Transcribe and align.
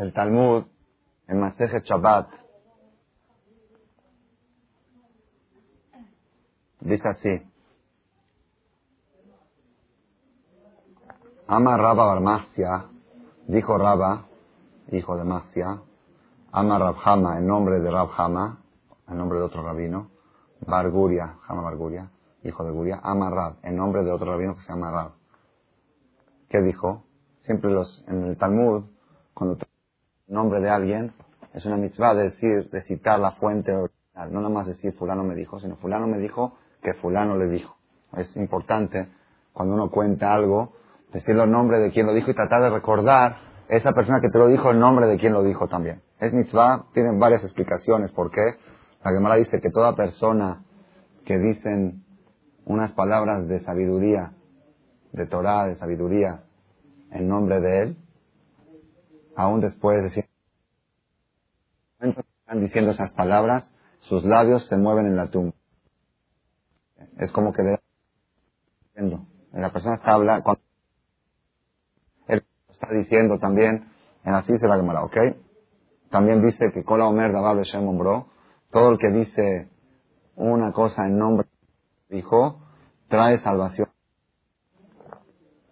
El 0.00 0.14
Talmud, 0.14 0.64
en 1.28 1.40
Masejet 1.40 1.84
Shabbat, 1.84 2.30
dice 6.80 7.06
así. 7.06 7.42
Ama 11.46 11.76
Rabba 11.76 12.06
Barmaxia, 12.06 12.86
dijo 13.46 13.76
Rabba, 13.76 14.24
hijo 14.90 15.18
de 15.18 15.24
Maxia, 15.24 15.82
ama 16.50 16.78
Rabhama, 16.78 17.36
en 17.36 17.46
nombre 17.46 17.80
de 17.80 17.90
Rabhama, 17.90 18.62
en 19.06 19.18
nombre 19.18 19.38
de 19.38 19.44
otro 19.44 19.62
rabino, 19.62 20.08
Barguria, 20.66 21.36
Hama 21.46 21.60
Barguria, 21.60 22.10
hijo 22.42 22.64
de 22.64 22.70
Guria, 22.70 23.00
ama 23.02 23.28
Rab, 23.28 23.56
en 23.62 23.76
nombre 23.76 24.02
de 24.02 24.12
otro 24.12 24.32
rabino 24.32 24.56
que 24.56 24.62
se 24.62 24.72
llama 24.72 24.90
Rab. 24.90 25.10
¿Qué 26.48 26.62
dijo? 26.62 27.04
Siempre 27.44 27.70
los, 27.70 28.02
en 28.08 28.24
el 28.24 28.38
Talmud, 28.38 28.84
cuando 29.34 29.58
nombre 30.30 30.60
de 30.60 30.70
alguien, 30.70 31.12
es 31.52 31.64
una 31.66 31.76
mitzvah 31.76 32.14
de 32.14 32.22
decir, 32.24 32.70
de 32.70 32.82
citar 32.82 33.18
la 33.18 33.32
fuente 33.32 33.72
no 34.28 34.40
nada 34.40 34.48
más 34.48 34.66
decir 34.66 34.92
fulano 34.94 35.24
me 35.24 35.34
dijo, 35.34 35.58
sino 35.60 35.76
fulano 35.76 36.06
me 36.06 36.18
dijo 36.18 36.58
que 36.82 36.94
fulano 36.94 37.36
le 37.36 37.46
dijo. 37.48 37.76
Es 38.16 38.36
importante, 38.36 39.08
cuando 39.52 39.74
uno 39.74 39.90
cuenta 39.90 40.34
algo, 40.34 40.72
decir 41.12 41.36
el 41.36 41.50
nombre 41.50 41.78
de 41.78 41.90
quien 41.90 42.06
lo 42.06 42.12
dijo 42.12 42.30
y 42.30 42.34
tratar 42.34 42.62
de 42.62 42.70
recordar 42.70 43.36
esa 43.68 43.92
persona 43.92 44.20
que 44.20 44.28
te 44.28 44.38
lo 44.38 44.48
dijo 44.48 44.70
el 44.70 44.78
nombre 44.78 45.06
de 45.06 45.16
quien 45.16 45.32
lo 45.32 45.42
dijo 45.42 45.68
también. 45.68 46.02
Es 46.18 46.32
mitzvah, 46.32 46.86
tienen 46.92 47.18
varias 47.18 47.42
explicaciones 47.44 48.12
por 48.12 48.30
qué. 48.30 48.56
La 49.04 49.12
Gemara 49.12 49.36
dice 49.36 49.60
que 49.60 49.70
toda 49.70 49.94
persona 49.94 50.64
que 51.24 51.38
dicen 51.38 52.04
unas 52.64 52.92
palabras 52.92 53.46
de 53.48 53.60
sabiduría, 53.60 54.32
de 55.12 55.26
Torah, 55.26 55.66
de 55.66 55.76
sabiduría, 55.76 56.42
en 57.10 57.28
nombre 57.28 57.60
de 57.60 57.82
Él, 57.82 57.96
aún 59.36 59.60
después 59.60 60.02
de 60.02 60.10
están 62.00 62.60
diciendo 62.60 62.90
esas 62.90 63.12
palabras, 63.12 63.70
sus 64.00 64.24
labios 64.24 64.66
se 64.66 64.76
mueven 64.76 65.06
en 65.06 65.16
la 65.16 65.30
tumba. 65.30 65.54
Es 67.18 67.30
como 67.32 67.52
que 67.52 67.62
le 67.62 67.78
la 69.52 69.72
persona 69.72 69.94
está 69.94 70.14
hablando, 70.14 70.44
cuando 70.44 70.62
él 72.28 72.44
está 72.70 72.88
diciendo 72.92 73.38
también, 73.38 73.88
en 74.24 74.34
así 74.34 74.52
se 74.58 74.66
la 74.66 74.76
Gemara, 74.76 75.04
¿ok? 75.04 75.16
También 76.10 76.44
dice 76.44 76.72
que 76.72 76.84
Kola 76.84 77.06
Omer 77.06 77.32
Dabab 77.32 77.62
todo 78.70 78.90
el 78.90 78.98
que 78.98 79.08
dice 79.08 79.68
una 80.36 80.72
cosa 80.72 81.06
en 81.06 81.18
nombre 81.18 81.48
dijo, 82.08 82.60
trae 83.08 83.38
salvación. 83.38 83.88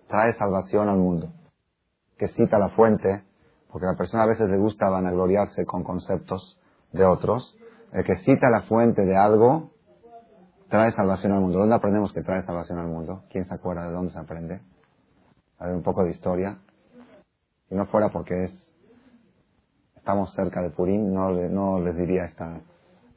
Trae 0.08 0.32
salvación 0.34 0.88
al 0.88 0.98
mundo. 0.98 1.32
Que 2.18 2.28
cita 2.28 2.58
la 2.58 2.70
fuente, 2.70 3.24
porque 3.70 3.86
a 3.86 3.92
la 3.92 3.96
persona 3.96 4.22
a 4.22 4.26
veces 4.26 4.48
le 4.48 4.58
gusta 4.58 4.88
vanagloriarse 4.88 5.64
con 5.66 5.84
conceptos 5.84 6.58
de 6.92 7.04
otros. 7.04 7.56
El 7.92 8.04
que 8.04 8.16
cita 8.18 8.50
la 8.50 8.62
fuente 8.62 9.02
de 9.02 9.16
algo, 9.16 9.70
trae 10.68 10.92
salvación 10.92 11.32
al 11.32 11.40
mundo. 11.40 11.58
¿Dónde 11.58 11.74
aprendemos 11.74 12.12
que 12.12 12.22
trae 12.22 12.42
salvación 12.42 12.78
al 12.78 12.88
mundo? 12.88 13.24
¿Quién 13.30 13.44
se 13.44 13.54
acuerda 13.54 13.86
de 13.86 13.92
dónde 13.92 14.12
se 14.12 14.18
aprende? 14.18 14.60
A 15.58 15.66
ver 15.66 15.74
un 15.74 15.82
poco 15.82 16.04
de 16.04 16.10
historia. 16.10 16.58
Si 17.68 17.74
no 17.74 17.86
fuera 17.86 18.08
porque 18.10 18.44
es, 18.44 18.72
estamos 19.96 20.32
cerca 20.34 20.62
de 20.62 20.70
Purim, 20.70 21.12
no, 21.12 21.30
no 21.30 21.80
les 21.80 21.96
diría 21.96 22.24
esta, 22.24 22.60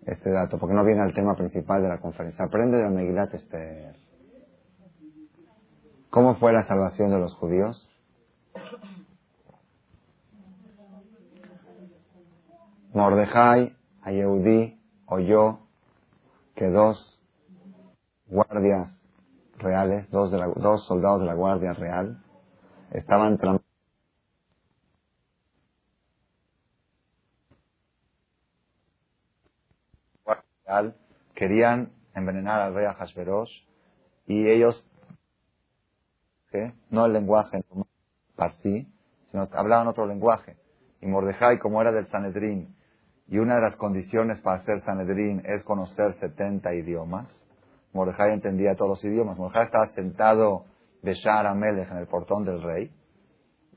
este 0.06 0.32
dato, 0.32 0.58
porque 0.58 0.76
no 0.76 0.84
viene 0.84 1.02
al 1.02 1.14
tema 1.14 1.36
principal 1.36 1.82
de 1.82 1.90
la 1.90 2.00
conferencia. 2.00 2.46
Aprende 2.46 2.78
de 2.78 2.84
la 2.84 2.90
Megilat 2.90 3.34
Esther. 3.34 3.96
¿Cómo 6.10 6.36
fue 6.36 6.52
la 6.52 6.64
salvación 6.64 7.10
de 7.10 7.20
los 7.20 7.34
judíos? 7.36 7.91
Mordejai, 12.94 13.76
Ayeudí, 14.02 14.78
oyó 15.06 15.60
que 16.56 16.68
dos 16.68 17.22
guardias 18.28 19.02
reales, 19.58 20.10
dos, 20.10 20.32
de 20.32 20.38
dos 20.58 20.86
soldados 20.86 21.22
de 21.22 21.28
la 21.28 21.34
Guardia 21.34 21.74
Real, 21.74 22.22
estaban 22.92 23.38
querían 31.36 31.92
envenenar 32.14 32.62
al 32.62 32.74
rey 32.74 32.86
Ahasverosh 32.86 33.52
y 34.26 34.50
ellos, 34.50 34.86
no 36.90 37.06
el 37.06 37.14
lenguaje 37.14 37.64
parsí, 38.36 38.88
sino 39.30 39.48
hablaban 39.54 39.88
otro 39.88 40.06
lenguaje. 40.06 40.58
Y 41.02 41.08
Mordejai, 41.08 41.60
como 41.60 41.82
era 41.82 41.92
del 41.92 42.08
Sanedrín, 42.08 42.76
y 43.28 43.38
una 43.38 43.56
de 43.56 43.62
las 43.62 43.76
condiciones 43.78 44.40
para 44.42 44.64
ser 44.64 44.82
Sanedrín 44.82 45.42
es 45.46 45.64
conocer 45.64 46.14
70 46.20 46.74
idiomas, 46.76 47.28
Mordejai 47.94 48.34
entendía 48.34 48.76
todos 48.76 48.90
los 48.90 49.04
idiomas. 49.04 49.38
Mordejai 49.38 49.66
estaba 49.66 49.88
sentado 49.94 50.66
de 51.02 51.14
Shar 51.14 51.46
Amelech 51.48 51.92
en 51.92 51.98
el 51.98 52.08
portón 52.08 52.46
del 52.46 52.62
rey, 52.62 52.92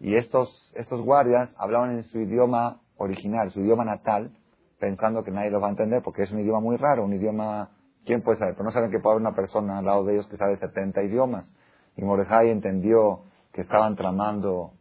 y 0.00 0.16
estos, 0.16 0.72
estos 0.74 1.00
guardias 1.00 1.54
hablaban 1.56 1.92
en 1.92 2.02
su 2.04 2.18
idioma 2.18 2.80
original, 2.96 3.50
su 3.50 3.60
idioma 3.60 3.84
natal, 3.84 4.32
pensando 4.78 5.22
que 5.22 5.30
nadie 5.30 5.50
lo 5.50 5.60
va 5.60 5.68
a 5.68 5.70
entender 5.70 6.02
porque 6.02 6.22
es 6.22 6.30
un 6.30 6.40
idioma 6.40 6.60
muy 6.60 6.76
raro, 6.76 7.04
un 7.04 7.14
idioma, 7.14 7.70
¿quién 8.04 8.22
puede 8.22 8.38
saber? 8.38 8.54
Pero 8.54 8.64
no 8.64 8.70
saben 8.70 8.90
que 8.90 8.98
puede 8.98 9.14
haber 9.14 9.26
una 9.26 9.36
persona 9.36 9.78
al 9.78 9.84
lado 9.84 10.04
de 10.04 10.14
ellos 10.14 10.26
que 10.28 10.36
sabe 10.36 10.56
70 10.56 11.02
idiomas. 11.04 11.50
Y 11.96 12.02
Mordejai 12.02 12.50
entendió 12.50 13.22
que 13.52 13.62
estaban 13.62 13.94
tramando 13.96 14.72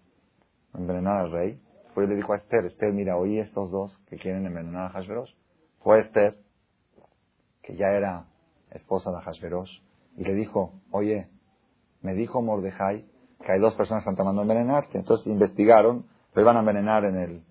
envenenar 0.74 1.22
al 1.22 1.32
rey. 1.32 1.62
Fue 1.94 2.06
y 2.06 2.08
le 2.08 2.16
dijo 2.16 2.34
a 2.34 2.38
Esther, 2.38 2.66
Esther, 2.66 2.94
mira, 2.94 3.18
oí 3.18 3.40
estos 3.40 3.72
dos 3.72 3.98
que 4.08 4.18
quieren 4.18 4.46
envenenar 4.46 4.88
a 4.88 4.90
Hashverosh. 4.90 5.32
Fue 5.84 6.00
Esther, 6.00 6.38
que 7.62 7.76
ya 7.76 7.88
era 7.88 8.26
esposa 8.72 9.12
de 9.12 9.22
Hashverosh, 9.22 9.72
y 10.18 10.24
le 10.24 10.34
dijo, 10.34 10.74
oye, 10.92 11.30
me 12.02 12.14
dijo 12.14 12.42
Mordejai 12.42 13.06
que 13.44 13.52
hay 13.52 13.60
dos 13.60 13.76
personas 13.76 14.04
que 14.04 14.10
están 14.10 14.16
tramando 14.16 14.42
envenenarte. 14.42 14.98
Entonces 14.98 15.28
investigaron, 15.28 16.06
lo 16.34 16.42
iban 16.42 16.56
a 16.58 16.60
envenenar 16.62 17.06
en 17.06 17.16
el, 17.16 17.44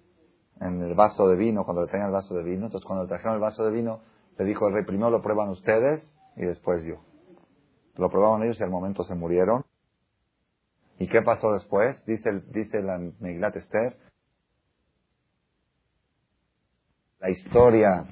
en 0.60 0.82
el 0.82 0.94
vaso 0.94 1.28
de 1.28 1.36
vino, 1.36 1.64
cuando 1.64 1.82
le 1.82 1.88
traían 1.88 2.09
el 2.09 2.12
vaso 2.12 2.34
de 2.34 2.42
vino. 2.42 2.66
Entonces, 2.66 2.86
cuando 2.86 3.04
le 3.04 3.09
trajeron 3.09 3.34
el 3.34 3.41
vaso 3.41 3.64
de 3.64 3.72
vino, 3.72 4.00
le 4.38 4.44
dijo 4.44 4.69
el 4.69 4.74
rey, 4.74 4.84
primero 4.84 5.10
lo 5.10 5.22
prueban 5.22 5.50
ustedes 5.50 6.03
y 6.36 6.42
después 6.42 6.82
yo. 6.84 6.97
Lo 7.97 8.10
probaban 8.10 8.42
ellos 8.42 8.59
y 8.59 8.62
al 8.62 8.70
momento 8.70 9.04
se 9.04 9.14
murieron. 9.14 9.64
¿Y 10.98 11.09
qué 11.09 11.20
pasó 11.22 11.53
después? 11.53 12.03
Dice, 12.06 12.42
dice 12.53 12.80
la 12.82 12.98
Meglat 13.20 13.56
Esther. 13.56 13.97
La 17.22 17.31
historia 17.31 18.05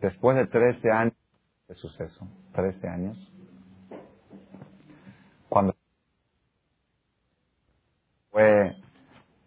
después 0.00 0.36
de 0.36 0.46
13 0.46 0.90
años 0.90 1.14
suceso, 1.74 2.28
13 2.52 2.88
años, 2.88 3.32
cuando 5.48 5.74
fue 8.30 8.76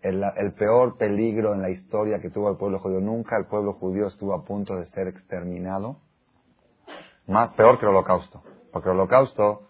el, 0.01 0.53
peor 0.53 0.97
peligro 0.97 1.53
en 1.53 1.61
la 1.61 1.69
historia 1.69 2.19
que 2.19 2.29
tuvo 2.29 2.49
el 2.49 2.57
pueblo 2.57 2.79
judío. 2.79 2.99
Nunca 2.99 3.37
el 3.37 3.45
pueblo 3.45 3.73
judío 3.73 4.07
estuvo 4.07 4.33
a 4.33 4.43
punto 4.43 4.75
de 4.75 4.87
ser 4.87 5.07
exterminado. 5.07 6.01
Más 7.27 7.53
peor 7.53 7.79
que 7.79 7.85
el 7.85 7.91
holocausto. 7.91 8.43
Porque 8.75 8.89
el 8.89 8.97
holocausto, 8.97 9.61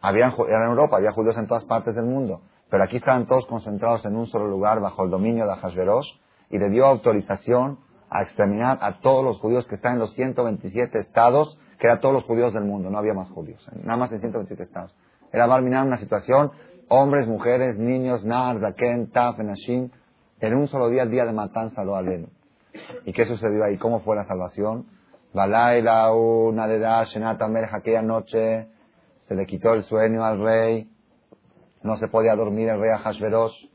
había, 0.00 0.32
era 0.46 0.62
en 0.62 0.70
Europa, 0.70 0.98
había 0.98 1.10
judíos 1.10 1.36
en 1.36 1.48
todas 1.48 1.64
partes 1.64 1.96
del 1.96 2.04
mundo. 2.04 2.40
Pero 2.70 2.84
aquí 2.84 2.98
estaban 2.98 3.26
todos 3.26 3.46
concentrados 3.46 4.04
en 4.04 4.14
un 4.14 4.28
solo 4.28 4.46
lugar 4.46 4.78
bajo 4.78 5.02
el 5.02 5.10
dominio 5.10 5.44
de 5.44 5.54
Ahasverosh 5.54 6.06
y 6.48 6.58
le 6.58 6.70
dio 6.70 6.86
autorización 6.86 7.80
a 8.08 8.22
exterminar 8.22 8.78
a 8.80 9.00
todos 9.00 9.24
los 9.24 9.40
judíos 9.40 9.66
que 9.66 9.74
están 9.74 9.94
en 9.94 9.98
los 9.98 10.14
127 10.14 11.00
estados 11.00 11.58
que 11.80 11.88
era 11.88 11.98
todos 11.98 12.14
los 12.14 12.22
judíos 12.26 12.52
del 12.52 12.62
mundo, 12.62 12.90
no 12.90 12.98
había 12.98 13.12
más 13.12 13.28
judíos, 13.30 13.60
nada 13.82 13.96
más 13.96 14.12
en 14.12 14.20
127 14.20 14.62
estados. 14.62 14.94
Era 15.32 15.48
Barminan 15.48 15.88
una 15.88 15.98
situación, 15.98 16.52
hombres, 16.86 17.26
mujeres, 17.26 17.76
niños, 17.76 18.24
Nar, 18.24 18.60
Zaken, 18.60 19.10
Taf, 19.10 19.38
Nashim, 19.38 19.90
en 20.38 20.54
un 20.54 20.68
solo 20.68 20.90
día, 20.90 21.02
el 21.02 21.10
día 21.10 21.24
de 21.24 21.32
matanza 21.32 21.82
lo 21.82 21.96
aleno. 21.96 22.28
¿Y 23.04 23.12
qué 23.12 23.24
sucedió 23.24 23.64
ahí? 23.64 23.78
¿Cómo 23.78 23.98
fue 24.02 24.14
la 24.14 24.22
salvación? 24.22 24.86
Balaila, 25.32 26.12
una 26.12 26.66
de 26.66 26.78
Shenata 27.06 27.46
aquella 27.72 28.02
noche 28.02 28.68
se 29.26 29.34
le 29.34 29.46
quitó 29.46 29.74
el 29.74 29.82
sueño 29.82 30.24
al 30.24 30.42
rey, 30.42 30.90
no 31.82 31.96
se 31.96 32.08
podía 32.08 32.34
dormir 32.34 32.70
el 32.70 32.80
rey 32.80 32.90
Hashverosh, 32.98 33.68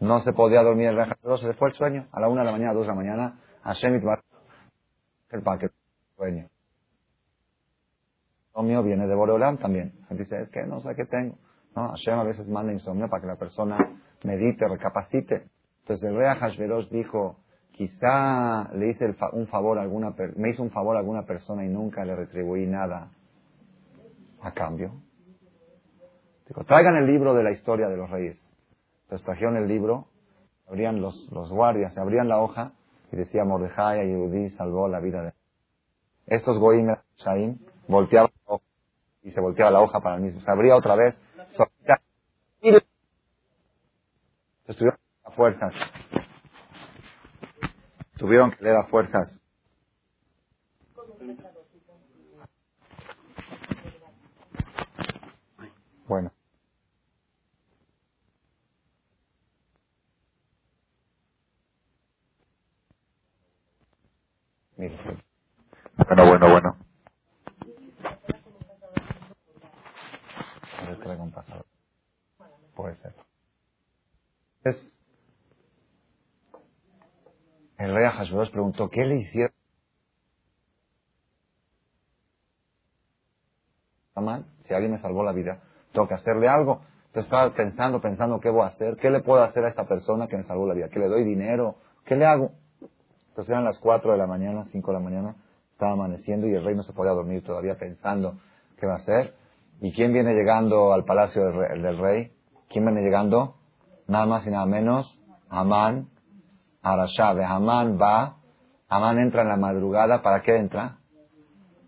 no 0.00 0.20
se 0.20 0.32
podía 0.32 0.62
dormir 0.62 0.88
el 0.88 0.96
rey 0.96 1.06
Hashverosh, 1.06 1.40
se 1.40 1.48
le 1.48 1.54
fue 1.54 1.68
el 1.68 1.74
sueño 1.74 2.08
a 2.10 2.20
la 2.20 2.28
una 2.28 2.40
de 2.40 2.46
la 2.46 2.52
mañana, 2.52 2.70
a 2.70 2.74
dos 2.74 2.84
de 2.84 2.88
la 2.88 2.94
mañana, 2.94 3.40
Hashem 3.62 3.94
el 3.94 5.42
el 5.62 5.70
sueño 6.16 6.48
insomnio 8.50 8.82
viene 8.82 9.06
de 9.06 9.14
Boreolam 9.14 9.58
también. 9.58 9.92
dice, 10.10 10.40
es 10.40 10.48
que 10.48 10.64
no 10.64 10.80
sé 10.80 10.94
qué 10.96 11.04
tengo. 11.04 11.36
No, 11.74 11.88
Hashem 11.90 12.18
a 12.18 12.24
veces 12.24 12.48
manda 12.48 12.72
insomnio 12.72 13.08
para 13.08 13.22
que 13.22 13.28
la 13.28 13.36
persona 13.36 13.78
medite, 14.24 14.68
recapacite. 14.68 15.46
Entonces 15.80 16.08
el 16.08 16.16
rey 16.16 16.34
Hashverosh 16.36 16.88
dijo, 16.90 17.38
quizá 17.80 18.68
le 18.74 18.90
hice 18.90 19.06
un 19.32 19.46
favor 19.46 19.78
a 19.78 19.80
alguna, 19.80 20.14
me 20.36 20.50
hizo 20.50 20.62
un 20.62 20.70
favor 20.70 20.96
a 20.96 20.98
alguna 20.98 21.24
persona 21.24 21.64
y 21.64 21.68
nunca 21.70 22.04
le 22.04 22.14
retribuí 22.14 22.66
nada 22.66 23.10
a 24.42 24.52
cambio. 24.52 25.00
Digo, 26.46 26.62
traigan 26.64 26.96
el 26.96 27.06
libro 27.06 27.32
de 27.32 27.42
la 27.42 27.52
historia 27.52 27.88
de 27.88 27.96
los 27.96 28.10
reyes. 28.10 28.38
Entonces 29.04 29.24
trajeron 29.24 29.56
el 29.56 29.66
libro, 29.66 30.08
abrían 30.68 31.00
los, 31.00 31.32
los 31.32 31.50
guardias, 31.50 31.96
abrían 31.96 32.28
la 32.28 32.42
hoja 32.42 32.72
y 33.12 33.16
decía 33.16 33.44
Mordejai 33.44 34.00
a 34.00 34.50
salvó 34.58 34.86
la 34.86 35.00
vida 35.00 35.22
de 35.22 35.32
estos 36.26 36.58
goim 36.58 36.94
Shaim 37.16 37.60
volteaban 37.88 38.30
la 38.46 38.56
hoja 38.56 38.64
y 39.22 39.30
se 39.30 39.40
volteaba 39.40 39.70
la 39.70 39.80
hoja 39.80 40.00
para 40.00 40.16
el 40.16 40.20
mismo. 40.20 40.42
Se 40.42 40.50
abría 40.50 40.76
otra 40.76 40.96
vez. 40.96 41.18
Estuvieron 44.66 44.98
a 45.24 45.30
fuerzas. 45.30 45.72
Tuvieron 48.20 48.52
que 48.52 48.64
leer 48.64 48.78
a 48.78 48.88
fuerzas. 48.88 49.28
Bueno. 56.08 56.32
Bueno, 64.76 66.26
bueno, 66.26 66.50
bueno. 66.50 66.78
Puede 72.76 72.96
ser. 73.02 73.14
Es, 74.64 74.76
el 77.80 77.94
rey 77.94 78.04
Ahasveros 78.04 78.50
preguntó, 78.50 78.90
¿qué 78.90 79.06
le 79.06 79.16
hicieron? 79.16 79.54
mal? 84.20 84.44
Si 84.68 84.74
alguien 84.74 84.92
me 84.92 84.98
salvó 84.98 85.24
la 85.24 85.32
vida, 85.32 85.62
tengo 85.92 86.06
que 86.06 86.12
hacerle 86.12 86.46
algo. 86.46 86.82
Entonces 87.06 87.24
estaba 87.24 87.54
pensando, 87.54 88.00
pensando, 88.02 88.38
¿qué 88.38 88.50
voy 88.50 88.64
a 88.64 88.66
hacer? 88.66 88.96
¿Qué 88.96 89.10
le 89.10 89.20
puedo 89.20 89.42
hacer 89.42 89.64
a 89.64 89.68
esta 89.68 89.84
persona 89.84 90.26
que 90.26 90.36
me 90.36 90.42
salvó 90.42 90.66
la 90.66 90.74
vida? 90.74 90.90
¿Qué 90.90 90.98
le 90.98 91.08
doy 91.08 91.24
dinero? 91.24 91.76
¿Qué 92.04 92.16
le 92.16 92.26
hago? 92.26 92.52
Entonces 93.30 93.48
eran 93.48 93.64
las 93.64 93.78
4 93.78 94.12
de 94.12 94.18
la 94.18 94.26
mañana, 94.26 94.66
5 94.70 94.86
de 94.86 94.98
la 94.98 95.02
mañana, 95.02 95.36
estaba 95.72 95.92
amaneciendo 95.92 96.46
y 96.46 96.54
el 96.54 96.62
rey 96.62 96.74
no 96.74 96.82
se 96.82 96.92
podía 96.92 97.12
dormir 97.12 97.42
todavía 97.42 97.78
pensando 97.78 98.38
qué 98.78 98.86
va 98.86 98.94
a 98.94 98.98
hacer. 98.98 99.34
¿Y 99.80 99.92
quién 99.92 100.12
viene 100.12 100.34
llegando 100.34 100.92
al 100.92 101.04
palacio 101.06 101.46
del 101.46 101.98
rey? 101.98 102.32
¿Quién 102.68 102.84
viene 102.84 103.00
llegando? 103.00 103.54
Nada 104.06 104.26
más 104.26 104.46
y 104.46 104.50
nada 104.50 104.66
menos, 104.66 105.18
Amán, 105.48 106.10
Arashave. 106.82 107.44
Amán 107.44 107.98
va, 108.00 108.36
Amán 108.88 109.18
entra 109.18 109.42
en 109.42 109.48
la 109.48 109.56
madrugada, 109.56 110.22
¿para 110.22 110.42
qué 110.42 110.56
entra? 110.56 110.98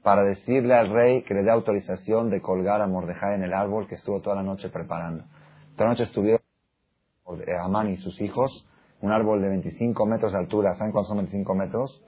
Para 0.02 0.22
decirle 0.22 0.74
al 0.74 0.90
rey 0.90 1.22
que 1.22 1.34
le 1.34 1.42
dé 1.42 1.50
autorización 1.50 2.30
de 2.30 2.40
colgar 2.40 2.80
a 2.80 2.86
Mordejai 2.86 3.34
en 3.34 3.44
el 3.44 3.54
árbol 3.54 3.86
que 3.88 3.94
estuvo 3.94 4.20
toda 4.20 4.36
la 4.36 4.42
noche 4.42 4.68
preparando. 4.68 5.24
Toda 5.76 5.84
la 5.84 5.90
noche 5.90 6.04
estuvieron 6.04 6.42
Amán 7.60 7.90
y 7.90 7.96
sus 7.96 8.20
hijos, 8.20 8.66
un 9.00 9.12
árbol 9.12 9.40
de 9.40 9.48
25 9.48 10.06
metros 10.06 10.32
de 10.32 10.38
altura, 10.38 10.74
¿saben 10.74 10.92
cuántos 10.92 11.08
son 11.08 11.18
25 11.18 11.54
metros? 11.54 12.02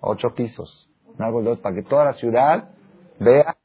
Ocho 0.00 0.34
pisos. 0.34 0.88
Un 1.06 1.22
árbol 1.22 1.44
de 1.44 1.56
para 1.56 1.74
que 1.74 1.82
toda 1.82 2.04
la 2.04 2.12
ciudad 2.14 2.70
vea 3.18 3.56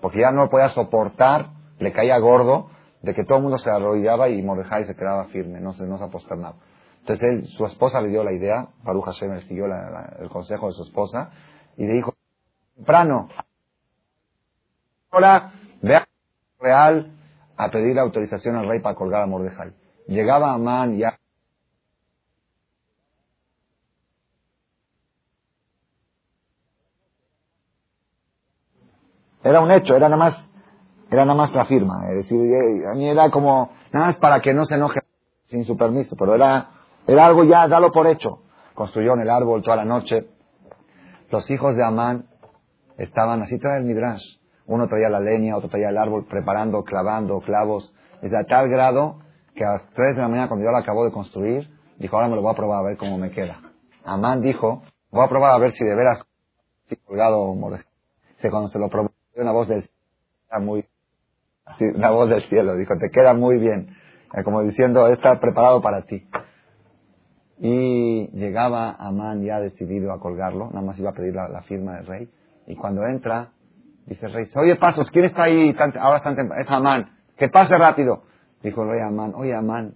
porque 0.00 0.20
ya 0.20 0.30
no 0.30 0.48
podía 0.48 0.70
soportar, 0.70 1.50
le 1.78 1.92
caía 1.92 2.18
gordo, 2.18 2.70
de 3.02 3.14
que 3.14 3.24
todo 3.24 3.38
el 3.38 3.44
mundo 3.44 3.58
se 3.58 3.70
arrodillaba 3.70 4.28
y 4.28 4.42
Mordejai 4.42 4.84
se 4.86 4.94
quedaba 4.94 5.26
firme, 5.26 5.60
no 5.60 5.72
se, 5.72 5.84
no 5.84 5.98
se. 5.98 6.04
Entonces 7.00 7.28
él, 7.28 7.46
su 7.56 7.66
esposa 7.66 8.00
le 8.00 8.08
dio 8.08 8.22
la 8.22 8.32
idea, 8.32 8.68
Baruch 8.82 9.04
Hashem 9.06 9.40
siguió 9.42 9.66
el 9.66 10.28
consejo 10.28 10.68
de 10.68 10.72
su 10.74 10.82
esposa, 10.84 11.30
y 11.76 11.86
le 11.86 11.94
dijo, 11.94 12.14
temprano, 12.76 13.28
ahora 15.10 15.52
vea 15.82 16.06
real 16.60 17.12
a 17.56 17.70
pedir 17.70 17.98
autorización 17.98 18.56
al 18.56 18.68
rey 18.68 18.80
para 18.80 18.94
colgar 18.94 19.22
a 19.22 19.26
Mordejai. 19.26 19.72
Llegaba 20.06 20.52
Amán 20.52 20.96
ya 20.96 21.20
Era 29.42 29.60
un 29.60 29.70
hecho, 29.70 29.96
era 29.96 30.08
nada 30.08 30.18
más, 30.18 30.48
era 31.10 31.24
nada 31.24 31.36
más 31.36 31.52
la 31.54 31.64
firma. 31.64 32.08
Es 32.10 32.16
decir, 32.16 32.38
a 32.86 32.94
mí 32.94 33.08
era 33.08 33.30
como, 33.30 33.70
nada 33.92 34.06
más 34.06 34.16
para 34.16 34.40
que 34.40 34.52
no 34.52 34.64
se 34.64 34.74
enoje 34.74 35.00
sin 35.46 35.64
su 35.64 35.76
permiso, 35.76 36.14
pero 36.18 36.34
era, 36.34 36.68
era 37.06 37.26
algo 37.26 37.44
ya, 37.44 37.66
dalo 37.68 37.90
por 37.92 38.06
hecho. 38.06 38.42
Construyó 38.74 39.14
en 39.14 39.20
el 39.20 39.30
árbol 39.30 39.62
toda 39.62 39.76
la 39.76 39.84
noche. 39.84 40.26
Los 41.30 41.50
hijos 41.50 41.76
de 41.76 41.84
Amán 41.84 42.26
estaban, 42.98 43.42
así 43.42 43.58
trae 43.58 43.80
el 43.80 43.86
Midrash. 43.86 44.22
Uno 44.66 44.86
traía 44.88 45.08
la 45.08 45.20
leña, 45.20 45.56
otro 45.56 45.68
traía 45.68 45.88
el 45.88 45.98
árbol, 45.98 46.26
preparando, 46.26 46.84
clavando 46.84 47.40
clavos, 47.40 47.92
desde 48.22 48.38
a 48.38 48.44
tal 48.44 48.68
grado 48.68 49.18
que 49.54 49.64
a 49.64 49.72
las 49.72 49.90
3 49.94 50.16
de 50.16 50.22
la 50.22 50.28
mañana, 50.28 50.48
cuando 50.48 50.64
yo 50.64 50.70
lo 50.70 50.76
acabó 50.76 51.04
de 51.04 51.12
construir, 51.12 51.68
dijo, 51.98 52.16
ahora 52.16 52.28
me 52.28 52.36
lo 52.36 52.42
voy 52.42 52.52
a 52.52 52.56
probar 52.56 52.78
a 52.78 52.88
ver 52.88 52.96
cómo 52.96 53.18
me 53.18 53.30
queda. 53.30 53.60
Amán 54.04 54.40
dijo, 54.40 54.82
voy 55.10 55.24
a 55.24 55.28
probar 55.28 55.52
a 55.52 55.58
ver 55.58 55.72
si 55.72 55.84
de 55.84 55.94
veras, 55.94 56.22
si 56.88 56.96
colgado, 56.96 57.54
cuando 58.48 58.68
se 58.68 58.78
lo 58.78 58.88
probó, 58.88 59.10
una 59.36 59.52
voz 59.52 59.68
del 59.68 59.82
cielo, 59.82 60.64
muy, 60.64 60.86
una 61.94 62.10
voz 62.10 62.30
del 62.30 62.42
cielo, 62.48 62.76
dijo, 62.76 62.94
te 62.98 63.10
queda 63.10 63.34
muy 63.34 63.58
bien, 63.58 63.96
eh, 64.34 64.42
como 64.44 64.62
diciendo, 64.62 65.08
está 65.08 65.40
preparado 65.40 65.82
para 65.82 66.02
ti. 66.02 66.26
Y 67.62 68.28
llegaba 68.28 68.92
Amán 68.92 69.42
ya 69.42 69.60
decidido 69.60 70.12
a 70.12 70.18
colgarlo, 70.18 70.68
nada 70.68 70.80
más 70.80 70.98
iba 70.98 71.10
a 71.10 71.12
pedir 71.12 71.34
la, 71.34 71.62
firma 71.62 71.96
del 71.96 72.06
rey, 72.06 72.28
y 72.66 72.74
cuando 72.74 73.04
entra, 73.04 73.50
dice 74.06 74.26
el 74.26 74.32
rey, 74.32 74.48
oye 74.56 74.76
pasos, 74.76 75.10
¿quién 75.10 75.26
está 75.26 75.42
ahí? 75.42 75.76
ahora 76.00 76.18
están 76.18 76.36
es 76.58 76.70
Amán, 76.70 77.10
que 77.36 77.48
pase 77.48 77.76
rápido. 77.76 78.22
Dijo 78.62 78.82
el 78.82 78.90
rey 78.90 79.00
Amán, 79.00 79.34
oye 79.34 79.54
Amán, 79.54 79.94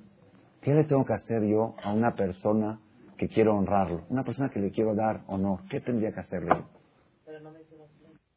¿qué 0.60 0.74
le 0.74 0.84
tengo 0.84 1.06
que 1.06 1.14
hacer 1.14 1.42
yo 1.44 1.74
a 1.82 1.92
una 1.92 2.14
persona 2.14 2.80
que 3.16 3.28
quiero 3.28 3.56
honrarlo? 3.56 4.02
Una 4.10 4.24
persona 4.24 4.50
que 4.50 4.60
le 4.60 4.70
quiero 4.70 4.94
dar 4.94 5.22
honor, 5.26 5.60
¿qué 5.70 5.80
tendría 5.80 6.12
que 6.12 6.20
hacerle? 6.20 6.64
Pero 7.24 7.40
no 7.40 7.50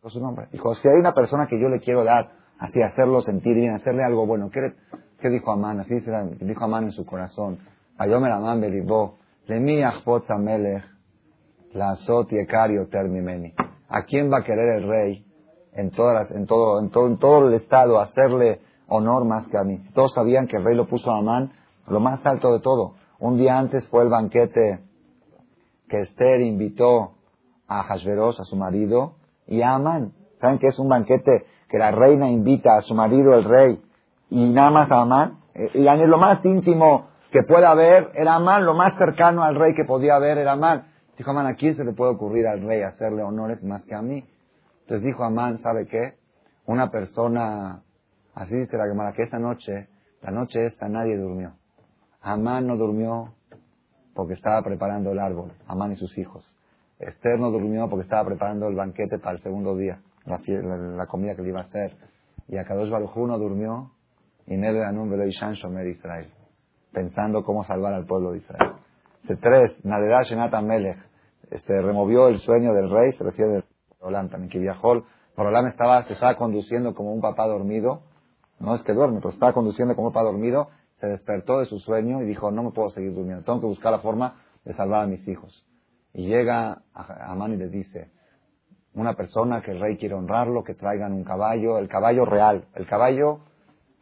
su 0.09 0.21
nombre. 0.21 0.47
Dijo, 0.51 0.73
si 0.75 0.87
hay 0.87 0.95
una 0.95 1.13
persona 1.13 1.47
que 1.47 1.59
yo 1.59 1.67
le 1.67 1.79
quiero 1.81 2.03
dar, 2.03 2.31
así 2.59 2.81
hacerlo 2.81 3.21
sentir 3.21 3.55
bien, 3.55 3.73
hacerle 3.73 4.03
algo 4.03 4.25
bueno, 4.25 4.49
¿qué, 4.49 4.73
qué 5.19 5.29
dijo 5.29 5.51
Amán? 5.51 5.79
Así 5.79 5.95
dijo 6.39 6.63
Amán 6.63 6.85
en 6.85 6.91
su 6.91 7.05
corazón. 7.05 7.59
Ayomer 7.97 8.31
Amán 8.31 8.61
belibó, 8.61 9.16
mi 9.47 9.77
melech, 9.77 10.83
la 11.73 11.97
termimeni. 12.89 13.53
¿A 13.89 14.03
quién 14.03 14.31
va 14.31 14.39
a 14.39 14.43
querer 14.43 14.81
el 14.81 14.89
rey 14.89 15.25
en, 15.73 15.91
todas 15.91 16.29
en, 16.31 16.45
todo, 16.45 16.79
en, 16.79 16.89
todo, 16.89 17.07
en 17.07 17.17
todo 17.17 17.47
el 17.47 17.53
estado 17.53 17.99
hacerle 17.99 18.59
honor 18.87 19.23
más 19.25 19.47
que 19.47 19.57
a 19.57 19.63
mí? 19.63 19.79
Todos 19.93 20.13
sabían 20.13 20.47
que 20.47 20.57
el 20.57 20.65
rey 20.65 20.75
lo 20.75 20.87
puso 20.87 21.09
a 21.11 21.19
Amán 21.19 21.53
lo 21.87 22.01
más 22.01 22.25
alto 22.25 22.51
de 22.51 22.59
todo. 22.59 22.95
Un 23.19 23.37
día 23.37 23.57
antes 23.57 23.87
fue 23.87 24.03
el 24.03 24.09
banquete 24.09 24.81
que 25.87 26.01
Esther 26.01 26.41
invitó 26.41 27.13
a 27.67 27.83
Hashverosh, 27.83 28.41
a 28.41 28.43
su 28.43 28.57
marido, 28.57 29.13
y 29.47 29.61
a 29.61 29.75
Amán. 29.75 30.11
¿Saben 30.41 30.59
que 30.59 30.67
es 30.67 30.77
un 30.77 30.89
banquete 30.89 31.45
que 31.69 31.77
la 31.77 31.91
reina 31.91 32.29
invita 32.29 32.77
a 32.77 32.81
su 32.81 32.93
marido, 32.93 33.33
el 33.33 33.45
rey, 33.45 33.81
y 34.29 34.49
nada 34.49 34.71
más 34.71 34.91
a 34.91 35.01
Amán? 35.01 35.39
Eh, 35.55 35.71
y 35.73 36.07
lo 36.07 36.17
más 36.17 36.43
íntimo 36.43 37.07
que 37.31 37.43
pueda 37.43 37.71
haber 37.71 38.11
era 38.15 38.35
Amán, 38.35 38.65
lo 38.65 38.73
más 38.73 38.97
cercano 38.97 39.43
al 39.43 39.55
rey 39.55 39.73
que 39.75 39.85
podía 39.85 40.15
haber 40.15 40.37
era 40.37 40.53
Amán. 40.53 40.87
Dijo 41.17 41.31
Amán, 41.31 41.47
¿a 41.47 41.55
quién 41.55 41.75
se 41.75 41.83
le 41.83 41.93
puede 41.93 42.11
ocurrir 42.11 42.47
al 42.47 42.61
rey 42.61 42.81
hacerle 42.81 43.23
honores 43.23 43.61
más 43.63 43.83
que 43.83 43.95
a 43.95 44.01
mí? 44.01 44.23
Entonces 44.81 45.05
dijo 45.05 45.23
Amán, 45.23 45.59
¿sabe 45.59 45.87
qué? 45.87 46.15
Una 46.65 46.89
persona, 46.89 47.81
así 48.33 48.55
dice 48.55 48.77
la 48.77 48.87
Gemara, 48.87 49.13
que 49.13 49.23
esa 49.23 49.39
noche, 49.39 49.89
la 50.21 50.31
noche 50.31 50.65
esta, 50.65 50.87
nadie 50.87 51.17
durmió. 51.17 51.53
Amán 52.21 52.67
no 52.67 52.77
durmió 52.77 53.33
porque 54.13 54.33
estaba 54.33 54.61
preparando 54.63 55.11
el 55.11 55.19
árbol, 55.19 55.51
Amán 55.67 55.91
y 55.91 55.95
sus 55.95 56.17
hijos. 56.17 56.57
Esther 56.99 57.39
no 57.39 57.51
durmió 57.51 57.89
porque 57.89 58.03
estaba 58.03 58.25
preparando 58.25 58.67
el 58.67 58.75
banquete 58.75 59.19
para 59.19 59.37
el 59.37 59.43
segundo 59.43 59.75
día, 59.75 60.01
la, 60.25 61.05
comida 61.05 61.35
que 61.35 61.41
le 61.43 61.49
iba 61.49 61.59
a 61.59 61.63
hacer. 61.63 61.95
Y 62.47 62.57
Akadosh 62.57 62.89
Baruj 62.89 63.15
no 63.17 63.37
durmió 63.37 63.91
y 64.47 64.57
Nebe 64.57 64.83
Anum 64.83 65.13
Ishan 65.27 65.53
Shomer 65.53 65.87
Israel, 65.87 66.31
pensando 66.91 67.43
cómo 67.43 67.63
salvar 67.63 67.93
al 67.93 68.05
pueblo 68.05 68.31
de 68.31 68.39
Israel. 68.39 68.73
tres, 69.41 69.85
Nadedah 69.85 70.23
Shenatan 70.23 70.65
Melech, 70.65 70.97
se 71.65 71.81
removió 71.81 72.27
el 72.27 72.39
sueño 72.39 72.73
del 72.73 72.89
rey, 72.89 73.11
se 73.13 73.23
refiere 73.23 73.51
de 73.51 73.63
Roland 74.01 74.31
también, 74.31 74.49
que 74.49 74.59
viajó. 74.59 75.03
Roland 75.35 75.67
estaba, 75.67 76.03
se 76.03 76.13
estaba 76.13 76.35
conduciendo 76.35 76.93
como 76.95 77.13
un 77.13 77.21
papá 77.21 77.45
dormido, 77.45 78.01
no 78.59 78.75
es 78.75 78.81
que 78.81 78.93
duerme, 78.93 79.17
pero 79.17 79.29
estaba 79.29 79.53
conduciendo 79.53 79.95
como 79.95 80.07
un 80.07 80.13
papá 80.13 80.23
dormido, 80.23 80.69
se 80.99 81.07
despertó 81.07 81.59
de 81.59 81.65
su 81.65 81.79
sueño 81.79 82.21
y 82.21 82.25
dijo, 82.25 82.49
no 82.51 82.63
me 82.63 82.71
puedo 82.71 82.89
seguir 82.89 83.13
durmiendo, 83.13 83.43
tengo 83.43 83.59
que 83.59 83.67
buscar 83.67 83.91
la 83.91 83.99
forma 83.99 84.41
de 84.65 84.73
salvar 84.73 85.03
a 85.03 85.07
mis 85.07 85.27
hijos. 85.27 85.65
Y 86.13 86.27
llega 86.27 86.81
a 86.93 87.31
Amán 87.31 87.53
y 87.53 87.57
le 87.57 87.69
dice, 87.69 88.09
una 88.95 89.13
persona 89.13 89.61
que 89.61 89.71
el 89.71 89.79
rey 89.79 89.97
quiere 89.97 90.15
honrarlo, 90.15 90.63
que 90.63 90.73
traigan 90.73 91.13
un 91.13 91.23
caballo, 91.23 91.77
el 91.77 91.87
caballo 91.87 92.25
real, 92.25 92.65
el 92.73 92.87
caballo 92.87 93.41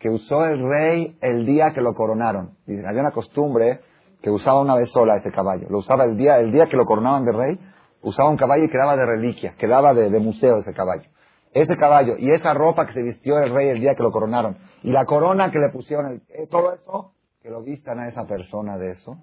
que 0.05 0.11
usó 0.11 0.45
el 0.45 0.59
rey 0.59 1.17
el 1.19 1.47
día 1.47 1.71
que 1.73 1.81
lo 1.81 1.95
coronaron. 1.95 2.51
Dice, 2.67 2.87
había 2.87 3.01
una 3.01 3.11
costumbre 3.11 3.79
que 4.21 4.29
usaba 4.29 4.61
una 4.61 4.75
vez 4.75 4.91
sola 4.91 5.17
ese 5.17 5.31
caballo. 5.31 5.65
Lo 5.67 5.79
usaba 5.79 6.03
el 6.03 6.15
día, 6.15 6.37
el 6.37 6.51
día 6.51 6.67
que 6.67 6.77
lo 6.77 6.85
coronaban 6.85 7.25
de 7.25 7.31
rey, 7.31 7.59
usaba 8.03 8.29
un 8.29 8.37
caballo 8.37 8.65
y 8.65 8.69
quedaba 8.69 8.95
de 8.95 9.03
reliquia, 9.03 9.55
quedaba 9.57 9.95
de, 9.95 10.11
de 10.11 10.19
museo 10.19 10.57
ese 10.57 10.73
caballo. 10.73 11.09
Ese 11.51 11.75
caballo 11.75 12.17
y 12.19 12.29
esa 12.29 12.53
ropa 12.53 12.85
que 12.85 12.93
se 12.93 13.01
vistió 13.01 13.39
el 13.39 13.51
rey 13.51 13.69
el 13.69 13.79
día 13.79 13.95
que 13.95 14.03
lo 14.03 14.11
coronaron 14.11 14.57
y 14.83 14.91
la 14.91 15.05
corona 15.05 15.49
que 15.49 15.57
le 15.57 15.69
pusieron, 15.69 16.21
eh, 16.29 16.45
todo 16.51 16.75
eso, 16.75 17.13
que 17.41 17.49
lo 17.49 17.63
vistan 17.63 17.97
a 17.97 18.07
esa 18.07 18.27
persona 18.27 18.77
de 18.77 18.91
eso 18.91 19.17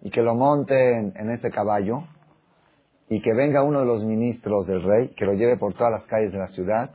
y 0.00 0.10
que 0.10 0.22
lo 0.22 0.36
monten 0.36 1.12
en 1.16 1.30
ese 1.32 1.50
caballo 1.50 2.04
y 3.08 3.20
que 3.20 3.34
venga 3.34 3.64
uno 3.64 3.80
de 3.80 3.86
los 3.86 4.04
ministros 4.04 4.68
del 4.68 4.84
rey, 4.84 5.08
que 5.16 5.24
lo 5.24 5.32
lleve 5.32 5.56
por 5.56 5.74
todas 5.74 5.90
las 5.90 6.06
calles 6.06 6.30
de 6.30 6.38
la 6.38 6.48
ciudad, 6.50 6.90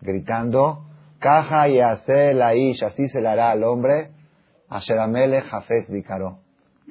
gritando, 0.00 0.89
caja 1.20 1.68
y 1.68 1.80
hace 1.80 2.34
la 2.34 2.54
isha, 2.54 2.88
así 2.88 3.08
se 3.08 3.20
le 3.20 3.28
hará 3.28 3.52
al 3.52 3.62
hombre, 3.62 4.10
a 4.68 4.80
Sheramele 4.80 5.42
Jafet 5.42 5.88
Vicaró, 5.88 6.38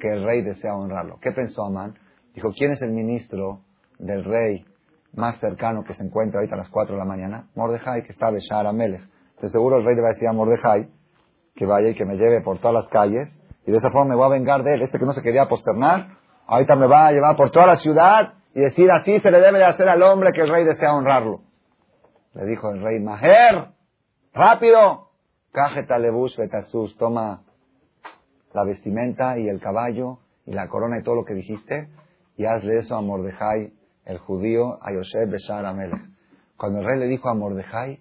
que 0.00 0.12
el 0.12 0.24
rey 0.24 0.42
desea 0.42 0.74
honrarlo. 0.74 1.18
¿Qué 1.20 1.32
pensó 1.32 1.64
Amán? 1.64 1.98
Dijo, 2.34 2.50
¿quién 2.56 2.72
es 2.72 2.80
el 2.80 2.92
ministro 2.92 3.60
del 3.98 4.24
rey 4.24 4.64
más 5.12 5.38
cercano 5.40 5.84
que 5.84 5.94
se 5.94 6.02
encuentra 6.02 6.38
ahorita 6.38 6.54
a 6.54 6.58
las 6.58 6.70
4 6.70 6.94
de 6.94 6.98
la 6.98 7.04
mañana? 7.04 7.48
Mordejai, 7.54 8.04
que 8.04 8.12
está 8.12 8.30
Beshar 8.30 8.66
Amelech. 8.66 9.02
Entonces 9.30 9.52
seguro 9.52 9.78
el 9.78 9.84
rey 9.84 9.96
le 9.96 10.02
va 10.02 10.08
a 10.08 10.12
decir 10.12 10.28
a 10.28 10.32
Mordejai 10.32 10.88
que 11.56 11.66
vaya 11.66 11.88
y 11.88 11.94
que 11.94 12.04
me 12.04 12.16
lleve 12.16 12.40
por 12.40 12.58
todas 12.58 12.74
las 12.74 12.88
calles 12.88 13.28
y 13.66 13.72
de 13.72 13.78
esa 13.78 13.90
forma 13.90 14.10
me 14.10 14.14
voy 14.14 14.26
a 14.26 14.28
vengar 14.28 14.62
de 14.62 14.74
él. 14.74 14.82
Este 14.82 14.98
que 14.98 15.04
no 15.04 15.12
se 15.12 15.22
quería 15.22 15.46
posternar, 15.46 16.08
ahorita 16.46 16.76
me 16.76 16.86
va 16.86 17.08
a 17.08 17.12
llevar 17.12 17.36
por 17.36 17.50
toda 17.50 17.66
la 17.66 17.76
ciudad 17.76 18.34
y 18.54 18.60
decir 18.60 18.90
así 18.90 19.18
se 19.20 19.30
le 19.30 19.40
debe 19.40 19.58
de 19.58 19.64
hacer 19.64 19.88
al 19.88 20.02
hombre 20.02 20.32
que 20.32 20.42
el 20.42 20.50
rey 20.50 20.64
desea 20.64 20.94
honrarlo. 20.94 21.40
Le 22.34 22.46
dijo 22.46 22.70
el 22.70 22.80
rey, 22.80 23.00
Maher, 23.00 23.70
rápido, 24.32 25.08
cajeta 25.52 25.98
lebush 25.98 26.36
betasus, 26.36 26.96
toma 26.96 27.42
la 28.52 28.64
vestimenta 28.64 29.38
y 29.38 29.48
el 29.48 29.60
caballo 29.60 30.18
y 30.46 30.52
la 30.52 30.68
corona 30.68 30.98
y 30.98 31.02
todo 31.02 31.16
lo 31.16 31.24
que 31.24 31.34
dijiste 31.34 31.88
y 32.36 32.46
hazle 32.46 32.78
eso 32.78 32.96
a 32.96 33.02
Mordejai, 33.02 33.72
el 34.06 34.18
judío, 34.18 34.78
a 34.82 34.92
Yosef 34.92 35.30
Beshar 35.30 35.66
Amelech. 35.66 36.00
Cuando 36.56 36.80
el 36.80 36.86
rey 36.86 36.98
le 36.98 37.06
dijo 37.06 37.28
a 37.28 37.34
Mordejai, 37.34 38.00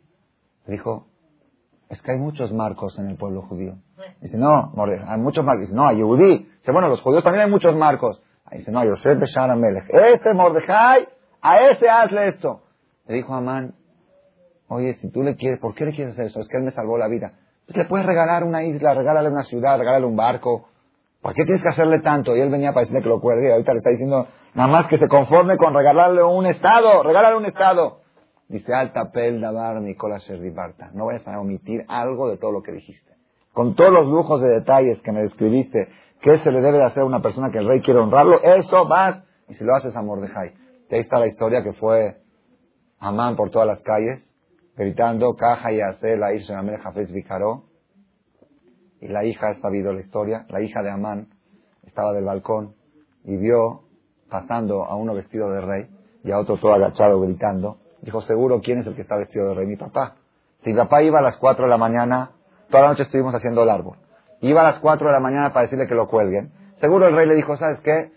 dijo, 0.66 1.08
es 1.90 2.02
que 2.02 2.12
hay 2.14 2.20
muchos 2.20 2.54
marcos 2.54 2.98
en 3.00 3.10
el 3.10 3.18
pueblo 3.18 3.42
judío. 3.42 3.76
Dice, 4.22 4.38
no, 4.38 4.72
hay 5.08 5.20
muchos 5.20 5.44
marcos. 5.44 5.62
Dice, 5.64 5.76
no, 5.76 5.88
hay 5.88 5.98
Yehudí. 5.98 6.38
Dice, 6.60 6.72
bueno, 6.72 6.88
los 6.88 7.02
judíos 7.02 7.24
también 7.24 7.46
hay 7.46 7.52
muchos 7.52 7.76
marcos. 7.76 8.22
Dice, 8.52 8.72
no, 8.72 8.84
Yosef 8.86 9.20
Beshar 9.20 9.50
Amelech. 9.50 9.90
Este 9.90 10.34
Mordejai, 10.34 11.08
a 11.42 11.60
ese 11.60 11.90
hazle 11.90 12.28
esto. 12.28 12.62
Le 13.08 13.16
dijo 13.16 13.34
a 13.34 13.40
Amán, 13.40 13.76
oye, 14.70 14.94
si 14.96 15.12
tú 15.12 15.22
le 15.22 15.36
quieres, 15.36 15.60
¿por 15.60 15.76
qué 15.76 15.86
le 15.86 15.94
quieres 15.94 16.14
hacer 16.14 16.28
eso? 16.28 16.40
Es 16.40 16.48
que 16.48 16.58
él 16.58 16.64
me 16.64 16.72
salvó 16.72 16.98
la 16.98 17.08
vida. 17.08 17.34
Pues 17.66 17.78
le 17.78 17.86
puedes 17.86 18.06
regalar 18.06 18.44
una 18.44 18.64
isla, 18.64 18.94
regálale 18.94 19.30
una 19.30 19.44
ciudad, 19.44 19.78
regálale 19.78 20.06
un 20.06 20.16
barco. 20.16 20.70
¿Por 21.22 21.34
qué 21.34 21.44
tienes 21.44 21.62
que 21.62 21.70
hacerle 21.70 22.00
tanto? 22.00 22.36
Y 22.36 22.40
él 22.40 22.50
venía 22.50 22.72
para 22.72 22.82
decirle 22.82 23.04
que 23.04 23.10
lo 23.10 23.20
cuelgue. 23.20 23.52
Ahorita 23.52 23.74
le 23.74 23.80
está 23.80 23.90
diciendo, 23.90 24.28
nada 24.54 24.70
más 24.70 24.88
que 24.88 24.98
se 24.98 25.08
conforme 25.08 25.58
con 25.58 25.74
regalarle 25.74 26.24
un 26.24 26.46
estado, 26.46 27.04
regálale 27.04 27.36
un 27.36 27.46
estado. 27.46 28.00
Dice, 28.48 28.74
alta 28.74 29.12
pel 29.12 29.42
davar 29.42 29.80
Nicola 29.82 30.18
Barta. 30.56 30.90
No 30.94 31.06
vayas 31.06 31.28
a 31.28 31.40
omitir 31.40 31.86
algo 31.88 32.30
de 32.30 32.38
todo 32.38 32.52
lo 32.52 32.64
que 32.64 32.72
dijiste. 32.72 33.14
Con 33.54 33.76
todos 33.76 33.92
los 33.92 34.08
lujos 34.08 34.42
de 34.42 34.50
detalles 34.50 35.02
que 35.02 35.12
me 35.12 35.22
describiste, 35.22 35.90
¿qué 36.22 36.40
se 36.40 36.52
le 36.52 36.62
debe 36.62 36.78
de 36.78 36.86
hacer 36.86 37.04
a 37.04 37.06
una 37.06 37.22
persona 37.22 37.52
que 37.52 37.60
el 37.60 37.68
rey 37.68 37.82
quiere 37.82 38.00
honrarlo? 38.00 38.42
Eso 38.42 38.88
vas 38.88 39.24
y 39.50 39.56
si 39.56 39.64
lo 39.64 39.76
haces 39.76 39.96
a 39.96 40.02
Mordejai. 40.02 40.54
Y 40.90 40.96
ahí 40.96 41.02
está 41.02 41.20
la 41.20 41.28
historia 41.28 41.64
que 41.64 41.74
fue 41.74 42.18
Amán 43.00 43.36
por 43.36 43.50
todas 43.52 43.68
las 43.68 43.82
calles, 43.82 44.29
gritando, 44.80 45.36
caja 45.36 45.74
y 45.74 45.82
hace 45.82 46.16
la 46.16 46.34
hija 46.34 46.64
Jafes 46.82 47.12
Vicaró. 47.12 47.66
Y 49.02 49.10
la 49.10 49.26
hija 49.26 49.50
ha 49.50 49.54
sabido 49.56 49.92
la 49.94 50.00
historia, 50.00 50.46
la 50.50 50.62
hija 50.62 50.82
de 50.82 50.90
Amán 50.90 51.28
estaba 51.86 52.14
del 52.14 52.26
balcón 52.26 52.76
y 53.24 53.38
vio 53.38 53.82
pasando 54.30 54.86
a 54.86 54.96
uno 54.96 55.14
vestido 55.14 55.52
de 55.52 55.62
rey 55.62 55.88
y 56.24 56.32
a 56.32 56.40
otro 56.40 56.58
todo 56.58 56.74
agachado 56.74 57.20
gritando. 57.22 57.78
Dijo, 58.02 58.22
seguro, 58.22 58.62
¿quién 58.62 58.80
es 58.80 58.88
el 58.88 58.96
que 58.96 59.02
está 59.02 59.18
vestido 59.18 59.50
de 59.50 59.56
rey? 59.56 59.68
Mi 59.68 59.76
papá. 59.76 60.16
Si 60.64 60.72
mi 60.72 60.78
papá 60.78 61.02
iba 61.02 61.20
a 61.20 61.22
las 61.22 61.38
4 61.38 61.66
de 61.66 61.70
la 61.70 61.78
mañana, 61.78 62.32
toda 62.70 62.84
la 62.84 62.90
noche 62.90 63.04
estuvimos 63.04 63.36
haciendo 63.36 63.64
el 63.64 63.70
árbol. 63.70 63.98
Iba 64.42 64.62
a 64.62 64.72
las 64.72 64.80
4 64.80 65.08
de 65.08 65.14
la 65.14 65.20
mañana 65.20 65.52
para 65.52 65.64
decirle 65.64 65.88
que 65.88 65.96
lo 65.96 66.08
cuelguen. 66.08 66.52
Seguro 66.80 67.08
el 67.08 67.16
rey 67.16 67.28
le 67.28 67.36
dijo, 67.36 67.56
¿sabes 67.58 67.80
qué? 67.82 68.12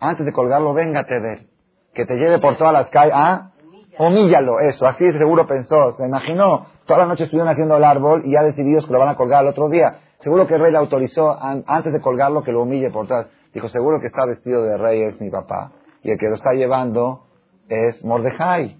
Antes 0.00 0.26
de 0.26 0.32
colgarlo, 0.32 0.74
véngate 0.74 1.20
de 1.20 1.32
él. 1.32 1.48
Que 1.94 2.04
te 2.04 2.16
lleve 2.16 2.38
por 2.40 2.56
todas 2.58 2.72
las 2.74 2.90
calles. 2.90 3.14
¿Ah? 3.16 3.52
Humíllalo, 3.98 4.60
eso. 4.60 4.86
Así 4.86 5.10
seguro 5.12 5.46
pensó. 5.46 5.92
Se 5.92 6.04
imaginó. 6.04 6.66
Toda 6.86 7.00
la 7.00 7.06
noche 7.06 7.24
estuvieron 7.24 7.50
haciendo 7.50 7.76
el 7.76 7.84
árbol 7.84 8.22
y 8.24 8.32
ya 8.32 8.42
decididos 8.42 8.86
que 8.86 8.92
lo 8.92 8.98
van 8.98 9.08
a 9.08 9.16
colgar 9.16 9.42
el 9.42 9.50
otro 9.50 9.68
día. 9.68 9.98
Seguro 10.20 10.46
que 10.46 10.54
el 10.54 10.60
rey 10.60 10.72
le 10.72 10.78
autorizó 10.78 11.36
antes 11.40 11.92
de 11.92 12.00
colgarlo 12.00 12.42
que 12.42 12.52
lo 12.52 12.62
humille 12.62 12.90
por 12.90 13.06
todas. 13.06 13.28
Dijo, 13.52 13.68
seguro 13.68 14.00
que 14.00 14.06
está 14.06 14.26
vestido 14.26 14.62
de 14.64 14.76
rey 14.76 15.02
es 15.02 15.20
mi 15.20 15.30
papá. 15.30 15.72
Y 16.02 16.10
el 16.10 16.18
que 16.18 16.28
lo 16.28 16.34
está 16.34 16.52
llevando 16.52 17.26
es 17.68 18.04
Mordejai. 18.04 18.76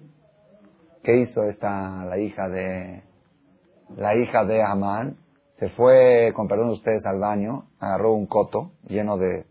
¿Qué 1.03 1.17
hizo 1.17 1.43
esta, 1.43 2.03
la 2.05 2.17
hija 2.17 2.49
de, 2.49 3.03
la 3.95 4.15
hija 4.15 4.43
de 4.43 4.63
Amán? 4.63 5.17
Se 5.57 5.69
fue, 5.69 6.33
con 6.35 6.47
perdón 6.47 6.67
de 6.67 6.73
ustedes, 6.73 7.05
al 7.05 7.19
baño, 7.19 7.65
agarró 7.79 8.13
un 8.13 8.25
coto 8.25 8.71
lleno 8.87 9.17
de 9.17 9.45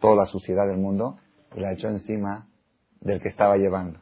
toda 0.00 0.14
la 0.16 0.26
suciedad 0.26 0.66
del 0.66 0.78
mundo 0.78 1.18
y 1.54 1.60
la 1.60 1.72
echó 1.72 1.88
encima 1.88 2.46
del 3.00 3.20
que 3.20 3.28
estaba 3.28 3.56
llevando. 3.56 3.98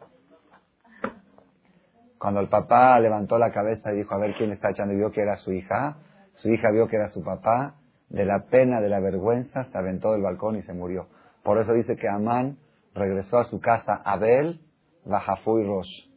Cuando 2.25 2.41
el 2.41 2.49
papá 2.49 2.99
levantó 3.01 3.37
la 3.37 3.53
cabeza 3.53 3.93
y 3.93 3.97
dijo 3.97 4.15
a 4.15 4.19
ver 4.19 4.35
quién 4.39 4.51
está 4.51 4.71
echando 4.71 4.95
y 4.95 4.97
vio 4.97 5.11
que 5.11 5.21
era 5.21 5.37
su 5.37 5.53
hija, 5.53 5.99
su 6.37 6.49
hija 6.49 6.71
vio 6.73 6.89
que 6.89 6.97
era 6.97 7.11
su 7.11 7.23
papá, 7.23 7.75
de 8.09 8.25
la 8.25 8.47
pena, 8.51 8.81
de 8.81 8.89
la 8.89 8.99
vergüenza, 8.99 9.65
se 9.65 9.77
aventó 9.77 10.13
del 10.13 10.23
balcón 10.23 10.57
y 10.57 10.63
se 10.63 10.73
murió. 10.73 11.09
Por 11.43 11.59
eso 11.59 11.75
dice 11.75 11.97
que 11.97 12.09
Amán 12.09 12.57
regresó 12.95 13.37
a 13.37 13.45
su 13.45 13.61
casa 13.61 14.01
Abel, 14.07 14.63
Bajafu 15.05 15.59
y 15.59 15.67
Rosh. 15.67 16.09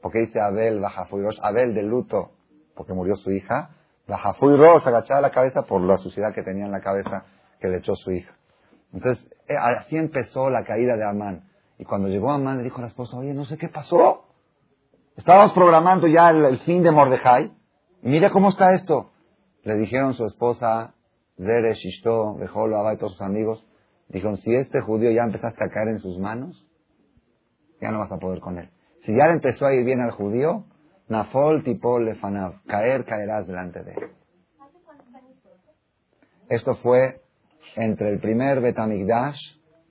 ¿Por 0.00 0.12
dice 0.12 0.40
Abel, 0.40 0.78
Bajafu? 0.78 1.18
Abel 1.42 1.74
de 1.74 1.82
luto, 1.82 2.30
porque 2.76 2.92
murió 2.92 3.16
su 3.16 3.32
hija. 3.32 3.70
Bajafu 4.06 4.56
Rosh, 4.56 4.86
agachada 4.86 5.20
la 5.20 5.32
cabeza 5.32 5.62
por 5.62 5.80
la 5.80 5.96
suciedad 5.96 6.32
que 6.32 6.44
tenía 6.44 6.66
en 6.66 6.70
la 6.70 6.80
cabeza 6.80 7.24
que 7.58 7.66
le 7.66 7.78
echó 7.78 7.96
su 7.96 8.12
hija. 8.12 8.36
Entonces, 8.92 9.28
eh, 9.48 9.56
así 9.56 9.96
empezó 9.96 10.48
la 10.48 10.62
caída 10.62 10.94
de 10.94 11.04
Amán. 11.04 11.48
Y 11.76 11.84
cuando 11.84 12.06
llegó 12.06 12.30
Amán, 12.30 12.58
le 12.58 12.62
dijo 12.62 12.78
a 12.78 12.82
la 12.82 12.86
esposa, 12.86 13.16
oye, 13.16 13.34
no 13.34 13.44
sé 13.44 13.58
qué 13.58 13.68
pasó. 13.68 14.25
Estábamos 15.16 15.52
programando 15.54 16.06
ya 16.06 16.30
el, 16.30 16.58
fin 16.60 16.82
de 16.82 16.90
Mordejai. 16.90 17.50
Y 18.02 18.08
mira 18.08 18.30
cómo 18.30 18.50
está 18.50 18.74
esto. 18.74 19.12
Le 19.62 19.76
dijeron 19.76 20.14
su 20.14 20.26
esposa, 20.26 20.94
Dere, 21.38 21.74
Shishto, 21.74 22.34
Bejolo, 22.36 22.76
Abba 22.76 22.94
y 22.94 22.98
todos 22.98 23.12
sus 23.12 23.22
amigos. 23.22 23.66
Dijeron, 24.08 24.36
si 24.36 24.54
este 24.54 24.80
judío 24.80 25.10
ya 25.10 25.22
empezaste 25.22 25.64
a 25.64 25.68
caer 25.68 25.88
en 25.88 25.98
sus 26.00 26.18
manos, 26.18 26.68
ya 27.80 27.90
no 27.90 27.98
vas 28.00 28.12
a 28.12 28.18
poder 28.18 28.40
con 28.40 28.58
él. 28.58 28.68
Si 29.04 29.16
ya 29.16 29.26
le 29.26 29.34
empezó 29.34 29.66
a 29.66 29.74
ir 29.74 29.84
bien 29.84 30.00
al 30.00 30.10
judío, 30.10 30.64
Nafol 31.08 31.64
tipo 31.64 31.98
lefanav, 31.98 32.62
caer, 32.66 33.04
caerás 33.04 33.46
delante 33.46 33.82
de 33.82 33.92
él. 33.92 34.10
Esto 36.48 36.76
fue 36.76 37.22
entre 37.74 38.10
el 38.10 38.20
primer 38.20 38.60
Betamigdash 38.60 39.38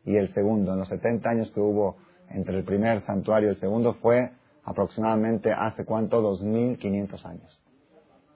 y 0.05 0.15
el 0.15 0.33
segundo. 0.33 0.73
En 0.73 0.79
los 0.79 0.87
70 0.87 1.29
años 1.29 1.51
que 1.51 1.59
hubo 1.59 1.97
entre 2.29 2.57
el 2.57 2.63
primer 2.63 3.01
santuario 3.01 3.49
y 3.49 3.51
el 3.51 3.59
segundo 3.59 3.95
fue 3.95 4.31
aproximadamente 4.65 5.53
hace 5.53 5.85
cuánto, 5.85 6.21
2500 6.21 7.25
años. 7.25 7.61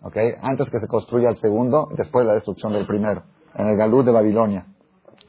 ¿Ok? 0.01 0.15
Antes 0.41 0.69
que 0.69 0.79
se 0.79 0.87
construya 0.87 1.29
el 1.29 1.37
segundo, 1.37 1.89
después 1.97 2.23
de 2.23 2.27
la 2.29 2.35
destrucción 2.35 2.71
del 2.71 2.87
primero, 2.87 3.23
en 3.55 3.67
el 3.67 3.75
Galut 3.75 4.05
de 4.05 4.11
Babilonia. 4.11 4.67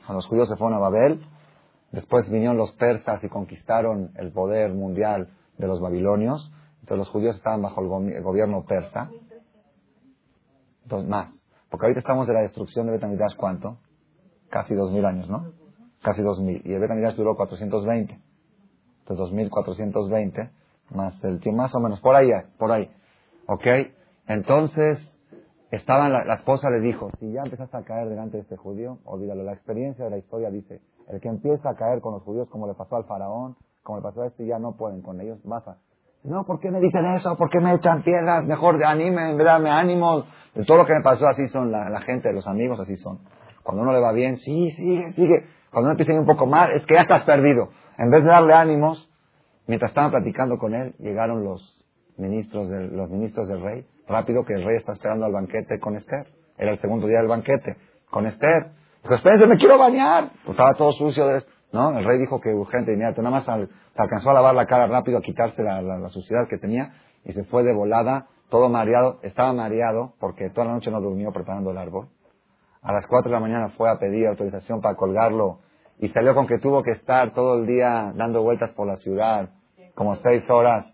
Cuando 0.07 0.17
los 0.17 0.27
judíos 0.27 0.49
se 0.49 0.57
fueron 0.57 0.77
a 0.77 0.81
Babel, 0.81 1.25
después 1.91 2.29
vinieron 2.31 2.57
los 2.57 2.73
persas 2.73 3.25
y 3.25 3.29
conquistaron 3.29 4.13
el 4.17 4.31
poder 4.31 4.73
mundial 4.75 5.31
de 5.57 5.67
los 5.67 5.81
babilonios. 5.81 6.53
Entonces 6.81 6.99
los 6.99 7.09
judíos 7.09 7.37
estaban 7.37 7.63
bajo 7.63 7.81
el, 7.81 8.23
gobierno 8.23 8.65
persa. 8.65 9.11
Entonces, 10.85 11.09
más. 11.09 11.33
Porque 11.71 11.87
ahorita 11.87 12.01
estamos 12.01 12.27
de 12.27 12.35
la 12.35 12.43
destrucción 12.43 12.87
de 12.87 12.93
Betamidash, 12.93 13.37
¿cuánto? 13.37 13.79
Casi 14.51 14.75
dos 14.75 14.93
mil 14.93 15.05
años, 15.05 15.29
¿no? 15.29 15.53
Casi 16.03 16.23
dos 16.23 16.41
mil. 16.41 16.63
Y 16.65 16.73
el 16.73 16.81
Betamidash 16.81 17.15
duró 17.15 17.37
420. 17.37 18.13
Entonces, 18.13 19.19
2420 19.19 20.60
más 20.93 21.23
el 21.25 21.41
tiempo, 21.41 21.63
más 21.63 21.75
o 21.75 21.81
menos, 21.81 22.01
por 22.01 22.15
ahí, 22.15 22.31
por 22.59 22.71
ahí. 22.73 22.91
¿Ok? 23.47 23.67
Entonces, 24.27 24.99
estaba 25.71 26.09
la, 26.09 26.25
la, 26.25 26.35
esposa 26.35 26.71
le 26.71 26.81
dijo, 26.81 27.11
si 27.19 27.33
ya 27.33 27.43
empezaste 27.43 27.77
a 27.77 27.83
caer 27.83 28.09
delante 28.09 28.37
de 28.37 28.43
este 28.43 28.57
judío, 28.57 28.99
olvídalo. 29.05 29.43
La 29.43 29.53
experiencia 29.53 30.05
de 30.05 30.11
la 30.11 30.19
historia 30.19 30.51
dice, 30.51 30.81
el 31.09 31.21
que 31.21 31.29
empieza 31.29 31.71
a 31.71 31.75
caer 31.75 32.01
con 32.01 32.15
los 32.15 32.23
judíos 32.23 32.49
como 32.49 32.67
le 32.67 32.75
pasó 32.75 32.97
al 32.97 33.05
faraón, 33.05 33.57
como 33.83 33.99
le 33.99 34.03
pasó 34.03 34.23
a 34.23 34.27
este, 34.27 34.47
ya 34.47 34.59
no 34.59 34.77
pueden 34.77 35.03
con 35.03 35.21
ellos, 35.21 35.39
basta. 35.45 35.79
No, 36.23 36.45
¿por 36.45 36.61
qué 36.61 36.71
me 36.71 36.81
dicen 36.81 37.07
eso? 37.07 37.37
¿Por 37.37 37.49
qué 37.49 37.61
me 37.61 37.73
echan 37.75 38.03
piedras? 38.03 38.45
Mejor 38.47 38.79
de 38.79 38.85
anime, 38.85 39.31
en 39.31 39.39
verdad 39.39 39.59
me 39.59 39.71
ánimos. 39.71 40.27
De 40.55 40.65
todo 40.65 40.79
lo 40.79 40.87
que 40.87 40.93
me 40.93 41.01
pasó, 41.01 41.27
así 41.27 41.47
son 41.49 41.73
la, 41.73 41.89
la, 41.89 42.03
gente, 42.03 42.33
los 42.33 42.47
amigos, 42.47 42.79
así 42.79 42.97
son. 42.97 43.21
Cuando 43.63 43.83
uno 43.83 43.93
le 43.93 44.01
va 44.01 44.13
bien, 44.13 44.37
sí, 44.37 44.71
sigue, 44.73 45.13
sigue. 45.13 45.47
Cuando 45.71 45.87
uno 45.87 45.93
empieza 45.93 46.13
a 46.13 46.15
ir 46.17 46.21
un 46.21 46.27
poco 46.27 46.47
mal, 46.47 46.73
es 46.73 46.85
que 46.85 46.95
ya 46.95 47.01
estás 47.01 47.25
perdido. 47.25 47.71
En 47.97 48.11
vez 48.11 48.23
de 48.23 48.29
darle 48.29 48.53
ánimos, 48.53 49.10
mientras 49.71 49.93
estaban 49.93 50.11
platicando 50.11 50.59
con 50.59 50.75
él, 50.75 50.95
llegaron 50.99 51.45
los 51.45 51.81
ministros 52.17 52.69
del, 52.69 52.97
los 52.97 53.09
ministros 53.09 53.47
del 53.47 53.63
rey 53.63 53.87
rápido 54.09 54.45
que 54.45 54.55
el 54.55 54.65
rey 54.65 54.77
está 54.77 54.93
esperando 54.93 55.25
al 55.25 55.33
banquete 55.33 55.79
con 55.79 55.97
Esther. 55.97 56.27
Era 56.59 56.73
el 56.73 56.79
segundo 56.81 57.07
día 57.07 57.19
del 57.19 57.29
banquete 57.29 57.77
con 58.11 58.27
Esther. 58.27 58.73
Dijo, 59.03 59.15
espérense, 59.15 59.47
me 59.47 59.57
quiero 59.57 59.79
bañar. 59.79 60.33
Pues 60.45 60.51
estaba 60.51 60.75
todo 60.75 60.91
sucio. 60.91 61.25
De 61.25 61.45
¿no? 61.73 61.97
El 61.97 62.05
rey 62.05 62.19
dijo 62.19 62.41
que 62.41 62.53
urgente, 62.53 62.95
mira, 62.97 63.13
nada 63.13 63.31
más 63.31 63.45
se 63.45 63.69
alcanzó 64.03 64.31
a 64.31 64.35
lavar 64.35 64.57
la 64.57 64.67
cara 64.67 64.89
rápido, 64.89 65.19
a 65.19 65.23
quitarse 65.23 65.63
la, 65.63 65.81
la, 65.81 66.09
suciedad 66.09 66.49
que 66.49 66.59
tenía 66.59 66.93
y 67.25 67.33
se 67.33 67.45
fue 67.45 67.63
de 67.63 67.73
volada, 67.73 68.27
todo 68.51 68.69
mareado. 68.69 69.21
Estaba 69.23 69.53
mareado 69.53 70.15
porque 70.19 70.51
toda 70.51 70.67
la 70.67 70.73
noche 70.73 70.91
no 70.91 71.01
durmió 71.01 71.31
preparando 71.31 71.71
el 71.71 71.79
árbol. 71.79 72.09
A 72.83 72.93
las 72.93 73.07
4 73.07 73.31
de 73.31 73.35
la 73.35 73.41
mañana 73.41 73.69
fue 73.77 73.89
a 73.89 74.01
pedir 74.01 74.27
autorización 74.27 74.81
para 74.81 74.97
colgarlo 74.97 75.61
y 76.01 76.09
salió 76.09 76.35
con 76.35 76.47
que 76.47 76.59
tuvo 76.59 76.83
que 76.83 76.93
estar 76.93 77.33
todo 77.35 77.61
el 77.61 77.67
día 77.67 78.13
dando 78.17 78.43
vueltas 78.43 78.73
por 78.73 78.87
la 78.87 78.97
ciudad, 78.97 79.51
como 80.01 80.17
seis 80.17 80.49
horas. 80.49 80.91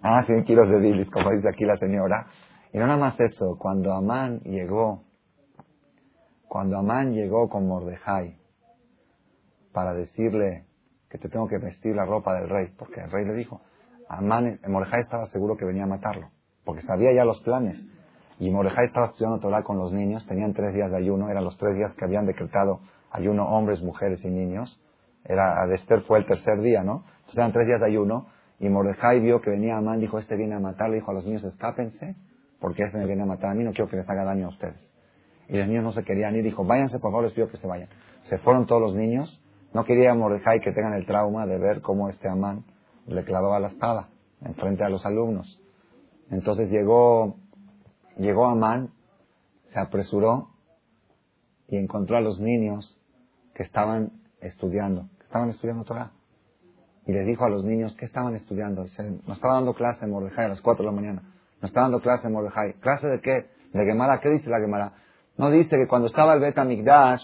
Ah, 0.00 0.24
100 0.24 0.44
kilos 0.44 0.70
de 0.70 0.78
bilis, 0.78 1.10
como 1.10 1.32
dice 1.32 1.50
aquí 1.50 1.66
la 1.66 1.76
señora. 1.76 2.28
Y 2.72 2.78
no 2.78 2.86
nada 2.86 2.98
más 2.98 3.20
eso, 3.20 3.58
cuando 3.58 3.92
Amán 3.92 4.40
llegó, 4.40 5.02
cuando 6.48 6.78
Amán 6.78 7.12
llegó 7.12 7.50
con 7.50 7.68
Mordejai 7.68 8.38
para 9.70 9.92
decirle 9.92 10.64
que 11.10 11.18
te 11.18 11.28
tengo 11.28 11.46
que 11.46 11.58
vestir 11.58 11.94
la 11.94 12.06
ropa 12.06 12.32
del 12.36 12.48
rey, 12.48 12.72
porque 12.78 13.02
el 13.02 13.10
rey 13.10 13.26
le 13.26 13.34
dijo, 13.34 13.60
Amán, 14.08 14.58
Mordejai 14.66 15.00
estaba 15.00 15.26
seguro 15.26 15.58
que 15.58 15.66
venía 15.66 15.84
a 15.84 15.86
matarlo, 15.86 16.30
porque 16.64 16.80
sabía 16.80 17.12
ya 17.12 17.26
los 17.26 17.42
planes. 17.42 17.78
Y 18.38 18.50
Mordejai 18.50 18.86
estaba 18.86 19.08
estudiando 19.08 19.40
Torah 19.40 19.62
con 19.62 19.76
los 19.76 19.92
niños, 19.92 20.26
tenían 20.26 20.54
tres 20.54 20.72
días 20.72 20.90
de 20.90 20.96
ayuno, 20.96 21.28
eran 21.28 21.44
los 21.44 21.58
tres 21.58 21.76
días 21.76 21.92
que 21.92 22.06
habían 22.06 22.24
decretado 22.24 22.80
ayuno 23.10 23.44
hombres, 23.46 23.82
mujeres 23.82 24.24
y 24.24 24.28
niños. 24.30 24.80
Era, 25.22 25.66
de 25.66 25.74
Esther 25.74 26.00
fue 26.04 26.20
el 26.20 26.24
tercer 26.24 26.62
día, 26.62 26.82
¿no? 26.82 27.04
Entonces 27.18 27.36
eran 27.36 27.52
tres 27.52 27.66
días 27.66 27.80
de 27.80 27.86
ayuno, 27.86 28.28
y 28.60 28.68
Mordejai 28.68 29.20
vio 29.20 29.40
que 29.40 29.50
venía 29.50 29.76
Amán, 29.76 30.00
dijo, 30.00 30.18
este 30.18 30.36
viene 30.36 30.54
a 30.54 30.60
matarle, 30.60 30.96
dijo 30.96 31.10
a 31.10 31.14
los 31.14 31.24
niños, 31.24 31.44
escápense, 31.44 32.16
porque 32.60 32.82
este 32.82 32.98
me 32.98 33.06
viene 33.06 33.22
a 33.22 33.26
matar 33.26 33.50
a 33.50 33.54
mí, 33.54 33.62
no 33.62 33.72
quiero 33.72 33.88
que 33.88 33.96
les 33.96 34.08
haga 34.08 34.24
daño 34.24 34.46
a 34.46 34.48
ustedes. 34.50 34.80
Y 35.48 35.56
los 35.56 35.68
niños 35.68 35.84
no 35.84 35.92
se 35.92 36.04
querían 36.04 36.34
ir, 36.34 36.42
dijo, 36.42 36.64
váyanse, 36.64 36.98
por 36.98 37.12
favor, 37.12 37.24
les 37.24 37.32
pido 37.32 37.48
que 37.48 37.56
se 37.56 37.66
vayan. 37.66 37.88
Se 38.24 38.38
fueron 38.38 38.66
todos 38.66 38.82
los 38.82 38.94
niños, 38.94 39.40
no 39.72 39.84
quería 39.84 40.14
Mordejai 40.14 40.60
que 40.60 40.72
tengan 40.72 40.94
el 40.94 41.06
trauma 41.06 41.46
de 41.46 41.58
ver 41.58 41.80
cómo 41.80 42.08
este 42.08 42.28
Amán 42.28 42.64
le 43.06 43.24
clavaba 43.24 43.60
la 43.60 43.68
espada 43.68 44.08
frente 44.56 44.84
a 44.84 44.88
los 44.88 45.04
alumnos. 45.06 45.60
Entonces 46.30 46.70
llegó, 46.70 47.36
llegó 48.16 48.46
Amán, 48.46 48.90
se 49.72 49.78
apresuró 49.78 50.50
y 51.68 51.76
encontró 51.76 52.16
a 52.16 52.20
los 52.20 52.40
niños 52.40 52.98
que 53.54 53.62
estaban 53.62 54.12
estudiando, 54.40 55.08
que 55.18 55.24
estaban 55.24 55.50
estudiando 55.50 55.84
Torah. 55.84 56.12
Y 57.08 57.12
les 57.12 57.26
dijo 57.26 57.42
a 57.46 57.48
los 57.48 57.64
niños 57.64 57.96
que 57.96 58.04
estaban 58.04 58.36
estudiando. 58.36 58.82
Nos 58.82 59.36
estaba 59.36 59.54
dando 59.54 59.72
clase 59.72 60.04
en 60.04 60.10
Mordejai 60.10 60.44
a 60.44 60.48
las 60.48 60.60
4 60.60 60.84
de 60.84 60.90
la 60.90 60.94
mañana. 60.94 61.22
Nos 61.62 61.70
está 61.70 61.80
dando 61.80 62.00
clase 62.00 62.26
en 62.26 62.34
Mordejai. 62.34 62.74
¿Clase 62.74 63.06
de 63.06 63.20
qué? 63.22 63.46
De 63.72 63.86
Gemara. 63.86 64.20
¿Qué 64.20 64.28
dice 64.28 64.50
la 64.50 64.60
Gemara? 64.60 64.92
No 65.38 65.50
dice 65.50 65.70
que 65.78 65.86
cuando 65.88 66.08
estaba 66.08 66.34
el 66.34 66.40
Bet 66.40 66.62
Migdash 66.62 67.22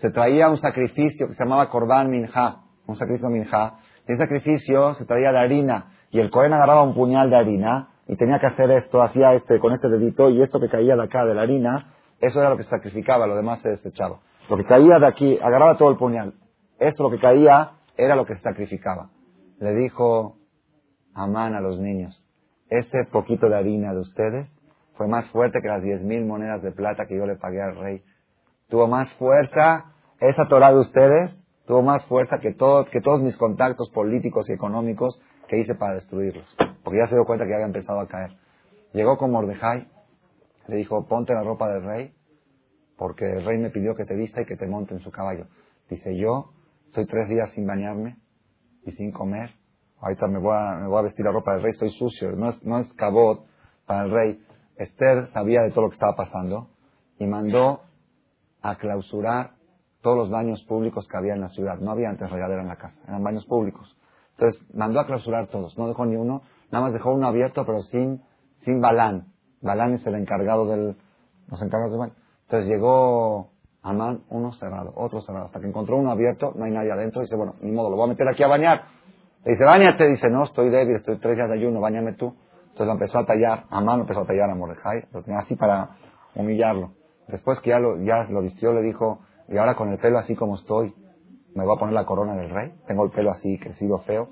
se 0.00 0.10
traía 0.10 0.48
un 0.48 0.56
sacrificio 0.56 1.28
que 1.28 1.34
se 1.34 1.44
llamaba 1.44 1.68
Korban 1.68 2.08
Minha, 2.08 2.62
un 2.86 2.96
sacrificio 2.96 3.28
Minha, 3.28 3.74
y 4.08 4.12
ese 4.12 4.22
sacrificio 4.22 4.94
se 4.94 5.04
traía 5.04 5.30
de 5.30 5.40
harina, 5.40 5.92
y 6.10 6.20
el 6.20 6.30
Cohen 6.30 6.54
agarraba 6.54 6.84
un 6.84 6.94
puñal 6.94 7.28
de 7.28 7.36
harina, 7.36 7.90
y 8.08 8.16
tenía 8.16 8.38
que 8.38 8.46
hacer 8.46 8.70
esto, 8.70 9.02
hacía 9.02 9.34
este, 9.34 9.60
con 9.60 9.74
este 9.74 9.88
dedito, 9.88 10.30
y 10.30 10.40
esto 10.40 10.58
que 10.58 10.70
caía 10.70 10.96
de 10.96 11.04
acá 11.04 11.26
de 11.26 11.34
la 11.34 11.42
harina, 11.42 11.92
eso 12.18 12.40
era 12.40 12.48
lo 12.48 12.56
que 12.56 12.64
sacrificaba, 12.64 13.26
lo 13.26 13.36
demás 13.36 13.60
se 13.60 13.68
desechaba. 13.68 14.20
Lo 14.48 14.56
que 14.56 14.64
caía 14.64 14.98
de 14.98 15.06
aquí, 15.06 15.38
agarraba 15.42 15.76
todo 15.76 15.90
el 15.90 15.96
puñal. 15.96 16.34
Esto 16.78 17.02
lo 17.02 17.10
que 17.10 17.18
caía 17.18 17.72
era 17.96 18.16
lo 18.16 18.26
que 18.26 18.36
sacrificaba. 18.36 19.10
Le 19.58 19.74
dijo 19.74 20.36
Amán 21.14 21.54
a 21.54 21.60
los 21.60 21.78
niños, 21.78 22.26
ese 22.68 23.04
poquito 23.04 23.48
de 23.48 23.56
harina 23.56 23.92
de 23.92 24.00
ustedes 24.00 24.52
fue 24.94 25.06
más 25.08 25.28
fuerte 25.30 25.60
que 25.60 25.68
las 25.68 25.82
diez 25.82 26.02
mil 26.02 26.24
monedas 26.24 26.62
de 26.62 26.72
plata 26.72 27.06
que 27.06 27.16
yo 27.16 27.26
le 27.26 27.36
pagué 27.36 27.62
al 27.62 27.76
rey. 27.76 28.02
Tuvo 28.68 28.88
más 28.88 29.12
fuerza, 29.14 29.92
esa 30.20 30.48
Torah 30.48 30.72
de 30.72 30.80
ustedes 30.80 31.40
tuvo 31.66 31.82
más 31.82 32.04
fuerza 32.06 32.38
que, 32.40 32.52
todo, 32.52 32.84
que 32.86 33.00
todos 33.00 33.22
mis 33.22 33.36
contactos 33.36 33.90
políticos 33.90 34.48
y 34.48 34.52
económicos 34.52 35.20
que 35.48 35.58
hice 35.58 35.74
para 35.74 35.94
destruirlos. 35.94 36.56
Porque 36.82 36.98
ya 36.98 37.06
se 37.06 37.14
dio 37.14 37.24
cuenta 37.24 37.46
que 37.46 37.54
había 37.54 37.66
empezado 37.66 38.00
a 38.00 38.08
caer. 38.08 38.36
Llegó 38.92 39.16
con 39.16 39.30
Mordejai, 39.30 39.88
le 40.68 40.76
dijo, 40.76 41.06
ponte 41.06 41.34
la 41.34 41.42
ropa 41.42 41.68
del 41.72 41.84
rey, 41.84 42.14
porque 42.96 43.24
el 43.24 43.44
rey 43.44 43.58
me 43.58 43.70
pidió 43.70 43.94
que 43.94 44.04
te 44.04 44.14
vista 44.14 44.42
y 44.42 44.46
que 44.46 44.56
te 44.56 44.66
monte 44.66 44.94
en 44.94 45.00
su 45.00 45.10
caballo. 45.10 45.46
Dice, 45.88 46.16
yo 46.16 46.52
estoy 46.94 47.06
tres 47.06 47.28
días 47.28 47.50
sin 47.54 47.66
bañarme 47.66 48.18
y 48.86 48.92
sin 48.92 49.10
comer. 49.10 49.50
Ahorita 50.00 50.28
me 50.28 50.38
voy 50.38 50.54
a, 50.56 50.76
me 50.76 50.86
voy 50.86 51.00
a 51.00 51.02
vestir 51.02 51.24
la 51.24 51.32
ropa 51.32 51.54
del 51.54 51.62
rey, 51.64 51.72
estoy 51.72 51.90
sucio. 51.90 52.30
No 52.36 52.50
es, 52.50 52.62
no 52.62 52.78
es 52.78 52.92
cabot 52.92 53.44
para 53.84 54.04
el 54.04 54.12
rey. 54.12 54.40
Esther 54.76 55.26
sabía 55.32 55.62
de 55.62 55.70
todo 55.70 55.82
lo 55.82 55.90
que 55.90 55.94
estaba 55.94 56.14
pasando 56.14 56.68
y 57.18 57.26
mandó 57.26 57.80
a 58.62 58.76
clausurar 58.76 59.54
todos 60.02 60.16
los 60.16 60.30
baños 60.30 60.62
públicos 60.68 61.08
que 61.08 61.16
había 61.16 61.34
en 61.34 61.40
la 61.40 61.48
ciudad. 61.48 61.78
No 61.80 61.90
había 61.90 62.10
antes 62.10 62.30
regadera 62.30 62.62
en 62.62 62.68
la 62.68 62.76
casa, 62.76 63.00
eran 63.08 63.24
baños 63.24 63.44
públicos. 63.46 63.96
Entonces 64.38 64.62
mandó 64.72 65.00
a 65.00 65.06
clausurar 65.06 65.48
todos, 65.48 65.76
no 65.76 65.88
dejó 65.88 66.06
ni 66.06 66.14
uno, 66.14 66.42
nada 66.70 66.84
más 66.84 66.92
dejó 66.92 67.12
uno 67.12 67.26
abierto 67.26 67.66
pero 67.66 67.82
sin, 67.82 68.22
sin 68.64 68.80
balán. 68.80 69.32
Balán 69.62 69.94
es 69.94 70.06
el 70.06 70.14
encargado 70.14 70.68
del, 70.68 70.96
los 71.48 71.60
encargados 71.60 71.90
del 71.90 71.98
baño. 71.98 72.14
Entonces 72.42 72.68
llegó 72.68 73.50
Amán, 73.84 74.22
uno 74.30 74.50
cerrado, 74.54 74.94
otro 74.96 75.20
cerrado, 75.20 75.44
hasta 75.44 75.60
que 75.60 75.66
encontró 75.66 75.98
uno 75.98 76.10
abierto, 76.10 76.52
no 76.56 76.64
hay 76.64 76.70
nadie 76.70 76.90
adentro, 76.90 77.20
dice, 77.20 77.36
bueno, 77.36 77.56
ni 77.60 77.70
modo, 77.70 77.90
lo 77.90 77.96
voy 77.96 78.06
a 78.06 78.08
meter 78.08 78.26
aquí 78.26 78.42
a 78.42 78.48
bañar. 78.48 78.86
Le 79.44 79.52
dice, 79.52 79.64
bañate, 79.64 80.08
dice, 80.08 80.30
no, 80.30 80.44
estoy 80.44 80.70
débil, 80.70 80.96
estoy 80.96 81.18
tres 81.18 81.36
días 81.36 81.50
de 81.50 81.56
ayuno, 81.56 81.82
bañame 81.82 82.14
tú. 82.14 82.34
Entonces 82.62 82.86
lo 82.86 82.92
empezó 82.92 83.18
a 83.18 83.26
tallar, 83.26 83.64
Amán 83.68 84.00
empezó 84.00 84.20
a 84.20 84.26
tallar 84.26 84.48
a 84.48 84.54
Mordejai, 84.54 85.04
lo 85.12 85.22
tenía 85.22 85.40
así 85.40 85.54
para 85.54 85.90
humillarlo. 86.34 86.92
Después 87.28 87.60
que 87.60 87.70
ya 87.70 87.78
lo, 87.78 88.00
ya 88.00 88.24
lo 88.30 88.40
vistió, 88.40 88.72
le 88.72 88.80
dijo, 88.80 89.20
y 89.48 89.58
ahora 89.58 89.74
con 89.74 89.90
el 89.90 89.98
pelo 89.98 90.18
así 90.18 90.34
como 90.34 90.54
estoy, 90.54 90.94
me 91.54 91.62
voy 91.62 91.76
a 91.76 91.78
poner 91.78 91.94
la 91.94 92.06
corona 92.06 92.34
del 92.34 92.48
rey. 92.48 92.72
Tengo 92.86 93.04
el 93.04 93.10
pelo 93.10 93.32
así, 93.32 93.58
crecido, 93.58 93.98
feo. 93.98 94.28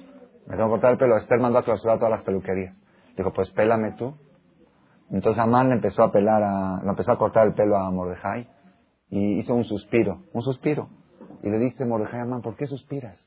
Me 0.46 0.56
tengo 0.56 0.68
que 0.68 0.72
cortar 0.72 0.92
el 0.92 0.98
pelo. 0.98 1.18
Esther 1.18 1.38
mandó 1.38 1.58
a 1.58 1.62
clausurar 1.62 1.98
todas 1.98 2.10
las 2.10 2.22
peluquerías. 2.22 2.74
Dijo, 3.18 3.32
pues 3.34 3.50
pélame 3.50 3.92
tú. 3.92 4.14
Entonces 5.10 5.40
Amán 5.40 5.68
le 5.68 5.74
empezó 5.74 6.02
a 6.02 6.10
pelar 6.10 6.42
a, 6.42 6.80
le 6.82 6.88
empezó 6.88 7.12
a 7.12 7.18
cortar 7.18 7.46
el 7.46 7.52
pelo 7.52 7.76
a 7.76 7.90
Mordejai 7.90 8.48
y 9.12 9.38
hizo 9.38 9.55
un 9.55 9.62
suspiro, 9.64 10.22
un 10.33 10.42
suspiro. 10.42 10.88
Y 11.44 11.51
le 11.51 11.59
dice 11.59 11.85
Mordejai 11.85 12.22
Amán, 12.22 12.42
¿por 12.42 12.57
qué 12.57 12.66
suspiras? 12.66 13.25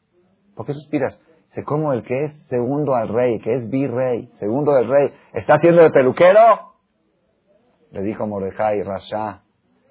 ¿Por 0.56 0.66
qué 0.66 0.74
suspiras? 0.74 1.18
Se 1.54 1.64
como 1.64 1.94
el 1.94 2.04
que 2.04 2.26
es 2.26 2.48
segundo 2.50 2.96
al 2.96 3.08
rey, 3.08 3.40
que 3.40 3.54
es 3.54 3.70
virrey, 3.70 4.30
segundo 4.40 4.74
del 4.74 4.90
rey, 4.90 5.14
¿está 5.34 5.54
haciendo 5.54 5.84
de 5.84 5.92
peluquero? 5.92 6.74
Le 7.92 8.02
dijo 8.02 8.28
Mordejai, 8.28 8.84
Rasha, 8.84 9.46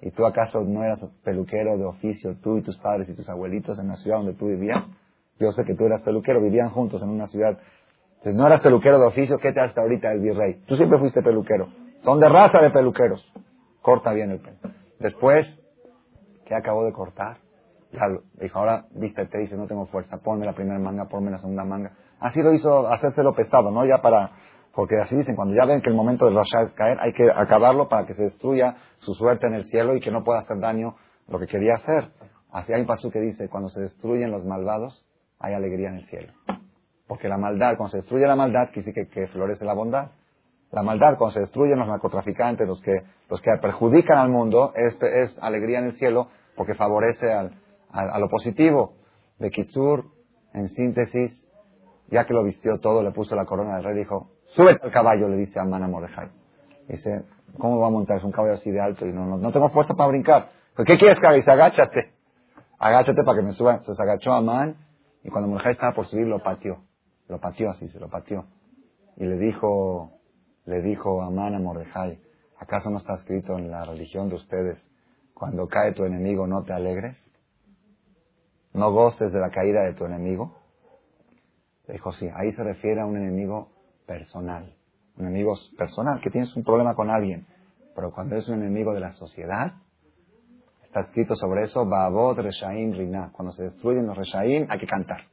¿Y 0.05 0.11
tú 0.11 0.23
acaso 0.23 0.61
no 0.61 0.83
eras 0.83 1.03
peluquero 1.23 1.79
de 1.79 1.85
oficio, 1.85 2.35
tú 2.43 2.57
y 2.57 2.61
tus 2.61 2.77
padres 2.77 3.09
y 3.09 3.15
tus 3.15 3.27
abuelitos 3.27 3.79
en 3.79 3.87
la 3.87 3.95
ciudad 3.95 4.17
donde 4.17 4.35
tú 4.35 4.47
vivías? 4.47 4.83
Yo 5.39 5.51
sé 5.51 5.63
que 5.65 5.73
tú 5.73 5.85
eras 5.85 6.03
peluquero, 6.03 6.39
vivían 6.41 6.69
juntos 6.69 7.01
en 7.01 7.09
una 7.09 7.25
ciudad. 7.25 7.57
Entonces, 8.17 8.35
no 8.35 8.45
eras 8.45 8.61
peluquero 8.61 8.99
de 8.99 9.07
oficio, 9.07 9.39
¿qué 9.39 9.51
te 9.51 9.61
hace 9.61 9.79
ahorita 9.79 10.11
el 10.11 10.19
virrey? 10.19 10.61
Tú 10.67 10.75
siempre 10.75 10.99
fuiste 10.99 11.23
peluquero. 11.23 11.69
Son 12.03 12.19
de 12.19 12.29
raza 12.29 12.61
de 12.61 12.69
peluqueros. 12.69 13.25
Corta 13.81 14.13
bien 14.13 14.29
el 14.29 14.39
pelo. 14.41 14.57
Después, 14.99 15.47
¿qué 16.45 16.55
acabó 16.55 16.85
de 16.85 16.93
cortar? 16.93 17.37
Ya 17.91 18.07
dijo, 18.41 18.59
ahora 18.59 18.85
vístete, 18.91 19.37
dice, 19.37 19.55
no 19.55 19.67
tengo 19.67 19.85
fuerza, 19.87 20.17
ponme 20.17 20.45
la 20.45 20.53
primera 20.53 20.79
manga, 20.79 21.05
ponme 21.05 21.31
la 21.31 21.39
segunda 21.39 21.63
manga. 21.63 21.91
Así 22.19 22.41
lo 22.41 22.53
hizo 22.53 22.87
hacérselo 22.87 23.33
pesado, 23.33 23.71
¿no? 23.71 23.85
Ya 23.85 24.01
para 24.01 24.31
porque 24.75 24.99
así 24.99 25.15
dicen, 25.15 25.37
cuando 25.37 25.55
ya 25.55 25.65
ven 25.65 25.81
que 25.81 25.89
el 25.89 25.95
momento 25.95 26.25
del 26.25 26.35
Rasha 26.35 26.63
es 26.63 26.71
caer, 26.73 26.97
hay 26.99 27.13
que 27.13 27.31
acabarlo 27.31 27.87
para 27.87 28.05
que 28.05 28.13
se 28.13 28.23
destruya 28.23 28.75
su 28.97 29.13
suerte 29.13 29.47
en 29.47 29.53
el 29.53 29.65
cielo 29.69 29.95
y 29.95 30.01
que 30.01 30.11
no 30.11 30.23
pueda 30.23 30.41
hacer 30.41 30.59
daño 30.59 30.97
lo 31.29 31.39
que 31.39 31.47
quería 31.47 31.75
hacer. 31.75 32.11
Así 32.51 32.73
hay 32.73 32.81
un 32.81 32.87
paso 32.87 33.09
que 33.09 33.21
dice, 33.21 33.47
cuando 33.47 33.69
se 33.69 33.79
destruyen 33.79 34.31
los 34.31 34.43
malvados, 34.43 35.05
hay 35.39 35.53
alegría 35.53 35.89
en 35.89 35.95
el 35.95 36.05
cielo. 36.07 36.33
Porque 37.07 37.29
la 37.29 37.37
maldad, 37.37 37.77
cuando 37.77 37.91
se 37.91 37.97
destruye 37.99 38.27
la 38.27 38.35
maldad, 38.35 38.69
quiere 38.73 38.91
decir 38.91 39.09
que, 39.09 39.27
florece 39.27 39.63
la 39.63 39.73
bondad. 39.73 40.11
La 40.71 40.83
maldad, 40.83 41.17
cuando 41.17 41.35
se 41.35 41.39
destruyen 41.39 41.79
los 41.79 41.87
narcotraficantes, 41.87 42.67
los 42.67 42.81
que, 42.81 42.95
los 43.29 43.41
que 43.41 43.51
perjudican 43.61 44.17
al 44.17 44.29
mundo, 44.29 44.73
es, 44.75 44.97
es 45.01 45.37
alegría 45.41 45.79
en 45.79 45.85
el 45.85 45.97
cielo 45.97 46.29
porque 46.55 46.75
favorece 46.75 47.31
al, 47.31 47.51
a 47.89 48.19
lo 48.19 48.29
positivo. 48.29 48.93
De 49.39 49.51
Kitsur, 49.51 50.05
en 50.53 50.69
síntesis, 50.69 51.45
ya 52.07 52.25
que 52.25 52.33
lo 52.33 52.43
vistió 52.43 52.79
todo, 52.79 53.03
le 53.03 53.11
puso 53.11 53.35
la 53.35 53.45
corona 53.45 53.75
del 53.75 53.83
rey, 53.83 53.97
dijo, 53.97 54.29
Súbete 54.55 54.85
al 54.85 54.91
caballo, 54.91 55.27
le 55.27 55.37
dice 55.37 55.59
a 55.59 55.65
Mana 55.65 55.87
Mordejai. 55.87 56.29
Dice, 56.87 57.23
¿cómo 57.57 57.79
va 57.79 57.87
a 57.87 57.89
montar? 57.89 58.17
Es 58.17 58.23
un 58.23 58.31
caballo 58.31 58.53
así 58.53 58.71
de 58.71 58.79
alto 58.79 59.05
y 59.05 59.11
no, 59.11 59.25
no, 59.37 59.51
tengo 59.51 59.69
fuerza 59.69 59.95
para 59.95 60.09
brincar. 60.09 60.49
¿Qué 60.77 60.97
quieres 60.97 61.19
que 61.19 61.27
haga? 61.27 61.35
Dice, 61.35 61.51
agáchate. 61.51 62.13
Agáchate 62.79 63.23
para 63.23 63.37
que 63.37 63.43
me 63.43 63.51
suba. 63.51 63.81
Se 63.83 64.01
agachó 64.01 64.33
a 64.33 64.73
y 65.23 65.29
cuando 65.29 65.49
Mordejai 65.49 65.73
estaba 65.73 65.93
por 65.93 66.05
subir 66.05 66.27
lo 66.27 66.41
pateó. 66.41 66.83
Lo 67.27 67.39
pateó 67.39 67.71
así, 67.71 67.89
se 67.89 67.99
lo 67.99 68.09
pateó. 68.09 68.45
Y 69.17 69.25
le 69.25 69.37
dijo, 69.37 70.11
le 70.65 70.81
dijo 70.81 71.21
a 71.21 71.31
Man 71.31 71.55
a 71.55 71.59
¿acaso 72.65 72.89
no 72.89 72.97
está 72.97 73.15
escrito 73.15 73.57
en 73.57 73.71
la 73.71 73.85
religión 73.85 74.29
de 74.29 74.35
ustedes, 74.35 74.83
cuando 75.33 75.67
cae 75.67 75.93
tu 75.93 76.03
enemigo 76.03 76.47
no 76.47 76.63
te 76.63 76.73
alegres? 76.73 77.17
¿No 78.73 78.91
gostes 78.91 79.31
de 79.31 79.39
la 79.39 79.49
caída 79.49 79.83
de 79.83 79.93
tu 79.93 80.05
enemigo? 80.05 80.57
Dijo, 81.87 82.11
sí, 82.11 82.27
ahí 82.35 82.51
se 82.51 82.63
refiere 82.63 83.01
a 83.01 83.05
un 83.05 83.17
enemigo 83.17 83.69
personal. 84.05 84.73
Un 85.17 85.27
enemigo 85.27 85.55
personal, 85.77 86.19
que 86.21 86.29
tienes 86.29 86.53
un 86.55 86.63
problema 86.63 86.95
con 86.95 87.09
alguien. 87.09 87.47
Pero 87.95 88.11
cuando 88.11 88.35
es 88.35 88.49
un 88.49 88.55
enemigo 88.55 88.93
de 88.93 88.99
la 88.99 89.11
sociedad, 89.13 89.75
Está 90.95 91.07
escrito 91.07 91.35
sobre 91.35 91.63
eso, 91.63 91.85
Babot 91.85 92.37
Reshaim 92.37 92.93
Rina. 92.93 93.29
Cuando 93.33 93.51
se 93.51 93.63
destruyen 93.63 94.07
los 94.07 94.15
Reshaim, 94.15 94.65
hay 94.69 94.79
que 94.79 94.87
cantar. 94.87 95.25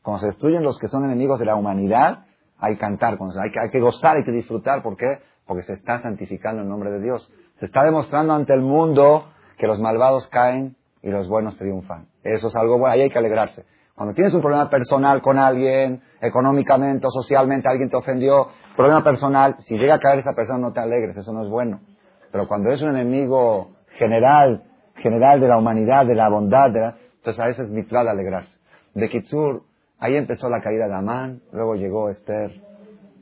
Cuando 0.00 0.20
se 0.20 0.28
destruyen 0.28 0.62
los 0.62 0.78
que 0.78 0.88
son 0.88 1.04
enemigos 1.04 1.38
de 1.38 1.44
la 1.44 1.56
humanidad, 1.56 2.24
hay 2.56 2.72
que 2.72 2.80
cantar. 2.80 3.18
Hay 3.20 3.50
que, 3.50 3.60
hay 3.60 3.70
que 3.70 3.80
gozar, 3.80 4.16
hay 4.16 4.24
que 4.24 4.30
disfrutar. 4.30 4.82
¿Por 4.82 4.96
qué? 4.96 5.18
Porque 5.46 5.62
se 5.62 5.74
está 5.74 6.00
santificando 6.00 6.62
el 6.62 6.68
nombre 6.68 6.90
de 6.90 7.00
Dios. 7.00 7.30
Se 7.58 7.66
está 7.66 7.84
demostrando 7.84 8.32
ante 8.32 8.54
el 8.54 8.62
mundo 8.62 9.26
que 9.58 9.66
los 9.66 9.78
malvados 9.78 10.26
caen 10.28 10.76
y 11.02 11.10
los 11.10 11.28
buenos 11.28 11.56
triunfan. 11.56 12.06
Eso 12.22 12.48
es 12.48 12.56
algo 12.56 12.78
bueno, 12.78 12.94
ahí 12.94 13.02
hay 13.02 13.10
que 13.10 13.18
alegrarse. 13.18 13.64
Cuando 13.94 14.14
tienes 14.14 14.34
un 14.34 14.40
problema 14.40 14.68
personal 14.68 15.22
con 15.22 15.38
alguien, 15.38 16.02
económicamente 16.20 17.06
o 17.06 17.10
socialmente, 17.10 17.68
alguien 17.68 17.90
te 17.90 17.96
ofendió, 17.96 18.48
problema 18.74 19.04
personal, 19.04 19.56
si 19.60 19.78
llega 19.78 19.94
a 19.94 20.00
caer 20.00 20.18
esa 20.18 20.32
persona 20.32 20.58
no 20.58 20.72
te 20.72 20.80
alegres, 20.80 21.16
eso 21.16 21.32
no 21.32 21.42
es 21.42 21.48
bueno. 21.48 21.80
Pero 22.32 22.48
cuando 22.48 22.70
es 22.70 22.82
un 22.82 22.90
enemigo 22.90 23.76
general, 23.98 24.64
general 24.96 25.40
de 25.40 25.46
la 25.46 25.58
humanidad, 25.58 26.06
de 26.06 26.16
la 26.16 26.28
bondad, 26.28 26.70
de 26.70 26.92
entonces 27.16 27.40
a 27.40 27.46
veces 27.46 27.68
es 27.68 27.72
de 27.72 27.98
alegrarse. 27.98 28.58
De 28.94 29.08
Kitsur, 29.08 29.62
ahí 29.98 30.16
empezó 30.16 30.48
la 30.48 30.60
caída 30.60 30.86
de 30.86 30.94
Amán, 30.94 31.40
luego 31.52 31.74
llegó 31.74 32.10
Esther, 32.10 32.60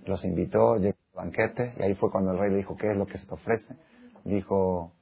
los 0.06 0.24
invitó, 0.24 0.76
llegó 0.76 0.96
banquete, 1.14 1.74
y 1.78 1.82
ahí 1.82 1.94
fue 1.94 2.10
cuando 2.10 2.32
el 2.32 2.38
rey 2.38 2.50
le 2.50 2.56
dijo, 2.58 2.76
¿qué 2.76 2.90
es 2.90 2.96
lo 2.96 3.06
que 3.06 3.18
se 3.18 3.26
te 3.26 3.34
ofrece? 3.34 3.76
Dijo, 4.24 4.92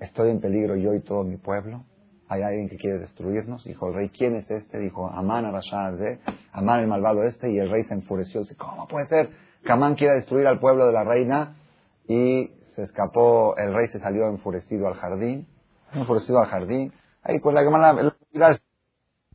estoy 0.00 0.30
en 0.30 0.40
peligro 0.40 0.76
yo 0.76 0.94
y 0.94 1.00
todo 1.00 1.24
mi 1.24 1.36
pueblo. 1.36 1.84
Hay 2.28 2.42
alguien 2.42 2.68
que 2.68 2.76
quiere 2.76 2.98
destruirnos. 2.98 3.64
Dijo 3.64 3.88
el 3.88 3.94
rey, 3.94 4.08
¿quién 4.08 4.36
es 4.36 4.50
este? 4.50 4.78
Dijo, 4.78 5.06
Amán 5.08 5.44
Arashad, 5.44 5.98
Amán 6.52 6.80
el 6.80 6.86
malvado 6.86 7.24
este. 7.24 7.50
Y 7.50 7.58
el 7.58 7.70
rey 7.70 7.84
se 7.84 7.94
enfureció. 7.94 8.40
Dice, 8.40 8.56
¿cómo 8.56 8.88
puede 8.88 9.06
ser 9.06 9.30
que 9.64 9.72
Amán 9.72 9.96
quiera 9.96 10.14
destruir 10.14 10.46
al 10.46 10.58
pueblo 10.58 10.86
de 10.86 10.92
la 10.92 11.04
reina? 11.04 11.56
Y 12.08 12.50
se 12.74 12.82
escapó, 12.82 13.54
el 13.58 13.74
rey 13.74 13.88
se 13.88 13.98
salió 13.98 14.28
enfurecido 14.28 14.88
al 14.88 14.94
jardín. 14.94 15.46
Enfurecido 15.92 16.38
al 16.38 16.46
jardín. 16.46 16.92
Ahí 17.22 17.38
pues 17.38 17.54
la 17.54 18.58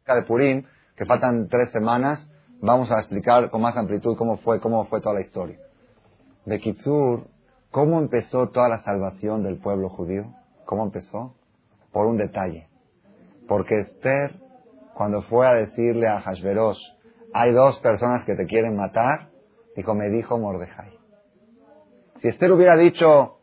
la 0.08 0.15
de 0.15 0.22
Purim, 0.24 0.63
que 0.96 1.06
faltan 1.06 1.48
tres 1.50 1.70
semanas, 1.72 2.28
vamos 2.62 2.91
a 2.91 3.00
explicar 3.00 3.50
con 3.50 3.62
más 3.62 3.78
amplitud 3.78 4.17
cómo 4.17 4.38
fue, 4.38 4.60
cómo 4.60 4.86
fue 4.86 5.02
toda 5.02 5.15
la 5.15 5.22
historia. 5.22 5.58
De 6.46 6.60
Kitsur, 6.60 7.28
¿cómo 7.72 8.00
empezó 8.00 8.50
toda 8.50 8.70
la 8.70 8.80
salvación 8.84 9.43
del 9.43 9.60
pueblo 9.60 9.89
judío? 9.89 10.26
¿Cómo 10.65 10.84
empezó? 10.84 11.36
Por 11.91 12.06
un 12.06 12.17
detalle. 12.17 12.67
Porque 13.48 13.80
Esther, 13.80 14.36
cuando 14.93 15.22
fue 15.24 15.48
a 15.48 15.54
decirle 15.54 16.08
a 16.08 16.22
Hashverosh, 16.22 16.80
hay 17.34 17.52
dos 17.52 17.80
personas 17.80 18.26
que 18.26 18.36
te 18.36 18.46
quieren 18.46 18.76
matar, 18.76 19.30
dijo, 19.76 19.93
me 19.93 20.10
dijo 20.10 20.38
Mordejai. 20.38 20.98
Si 22.22 22.28
Esther 22.28 22.52
hubiera 22.52 22.76
dicho, 22.76 23.38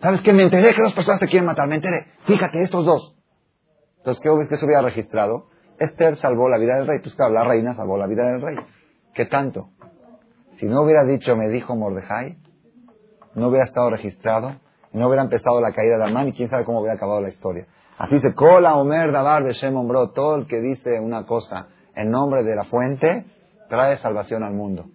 ¿sabes 0.00 0.22
qué? 0.22 0.32
Me 0.32 0.44
enteré 0.44 0.74
que 0.74 0.82
dos 0.82 0.94
personas 0.94 1.20
te 1.20 1.26
quieren 1.26 1.46
matar, 1.46 1.68
me 1.68 1.76
enteré. 1.76 2.06
Fíjate, 2.24 2.62
estos 2.62 2.84
dos. 2.84 3.16
Entonces, 3.98 4.22
¿qué, 4.22 4.48
que 4.48 4.56
se 4.56 4.64
hubiera 4.64 4.82
registrado? 4.82 5.48
Esther 5.78 6.16
salvó 6.16 6.48
la 6.48 6.58
vida 6.58 6.76
del 6.76 6.86
rey. 6.86 7.00
Pues 7.00 7.14
claro, 7.14 7.32
la 7.32 7.44
reina 7.44 7.74
salvó 7.74 7.96
la 7.96 8.06
vida 8.06 8.30
del 8.30 8.42
rey. 8.42 8.56
¿Qué 9.14 9.26
tanto? 9.26 9.70
Si 10.58 10.66
no 10.66 10.82
hubiera 10.82 11.04
dicho, 11.04 11.36
me 11.36 11.48
dijo 11.48 11.76
Mordejai, 11.76 12.38
no 13.34 13.48
hubiera 13.48 13.66
estado 13.66 13.90
registrado 13.90 14.56
no 14.96 15.08
hubiera 15.08 15.22
empezado 15.22 15.60
la 15.60 15.72
caída 15.72 15.98
de 15.98 16.04
Amán 16.04 16.28
y 16.28 16.32
quién 16.32 16.48
sabe 16.48 16.64
cómo 16.64 16.80
hubiera 16.80 16.94
acabado 16.94 17.20
la 17.20 17.28
historia. 17.28 17.66
Así 17.98 18.14
dice, 18.14 18.34
Kola 18.34 18.76
Omer 18.76 19.12
Dabar 19.12 19.44
de 19.44 19.54
Bro, 19.70 20.10
todo 20.10 20.36
el 20.36 20.46
que 20.46 20.60
dice 20.60 20.98
una 21.00 21.26
cosa 21.26 21.68
en 21.94 22.10
nombre 22.10 22.42
de 22.42 22.56
la 22.56 22.64
fuente, 22.64 23.26
trae 23.68 23.98
salvación 23.98 24.42
al 24.42 24.54
mundo. 24.54 24.86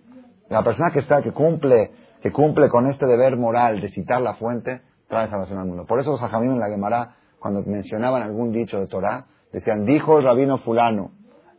La 0.50 0.64
persona 0.64 0.92
que 0.92 1.00
está, 1.00 1.22
que 1.22 1.32
cumple, 1.32 1.92
que 2.22 2.32
cumple 2.32 2.70
con 2.70 2.88
este 2.88 3.06
deber 3.06 3.38
moral 3.38 3.80
de 3.80 3.90
citar 3.90 4.22
la 4.22 4.36
fuente, 4.36 4.82
trae 5.08 5.30
salvación 5.30 5.60
al 5.60 5.68
mundo. 5.68 5.86
Por 5.86 6.00
eso 6.00 6.12
los 6.12 6.22
ajamim 6.22 6.52
en 6.52 6.60
la 6.60 6.70
Gemara, 6.70 7.16
cuando 7.40 7.64
mencionaban 7.64 8.22
algún 8.22 8.52
dicho 8.52 8.80
de 8.80 8.88
Torah, 8.88 9.26
decían, 9.52 9.86
dijo 9.86 10.20
el 10.20 10.26
rabino 10.26 10.58
fulano, 10.58 11.12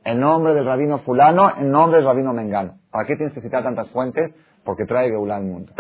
en 0.05 0.20
nombre 0.20 0.55
del 0.55 0.64
rabino 0.64 0.98
fulano, 1.00 1.57
en 1.57 1.70
nombre 1.70 1.98
del 1.98 2.07
rabino 2.07 2.33
mengano. 2.33 2.78
¿Para 2.90 3.07
qué 3.07 3.16
tienes 3.16 3.33
que 3.35 3.40
citar 3.40 3.62
tantas 3.62 3.88
fuentes? 3.90 4.35
Porque 4.64 4.85
trae 4.85 5.11
Geulá 5.11 5.37
al 5.37 5.44
mundo. 5.44 5.72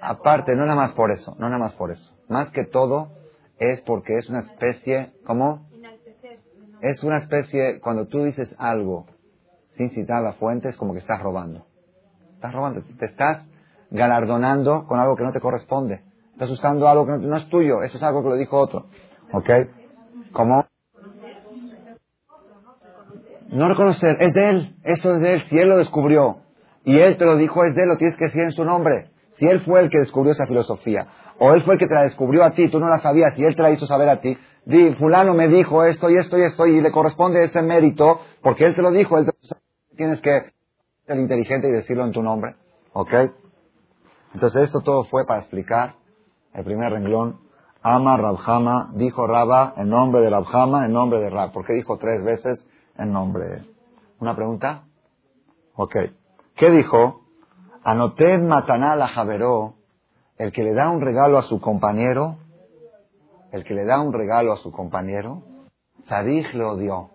Aparte, 0.00 0.54
no 0.54 0.64
nada 0.64 0.76
más 0.76 0.92
por 0.92 1.10
eso, 1.10 1.34
no 1.38 1.46
nada 1.46 1.58
más 1.58 1.72
por 1.74 1.90
eso. 1.90 2.12
Más 2.28 2.50
que 2.50 2.64
todo 2.64 3.08
es 3.58 3.80
porque 3.82 4.16
es 4.16 4.28
una 4.28 4.40
especie, 4.40 5.12
¿cómo? 5.26 5.68
Es 6.80 7.02
una 7.02 7.18
especie, 7.18 7.80
cuando 7.80 8.06
tú 8.06 8.24
dices 8.24 8.54
algo 8.58 9.06
sin 9.76 9.90
citar 9.90 10.22
la 10.22 10.34
fuente, 10.34 10.68
es 10.68 10.76
como 10.76 10.92
que 10.92 11.00
estás 11.00 11.20
robando. 11.22 11.66
Estás 12.34 12.52
robando, 12.52 12.82
te 12.98 13.06
estás 13.06 13.46
galardonando 13.90 14.86
con 14.86 15.00
algo 15.00 15.16
que 15.16 15.24
no 15.24 15.32
te 15.32 15.40
corresponde. 15.40 16.02
Estás 16.38 16.50
usando 16.50 16.88
algo 16.88 17.04
que 17.04 17.26
no, 17.26 17.36
es 17.36 17.48
tuyo, 17.48 17.82
eso 17.82 17.96
es 17.96 18.02
algo 18.04 18.22
que 18.22 18.28
lo 18.28 18.36
dijo 18.36 18.56
otro. 18.56 18.86
¿Ok? 19.32 19.50
¿Cómo? 20.30 20.64
No 23.48 23.68
reconocer, 23.68 24.18
es 24.20 24.32
de 24.34 24.48
él, 24.48 24.76
eso 24.84 25.16
es 25.16 25.20
de 25.20 25.32
él, 25.32 25.42
si 25.48 25.58
él 25.58 25.68
lo 25.68 25.78
descubrió 25.78 26.36
y 26.84 26.96
él 26.96 27.16
te 27.16 27.24
lo 27.24 27.36
dijo, 27.36 27.64
es 27.64 27.74
de 27.74 27.82
él, 27.82 27.88
lo 27.88 27.96
tienes 27.96 28.16
que 28.16 28.26
decir 28.26 28.42
en 28.42 28.52
su 28.52 28.64
nombre. 28.64 29.10
Si 29.40 29.48
él 29.48 29.62
fue 29.62 29.80
el 29.80 29.90
que 29.90 29.98
descubrió 29.98 30.30
esa 30.30 30.46
filosofía, 30.46 31.08
o 31.40 31.54
él 31.54 31.64
fue 31.64 31.74
el 31.74 31.80
que 31.80 31.88
te 31.88 31.94
la 31.94 32.02
descubrió 32.02 32.44
a 32.44 32.52
ti, 32.52 32.70
tú 32.70 32.78
no 32.78 32.86
la 32.86 33.00
sabías 33.00 33.36
y 33.36 33.44
él 33.44 33.56
te 33.56 33.62
la 33.62 33.72
hizo 33.72 33.88
saber 33.88 34.08
a 34.08 34.20
ti, 34.20 34.38
di, 34.64 34.94
fulano 34.94 35.34
me 35.34 35.48
dijo 35.48 35.82
esto 35.82 36.08
y 36.08 36.18
esto 36.18 36.38
y 36.38 36.42
esto 36.42 36.66
y 36.68 36.80
le 36.80 36.92
corresponde 36.92 37.42
ese 37.42 37.62
mérito, 37.62 38.20
porque 38.42 38.64
él 38.64 38.76
te 38.76 38.82
lo 38.82 38.92
dijo, 38.92 39.18
él 39.18 39.26
te 39.26 39.96
tienes 39.96 40.20
que 40.20 40.52
ser 41.04 41.18
inteligente 41.18 41.68
y 41.68 41.72
decirlo 41.72 42.04
en 42.04 42.12
tu 42.12 42.22
nombre, 42.22 42.54
¿ok? 42.92 43.12
Entonces 44.34 44.62
esto 44.62 44.82
todo 44.82 45.02
fue 45.02 45.26
para 45.26 45.40
explicar 45.40 45.96
el 46.54 46.64
primer 46.64 46.92
renglón, 46.92 47.40
ama 47.82 48.16
Rabhama, 48.16 48.90
dijo 48.94 49.26
Raba 49.26 49.74
en 49.76 49.88
nombre 49.88 50.20
de 50.20 50.30
Rabhama, 50.30 50.86
en 50.86 50.92
nombre 50.92 51.20
de 51.20 51.30
Rab, 51.30 51.52
¿por 51.52 51.64
qué 51.64 51.74
dijo 51.74 51.98
tres 51.98 52.22
veces 52.24 52.64
en 52.96 53.12
nombre? 53.12 53.64
¿Una 54.20 54.34
pregunta? 54.34 54.84
Ok. 55.76 55.94
¿Qué 56.56 56.70
dijo? 56.70 57.22
Anoted 57.84 58.42
mataná 58.42 58.96
la 58.96 59.08
javeró, 59.08 59.74
el 60.36 60.52
que 60.52 60.62
le 60.62 60.74
da 60.74 60.90
un 60.90 61.00
regalo 61.00 61.38
a 61.38 61.42
su 61.42 61.60
compañero, 61.60 62.38
el 63.52 63.64
que 63.64 63.74
le 63.74 63.84
da 63.84 64.00
un 64.00 64.12
regalo 64.12 64.52
a 64.52 64.56
su 64.56 64.72
compañero, 64.72 65.42
Sarich 66.08 66.52
le 66.54 66.64
odió. 66.64 67.10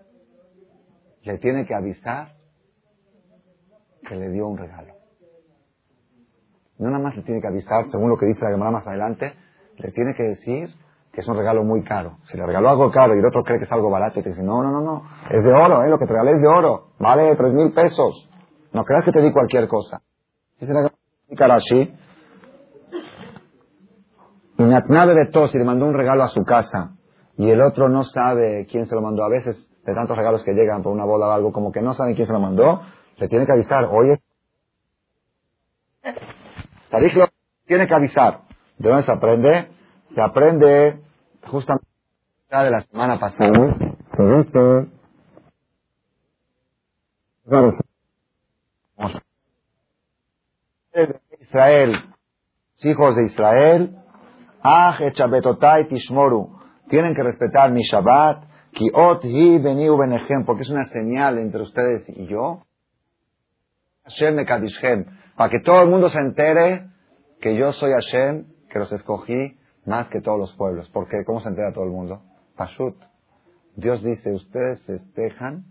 Le 1.24 1.38
tiene 1.38 1.66
que 1.66 1.74
avisar 1.74 2.34
que 4.08 4.16
le 4.16 4.30
dio 4.30 4.48
un 4.48 4.58
regalo. 4.58 4.94
No 6.80 6.90
nada 6.90 7.04
más 7.04 7.16
le 7.16 7.24
tiene 7.24 7.42
que 7.42 7.48
avisar, 7.48 7.86
según 7.92 8.10
lo 8.10 8.18
que 8.18 8.26
dice 8.26 8.44
la 8.44 8.52
Gemara 8.52 8.72
más 8.72 8.88
adelante, 8.88 9.34
le 9.78 9.92
tiene 9.92 10.14
que 10.16 10.24
decir 10.24 10.70
que 11.12 11.22
es 11.22 11.28
un 11.28 11.38
regalo 11.38 11.64
muy 11.64 11.84
caro. 11.84 12.18
Si 12.32 12.38
le 12.38 12.46
regaló 12.46 12.70
algo 12.70 12.92
caro 12.92 13.16
y 13.16 13.20
el 13.20 13.26
otro 13.26 13.44
cree 13.44 13.60
que 13.60 13.66
es 13.66 13.72
algo 13.72 13.90
barato, 13.90 14.20
y 14.20 14.24
te 14.24 14.30
dice, 14.30 14.44
no, 14.44 14.64
no, 14.64 14.72
no, 14.72 14.82
no, 14.82 15.04
es 15.30 15.44
de 15.44 15.52
oro, 15.52 15.84
¿eh? 15.84 15.90
lo 15.90 16.00
que 16.00 16.08
te 16.08 16.14
regalé 16.14 16.32
es 16.32 16.42
de 16.42 16.48
oro, 16.48 16.88
vale 17.00 17.36
tres 17.36 17.54
mil 17.54 17.72
pesos. 17.72 18.30
No 18.74 18.84
creas 18.84 19.06
que 19.06 19.12
te 19.12 19.22
di 19.22 19.32
cualquier 19.32 19.68
cosa. 19.68 20.02
Dice 20.60 20.74
la 20.74 20.92
Karashi. 21.36 21.94
Y 24.58 24.64
de 24.64 25.30
Tos 25.32 25.54
y 25.54 25.58
le 25.58 25.64
mandó 25.64 25.86
un 25.86 25.94
regalo 25.94 26.24
a 26.24 26.28
su 26.30 26.44
casa 26.44 26.96
y 27.38 27.50
el 27.50 27.62
otro 27.62 27.90
no 27.90 28.04
sabe 28.04 28.68
quién 28.70 28.86
se 28.86 28.96
lo 28.96 29.02
mandó. 29.02 29.24
A 29.24 29.30
veces, 29.30 29.58
de 29.84 29.94
tantos 29.94 30.16
regalos 30.16 30.44
que 30.44 30.54
llegan 30.54 30.84
por 30.84 30.92
una 30.92 31.06
boda 31.06 31.28
o 31.28 31.32
algo, 31.32 31.52
como 31.52 31.72
que 31.72 31.82
no 31.82 31.94
saben 31.94 32.16
quién 32.16 32.28
se 32.28 32.34
lo 32.34 32.40
mandó, 32.40 32.82
le 33.18 33.28
tiene 33.28 33.46
que 33.46 33.52
avisar. 33.52 33.86
Oye, 33.86 34.20
Tarij 36.94 37.16
lo 37.16 37.28
tiene 37.66 37.88
que 37.88 37.96
avisar. 37.96 38.42
¿De 38.78 38.88
dónde 38.88 39.04
se 39.04 39.12
aprende? 39.12 39.68
Se 40.14 40.22
aprende 40.22 41.02
justamente 41.48 41.88
de 42.52 42.70
la 42.70 42.82
semana 42.82 43.20
pasada. 43.20 43.50
Israel, 51.40 51.96
hijos 52.84 53.16
de 53.16 53.24
Israel, 53.24 53.98
Ah, 54.62 54.96
Tishmoru, 55.90 56.60
tienen 56.90 57.16
que 57.16 57.24
respetar 57.24 57.72
mi 57.72 57.82
Shabbat, 57.82 58.44
Kiot 58.72 59.26
hi 59.26 59.58
beniu 59.58 59.98
porque 60.46 60.62
es 60.62 60.70
una 60.70 60.86
señal 60.90 61.40
entre 61.40 61.64
ustedes 61.64 62.08
y 62.08 62.28
yo. 62.28 62.62
Hashem 64.04 64.36
para 65.36 65.50
que 65.50 65.60
todo 65.60 65.82
el 65.82 65.90
mundo 65.90 66.10
se 66.10 66.20
entere 66.20 66.88
que 67.42 67.56
yo 67.56 67.72
soy 67.74 67.92
Hashem, 67.92 68.46
que 68.70 68.80
los 68.80 68.92
escogí 68.92 69.58
más 69.86 70.08
que 70.10 70.22
todos 70.22 70.40
los 70.40 70.54
pueblos. 70.54 70.90
Porque, 70.92 71.24
¿cómo 71.26 71.42
se 71.42 71.50
entera 71.50 71.74
todo 71.74 71.84
el 71.86 71.92
mundo? 71.92 72.22
Pashut. 72.56 72.96
Dios 73.76 74.04
dice, 74.04 74.32
ustedes 74.32 74.82
festejan 74.84 75.66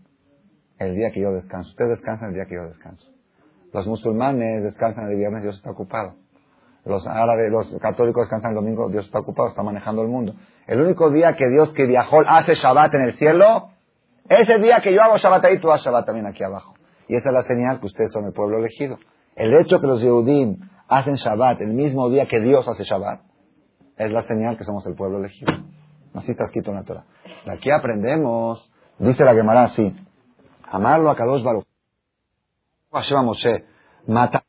el 0.79 0.97
día 0.97 1.11
que 1.13 1.21
yo 1.21 1.33
descanso. 1.33 1.71
Ustedes 1.71 1.91
descansan 1.91 2.31
el 2.31 2.35
día 2.35 2.47
que 2.47 2.57
yo 2.57 2.67
descanso. 2.67 3.09
Los 3.73 3.87
musulmanes 3.87 4.65
descansan 4.65 5.09
el 5.09 5.17
viernes, 5.17 5.43
Dios 5.43 5.57
está 5.57 5.71
ocupado. 5.71 6.17
Los 6.85 7.07
árabes, 7.07 7.51
los 7.51 7.75
católicos 7.81 8.25
descansan 8.25 8.51
el 8.51 8.57
domingo, 8.57 8.89
Dios 8.89 9.07
está 9.07 9.21
ocupado, 9.21 9.49
está 9.49 9.63
manejando 9.63 10.03
el 10.03 10.09
mundo. 10.09 10.35
El 10.67 10.81
único 10.81 11.11
día 11.11 11.37
que 11.37 11.49
Dios 11.49 11.73
que 11.73 11.87
viajó 11.87 12.19
hace 12.27 12.55
Shabbat 12.55 12.93
en 12.95 13.03
el 13.03 13.15
cielo, 13.15 13.71
es 14.29 14.49
el 14.49 14.63
día 14.63 14.81
que 14.83 14.93
yo 14.93 15.01
hago 15.01 15.17
Shabbat 15.17 15.45
ahí, 15.45 15.59
tú 15.59 15.71
haces 15.71 15.87
Shabbat 15.87 16.07
también 16.07 16.27
aquí 16.27 16.43
abajo. 16.43 16.75
Y 17.09 17.17
esa 17.17 17.29
es 17.29 17.35
la 17.35 17.43
señal 17.45 17.81
que 17.81 17.87
ustedes 17.87 18.11
son 18.13 18.27
el 18.27 18.33
pueblo 18.33 18.59
elegido. 18.59 18.99
El 19.35 19.55
hecho 19.61 19.81
que 19.81 19.87
los 19.87 20.01
Yehudim 20.01 20.61
hacen 20.89 21.15
Shabbat 21.15 21.61
el 21.61 21.73
mismo 21.73 22.11
día 22.11 22.27
que 22.27 22.41
Dios 22.41 22.67
hace 22.69 22.85
Shabbat, 22.85 23.23
es 23.97 24.11
la 24.11 24.23
señal 24.23 24.57
que 24.57 24.65
somos 24.65 24.87
el 24.87 24.95
pueblo 24.95 25.19
elegido. 25.19 25.53
Así 26.15 26.33
está 26.33 26.45
escrito 26.45 26.71
en 26.71 26.77
la 26.77 26.85
Torah. 26.85 27.05
De 27.45 27.53
aquí 27.53 27.71
aprendemos, 27.71 28.71
dice 28.99 29.25
la 29.25 29.35
Gemara 29.35 29.65
así, 29.65 29.95
amarlo 30.65 31.11
a 31.11 31.17
Kadosh 31.17 31.43
Baruch. 31.43 31.67
Hashem 32.93 33.25
Moshe, 33.25 33.65
mata, 34.07 34.45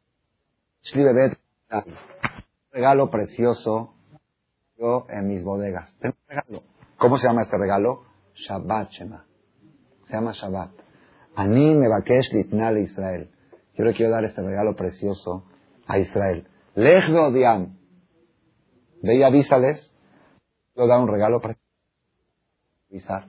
regalo 2.72 3.10
precioso 3.10 3.93
yo 4.78 5.06
en 5.10 5.28
mis 5.28 5.43
bodegas. 5.43 5.93
Tengo 6.00 6.15
regalo. 6.28 6.63
¿Cómo 6.98 7.17
se 7.17 7.28
llama 7.28 7.43
este 7.43 7.58
regalo? 7.58 8.04
Shabbat 8.36 8.89
Shema. 8.89 9.26
Se 10.08 10.13
llama 10.13 10.32
Shabbat. 10.34 10.72
Ani 11.36 11.76
me 11.76 11.88
litnal 12.34 12.78
Israel. 12.80 13.33
Yo 13.74 13.84
le 13.84 13.94
quiero 13.94 14.12
dar 14.12 14.24
este 14.24 14.42
regalo 14.42 14.76
precioso 14.76 15.46
a 15.88 15.98
Israel. 15.98 16.48
Lech 16.76 17.04
odiam. 17.10 17.78
Ve 19.02 19.16
y 19.16 19.24
avísales. 19.24 19.92
Yo 20.76 20.88
dar 20.88 21.00
un 21.00 21.08
regalo 21.08 21.42
avisar. 22.90 23.28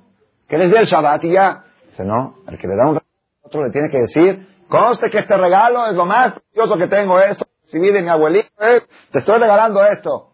Que 0.48 0.58
les 0.58 0.70
dé 0.70 0.78
el 0.78 0.86
Shabbat 0.86 1.24
y 1.24 1.32
ya. 1.32 1.64
Dice, 1.88 2.04
no, 2.04 2.36
el 2.46 2.58
que 2.58 2.68
le 2.68 2.76
da 2.76 2.88
un 2.88 2.94
regalo 2.94 3.08
a 3.42 3.46
otro 3.46 3.64
le 3.64 3.70
tiene 3.70 3.90
que 3.90 3.98
decir, 3.98 4.48
conste 4.68 5.10
que 5.10 5.18
este 5.18 5.36
regalo 5.36 5.86
es 5.86 5.94
lo 5.94 6.06
más 6.06 6.32
precioso 6.32 6.76
que 6.76 6.88
tengo, 6.88 7.18
esto 7.18 7.46
si 7.66 7.78
de 7.78 8.02
mi 8.02 8.08
abuelito, 8.08 8.48
eh, 8.60 8.82
te 9.10 9.18
estoy 9.18 9.38
regalando 9.38 9.84
esto. 9.84 10.30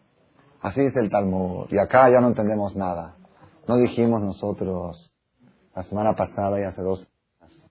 Así 0.60 0.82
dice 0.82 1.00
el 1.00 1.10
Talmud. 1.10 1.68
Y 1.70 1.78
acá 1.78 2.10
ya 2.10 2.20
no 2.20 2.28
entendemos 2.28 2.76
nada. 2.76 3.16
No 3.66 3.76
dijimos 3.76 4.20
nosotros 4.20 5.12
la 5.74 5.82
semana 5.84 6.14
pasada 6.14 6.60
y 6.60 6.64
hace 6.64 6.82
dos 6.82 7.00
semanas. 7.00 7.70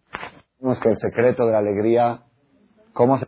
Dijimos 0.54 0.80
que 0.80 0.89
el 0.89 0.97
secreto 0.97 1.45
de 1.45 1.52
la 1.52 1.60
alegría, 1.60 2.23
¿cómo 2.93 3.17
se 3.17 3.28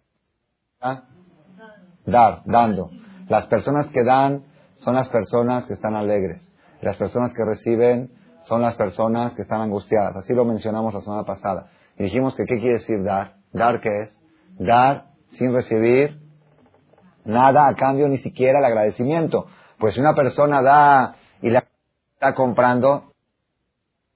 Dar, 2.06 2.41
dando. 2.45 2.89
Las 3.28 3.45
personas 3.47 3.88
que 3.88 4.04
dan 4.04 4.45
son 4.78 4.95
las 4.95 5.10
personas 5.10 5.65
que 5.65 5.74
están 5.74 5.95
alegres. 5.95 6.52
Las 6.82 6.97
personas 6.97 7.34
que 7.34 7.45
reciben 7.45 8.12
son 8.45 8.62
las 8.62 8.74
personas 8.76 9.34
que 9.36 9.43
están 9.43 9.62
angustiadas. 9.62 10.15
Así 10.15 10.34
lo 10.34 10.43
mencionamos 10.43 10.93
la 10.93 11.02
semana 11.02 11.24
pasada. 11.24 11.69
Dijimos 11.97 12.36
que 12.36 12.45
qué 12.45 12.56
quiere 12.56 12.80
decir 12.80 13.04
dar. 13.04 13.36
Dar 13.54 13.80
qué 13.82 14.02
es? 14.02 14.19
Dar 14.58 15.06
sin 15.38 15.54
recibir 15.54 16.19
nada 17.24 17.67
a 17.67 17.76
cambio, 17.76 18.08
ni 18.08 18.17
siquiera 18.17 18.60
el 18.60 18.65
agradecimiento. 18.65 19.45
Pues 19.78 19.93
si 19.93 20.00
una 20.00 20.15
persona 20.15 20.62
da 20.62 21.15
y 21.41 21.50
la 21.50 21.63
está 22.13 22.34
comprando, 22.34 23.13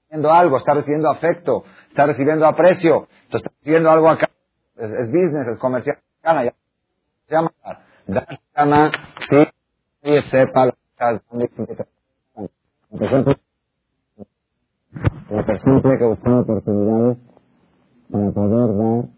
recibiendo 0.02 0.32
algo, 0.32 0.56
está 0.58 0.74
recibiendo 0.74 1.10
afecto, 1.10 1.64
está 1.88 2.06
recibiendo 2.06 2.46
aprecio, 2.46 3.08
está 3.30 3.50
recibiendo 3.60 3.90
algo 3.90 4.08
acá. 4.08 4.28
Es, 4.76 5.10
business, 5.10 5.48
es 5.48 5.58
comercial. 5.58 5.98
Se 6.22 7.34
llama 7.34 7.52
dar. 7.64 7.84
se 8.06 8.12
llama 8.56 8.92
si 10.02 10.20
sepa 10.30 10.66
la 10.66 10.72
persona 15.44 15.82
tiene 15.82 15.98
que 15.98 16.04
buscar 16.04 16.32
oportunidades 16.34 17.18
para 18.10 18.30
poder 18.30 18.76
dar, 18.76 19.08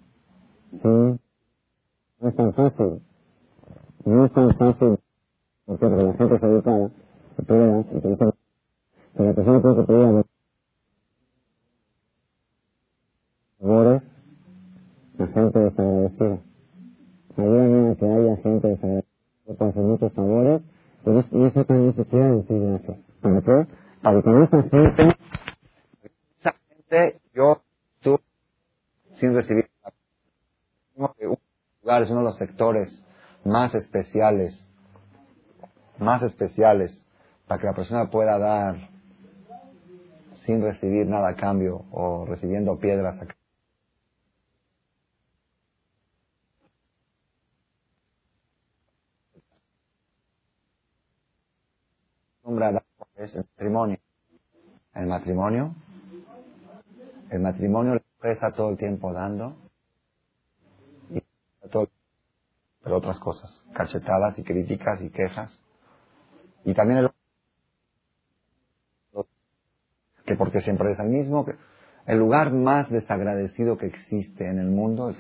sí, 0.71 1.19
no 2.21 2.29
es 2.29 2.37
tan 2.37 2.55
fácil. 2.55 3.03
No 4.05 4.25
es 4.25 4.33
tan 4.33 4.57
fácil, 4.57 4.99
porque 5.67 5.87
la 5.87 6.13
gente 6.15 6.39
se 6.39 6.47
educada, 6.47 6.91
se 7.37 7.43
prueba, 7.43 7.79
utiliza, 7.81 8.31
pero 9.15 9.29
la 9.29 9.35
persona 9.35 9.61
tiene 9.61 9.77
que 9.77 9.83
pedir 9.83 10.07
a 10.07 10.25
favores 13.61 14.03
a 15.19 15.28
gente 15.39 15.59
desagradecida. 15.59 16.39
Ayúdame 17.37 17.93
a 17.93 17.97
que 17.97 18.05
haya 18.07 18.37
gente 18.37 18.69
desagradecida. 18.69 19.09
Puedo 19.47 19.71
hacer 19.71 19.83
muchos 19.83 20.13
favores, 20.13 20.63
pero 21.05 21.25
no 21.31 21.51
sé 21.51 21.65
tan 21.65 21.87
necesidad 21.87 22.31
de 22.31 22.37
decir 22.37 22.61
gracias. 22.61 22.99
¿Para 23.23 23.41
qué? 23.41 23.67
Para 24.03 24.23
que 24.23 24.43
esa 24.43 24.63
gente, 24.63 25.17
esa 26.41 26.55
gente, 26.69 27.21
yo, 27.35 27.63
tú, 28.01 28.21
sin 29.17 29.35
recibir. 29.35 29.69
Un 30.97 31.39
lugar 31.83 32.03
es 32.03 32.11
uno 32.11 32.21
de 32.21 32.25
los 32.27 32.37
sectores 32.37 33.03
más 33.45 33.75
especiales, 33.75 34.69
más 35.99 36.23
especiales, 36.23 36.91
para 37.47 37.61
que 37.61 37.67
la 37.67 37.75
persona 37.75 38.11
pueda 38.11 38.39
dar 38.39 38.77
sin 40.45 40.63
recibir 40.63 41.07
nada 41.07 41.31
a 41.31 41.37
cambio 41.37 41.85
o 41.91 42.25
recibiendo 42.27 42.79
piedras 42.79 43.17
a 43.17 43.19
cambio. 43.21 43.38
Es 53.17 53.35
el 53.35 53.45
matrimonio. 53.45 53.99
El 54.95 55.07
matrimonio, 55.07 55.75
el 57.31 57.41
matrimonio 57.41 57.95
le 57.95 58.33
está 58.33 58.53
todo 58.53 58.71
el 58.71 58.79
tiempo 58.79 59.13
dando 59.13 59.55
y 61.11 61.21
todo 61.69 61.89
pero 62.83 62.97
otras 62.97 63.19
cosas, 63.19 63.65
cachetadas 63.75 64.39
y 64.39 64.45
críticas 64.45 65.03
y 65.03 65.11
quejas. 65.11 65.61
Y 66.65 66.75
también 66.75 67.01
el 67.01 67.11
que 70.25 70.37
porque 70.37 70.61
siempre 70.63 70.93
es 70.93 70.99
el 70.99 71.09
mismo, 71.09 71.45
que 71.45 71.55
el 72.07 72.19
lugar 72.19 72.53
más 72.53 72.91
desagradecido 72.91 73.77
que 73.77 73.87
existe 73.87 74.49
en 74.49 74.59
el 74.59 74.69
mundo, 74.69 75.11
el 75.11 75.17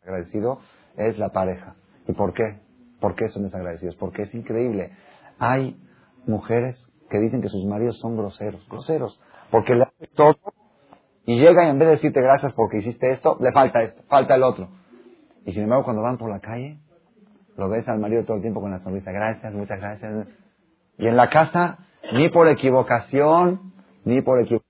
desagradecido, 0.00 0.60
es 0.96 1.18
la 1.18 1.30
pareja. 1.30 1.76
¿Y 2.06 2.12
por 2.12 2.34
qué? 2.34 2.58
¿Por 3.00 3.14
qué 3.14 3.28
son 3.28 3.44
desagradecidos? 3.44 3.96
Porque 3.96 4.22
es 4.22 4.34
increíble. 4.34 4.92
Hay 5.38 5.78
mujeres 6.26 6.76
que 7.10 7.18
dicen 7.18 7.42
que 7.42 7.48
sus 7.48 7.64
maridos 7.64 7.98
son 8.00 8.16
groseros, 8.16 8.66
groseros, 8.68 9.20
porque 9.50 9.74
le 9.74 9.84
hace 9.84 10.06
todo 10.14 10.36
y 11.24 11.38
llega 11.40 11.66
y 11.66 11.70
en 11.70 11.78
vez 11.78 11.88
de 11.88 11.94
decirte 11.94 12.20
gracias 12.20 12.52
porque 12.52 12.78
hiciste 12.78 13.10
esto, 13.10 13.36
le 13.40 13.52
falta 13.52 13.82
esto, 13.82 14.02
falta 14.08 14.34
el 14.34 14.42
otro. 14.42 14.68
Y 15.44 15.52
sin 15.52 15.64
embargo, 15.64 15.84
cuando 15.84 16.02
van 16.02 16.18
por 16.18 16.30
la 16.30 16.40
calle, 16.40 16.78
lo 17.56 17.68
ves 17.68 17.88
al 17.88 17.98
marido 17.98 18.24
todo 18.24 18.36
el 18.36 18.42
tiempo 18.42 18.60
con 18.60 18.70
la 18.70 18.78
sonrisa, 18.80 19.10
gracias, 19.12 19.52
muchas 19.52 19.80
gracias. 19.80 20.28
Y 20.98 21.06
en 21.06 21.16
la 21.16 21.28
casa, 21.28 21.78
ni 22.12 22.28
por 22.28 22.48
equivocación, 22.48 23.72
ni 24.04 24.22
por 24.22 24.38
equivocación, 24.40 24.66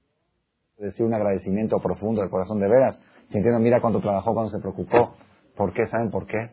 decir 0.79 1.07
un 1.07 1.15
agradecimiento 1.15 1.79
profundo 1.81 2.21
del 2.21 2.31
corazón 2.31 2.61
de 2.61 2.69
veras, 2.69 3.01
sintiendo, 3.31 3.59
mira 3.61 3.81
cuánto 3.81 4.01
trabajó, 4.01 4.35
cuánto 4.35 4.53
se 4.53 4.61
preocupó. 4.61 5.15
¿Por 5.57 5.73
qué? 5.73 5.87
¿Saben 5.87 6.11
por 6.11 6.27
qué? 6.27 6.51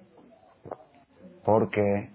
Porque 1.44 2.10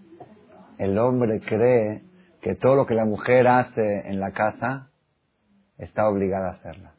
el 0.78 0.98
hombre 0.98 1.40
cree 1.40 2.02
que 2.40 2.54
todo 2.54 2.76
lo 2.76 2.86
que 2.86 2.94
la 2.94 3.04
mujer 3.04 3.46
hace 3.48 4.08
en 4.08 4.20
la 4.20 4.32
casa 4.32 4.90
está 5.76 6.08
obligada 6.08 6.48
a 6.48 6.52
hacerla. 6.52 6.94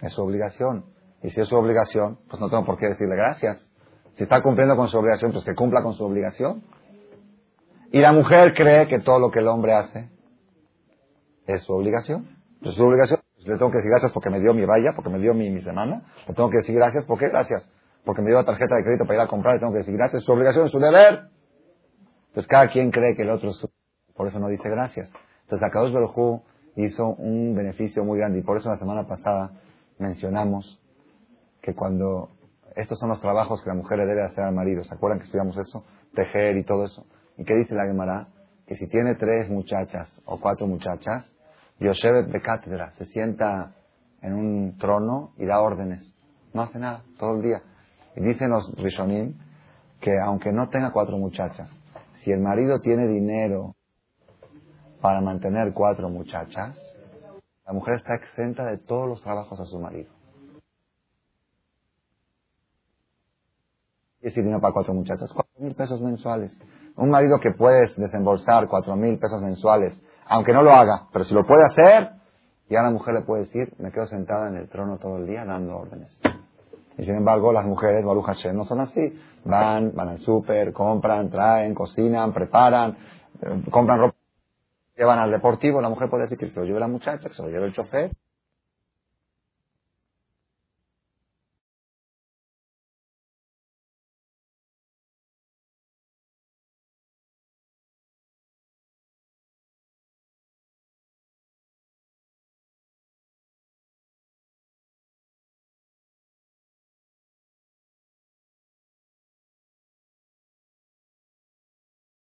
Es 0.00 0.12
su 0.12 0.22
obligación. 0.22 0.84
Y 1.22 1.30
si 1.30 1.40
es 1.40 1.48
su 1.48 1.56
obligación, 1.56 2.18
pues 2.28 2.40
no 2.40 2.48
tengo 2.48 2.64
por 2.64 2.78
qué 2.78 2.88
decirle 2.88 3.16
gracias. 3.16 3.68
Si 4.14 4.22
está 4.22 4.42
cumpliendo 4.42 4.76
con 4.76 4.88
su 4.88 4.98
obligación, 4.98 5.32
pues 5.32 5.44
que 5.44 5.54
cumpla 5.54 5.82
con 5.82 5.94
su 5.94 6.04
obligación. 6.04 6.62
Y 7.92 8.00
la 8.00 8.12
mujer 8.12 8.54
cree 8.54 8.86
que 8.88 9.00
todo 9.00 9.18
lo 9.18 9.30
que 9.30 9.40
el 9.40 9.48
hombre 9.48 9.74
hace 9.74 10.08
es 11.46 11.62
su 11.62 11.72
obligación. 11.72 12.28
Es 12.62 12.74
su 12.74 12.82
obligación. 12.82 13.20
Pues 13.34 13.48
le 13.48 13.56
tengo 13.56 13.70
que 13.70 13.78
decir 13.78 13.90
gracias 13.90 14.12
porque 14.12 14.30
me 14.30 14.40
dio 14.40 14.54
mi 14.54 14.64
valla, 14.64 14.92
porque 14.94 15.10
me 15.10 15.18
dio 15.18 15.34
mi, 15.34 15.50
mi 15.50 15.60
semana. 15.60 16.02
Le 16.28 16.34
tengo 16.34 16.50
que 16.50 16.58
decir 16.58 16.74
gracias, 16.74 17.04
¿por 17.04 17.18
qué 17.18 17.28
gracias? 17.28 17.68
Porque 18.04 18.22
me 18.22 18.28
dio 18.28 18.38
la 18.38 18.44
tarjeta 18.44 18.76
de 18.76 18.84
crédito 18.84 19.04
para 19.04 19.16
ir 19.16 19.20
a 19.20 19.26
comprar, 19.26 19.54
le 19.54 19.60
tengo 19.60 19.72
que 19.72 19.78
decir 19.78 19.94
gracias. 19.94 20.22
Su 20.22 20.32
obligación 20.32 20.66
es 20.66 20.72
su 20.72 20.78
deber. 20.78 21.28
Entonces 22.28 22.46
cada 22.48 22.68
quien 22.68 22.90
cree 22.90 23.16
que 23.16 23.22
el 23.22 23.30
otro 23.30 23.50
es 23.50 23.56
su... 23.56 23.68
Por 24.20 24.28
eso 24.28 24.38
no 24.38 24.48
dice 24.48 24.68
gracias. 24.68 25.10
Entonces 25.44 25.66
Akadosh 25.66 25.94
Baruj 25.94 26.42
hizo 26.76 27.06
un 27.06 27.54
beneficio 27.54 28.04
muy 28.04 28.18
grande 28.18 28.40
y 28.40 28.42
por 28.42 28.58
eso 28.58 28.68
la 28.68 28.76
semana 28.76 29.06
pasada 29.06 29.52
mencionamos 29.98 30.78
que 31.62 31.74
cuando 31.74 32.28
estos 32.76 32.98
son 32.98 33.08
los 33.08 33.22
trabajos 33.22 33.62
que 33.62 33.70
la 33.70 33.76
mujer 33.76 33.96
le 33.96 34.04
debe 34.04 34.22
hacer 34.22 34.44
al 34.44 34.54
marido. 34.54 34.84
¿Se 34.84 34.94
acuerdan 34.94 35.20
que 35.20 35.24
estudiamos 35.24 35.56
eso? 35.56 35.86
Tejer 36.14 36.58
y 36.58 36.64
todo 36.64 36.84
eso. 36.84 37.06
¿Y 37.38 37.44
qué 37.46 37.54
dice 37.54 37.74
la 37.74 37.86
Gemara? 37.86 38.28
Que 38.66 38.76
si 38.76 38.88
tiene 38.88 39.14
tres 39.14 39.48
muchachas 39.48 40.12
o 40.26 40.38
cuatro 40.38 40.66
muchachas, 40.66 41.26
Yoshevet 41.78 42.26
de 42.26 42.42
cátedra, 42.42 42.90
se 42.98 43.06
sienta 43.06 43.74
en 44.20 44.34
un 44.34 44.76
trono 44.76 45.32
y 45.38 45.46
da 45.46 45.62
órdenes. 45.62 46.14
No 46.52 46.60
hace 46.60 46.78
nada, 46.78 47.04
todo 47.18 47.36
el 47.36 47.42
día. 47.42 47.62
Y 48.16 48.20
dicen 48.20 48.50
los 48.50 48.70
Rishonim 48.76 49.38
que 49.98 50.20
aunque 50.22 50.52
no 50.52 50.68
tenga 50.68 50.92
cuatro 50.92 51.16
muchachas, 51.16 51.70
si 52.22 52.30
el 52.32 52.40
marido 52.40 52.80
tiene 52.80 53.08
dinero 53.08 53.76
para 55.00 55.20
mantener 55.20 55.72
cuatro 55.72 56.08
muchachas, 56.08 56.78
la 57.66 57.72
mujer 57.72 57.96
está 57.96 58.14
exenta 58.14 58.64
de 58.64 58.78
todos 58.78 59.08
los 59.08 59.22
trabajos 59.22 59.58
a 59.60 59.64
su 59.64 59.78
marido. 59.78 60.10
¿Qué 64.20 64.26
decir 64.26 64.42
dinero 64.42 64.60
para 64.60 64.74
cuatro 64.74 64.92
muchachas? 64.92 65.32
Cuatro 65.32 65.52
mil 65.58 65.74
pesos 65.74 66.00
mensuales. 66.02 66.52
Un 66.96 67.08
marido 67.08 67.38
que 67.40 67.52
puede 67.52 67.88
desembolsar 67.96 68.68
cuatro 68.68 68.94
mil 68.96 69.18
pesos 69.18 69.40
mensuales, 69.40 69.98
aunque 70.26 70.52
no 70.52 70.62
lo 70.62 70.72
haga, 70.72 71.08
pero 71.12 71.24
si 71.24 71.34
lo 71.34 71.46
puede 71.46 71.62
hacer, 71.66 72.10
ya 72.68 72.82
la 72.82 72.90
mujer 72.90 73.14
le 73.14 73.22
puede 73.22 73.44
decir, 73.44 73.72
me 73.78 73.90
quedo 73.90 74.06
sentada 74.06 74.48
en 74.48 74.56
el 74.56 74.68
trono 74.68 74.98
todo 74.98 75.16
el 75.16 75.26
día 75.26 75.44
dando 75.44 75.76
órdenes. 75.76 76.20
Y 76.98 77.04
sin 77.04 77.16
embargo, 77.16 77.52
las 77.52 77.64
mujeres, 77.64 78.04
Baruch 78.04 78.26
Hashem, 78.26 78.54
no 78.54 78.64
son 78.66 78.80
así. 78.80 79.18
Van, 79.44 79.92
van 79.94 80.08
al 80.08 80.18
súper, 80.18 80.72
compran, 80.72 81.30
traen, 81.30 81.74
cocinan, 81.74 82.32
preparan, 82.32 82.96
eh, 83.40 83.62
compran 83.70 83.98
ropa, 84.00 84.19
llevan 85.00 85.18
al 85.18 85.30
deportivo. 85.30 85.80
La 85.80 85.88
mujer 85.88 86.10
puede 86.10 86.24
decir 86.24 86.38
que 86.38 86.50
se 86.50 86.60
lo 86.60 86.66
lleve 86.66 86.78
la 86.78 86.88
muchacha, 86.88 87.28
que 87.28 87.34
se 87.34 87.42
lo 87.42 87.48
lleve 87.48 87.66
el 87.66 87.72
chofer. 87.72 88.12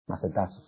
macetazos, 0.07 0.63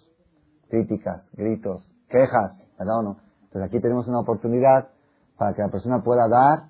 críticas, 0.68 1.30
gritos, 1.34 1.88
quejas, 2.10 2.58
¿verdad 2.78 3.00
o 3.00 3.04
no? 3.04 3.18
Entonces 3.44 3.70
aquí 3.70 3.80
tenemos 3.80 4.08
una 4.08 4.20
oportunidad 4.20 4.90
para 5.38 5.54
que 5.54 5.62
la 5.62 5.70
persona 5.70 6.04
pueda 6.04 6.28
dar 6.28 6.70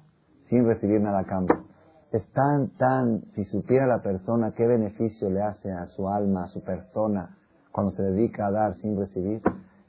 sin 0.49 0.65
recibir 0.65 1.01
nada 1.01 1.19
a 1.19 1.25
cambio. 1.25 1.65
Es 2.11 2.25
tan, 2.31 2.69
tan, 2.77 3.21
si 3.33 3.43
supiera 3.45 3.85
la 3.85 4.01
persona 4.01 4.53
qué 4.55 4.65
beneficio 4.65 5.29
le 5.29 5.41
hace 5.41 5.71
a 5.71 5.85
su 5.85 6.07
alma, 6.07 6.45
a 6.45 6.47
su 6.47 6.63
persona, 6.63 7.37
cuando 7.71 7.91
se 7.91 8.01
dedica 8.01 8.47
a 8.47 8.51
dar 8.51 8.75
sin 8.75 8.97
recibir, 8.97 9.41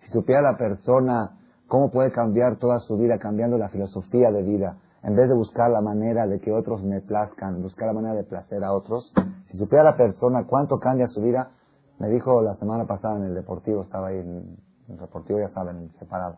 si 0.05 0.11
supiera 0.11 0.43
la 0.43 0.57
persona 0.57 1.39
cómo 1.69 1.91
puede 1.91 2.11
cambiar 2.13 2.57
toda 2.57 2.81
su 2.81 2.97
vida 2.97 3.19
cambiando 3.19 3.59
la 3.59 3.69
filosofía 3.69 4.31
de 4.31 4.43
vida, 4.43 4.79
en 5.03 5.15
vez 5.15 5.29
de 5.29 5.35
buscar 5.35 5.71
la 5.71 5.81
manera 5.81 6.27
de 6.27 6.41
que 6.41 6.53
otros 6.53 6.83
me 6.83 7.01
plazcan, 7.01 7.63
buscar 7.63 7.87
la 7.87 7.95
manera 7.95 8.15
de 8.15 8.25
placer 8.25 8.65
a 8.65 8.73
otros, 8.73 9.13
si 9.47 9.57
supiera 9.57 9.85
la 9.85 9.97
persona 9.97 10.45
cuánto 10.47 10.79
cambia 10.79 11.07
su 11.07 11.21
vida, 11.21 11.51
me 11.99 12.09
dijo 12.09 12.43
la 12.43 12.55
semana 12.55 12.87
pasada 12.87 13.17
en 13.17 13.25
el 13.25 13.35
Deportivo, 13.35 13.83
estaba 13.83 14.09
ahí 14.09 14.19
en 14.19 14.57
el 14.89 14.99
Deportivo, 14.99 15.39
ya 15.39 15.49
saben, 15.49 15.91
separado. 15.99 16.37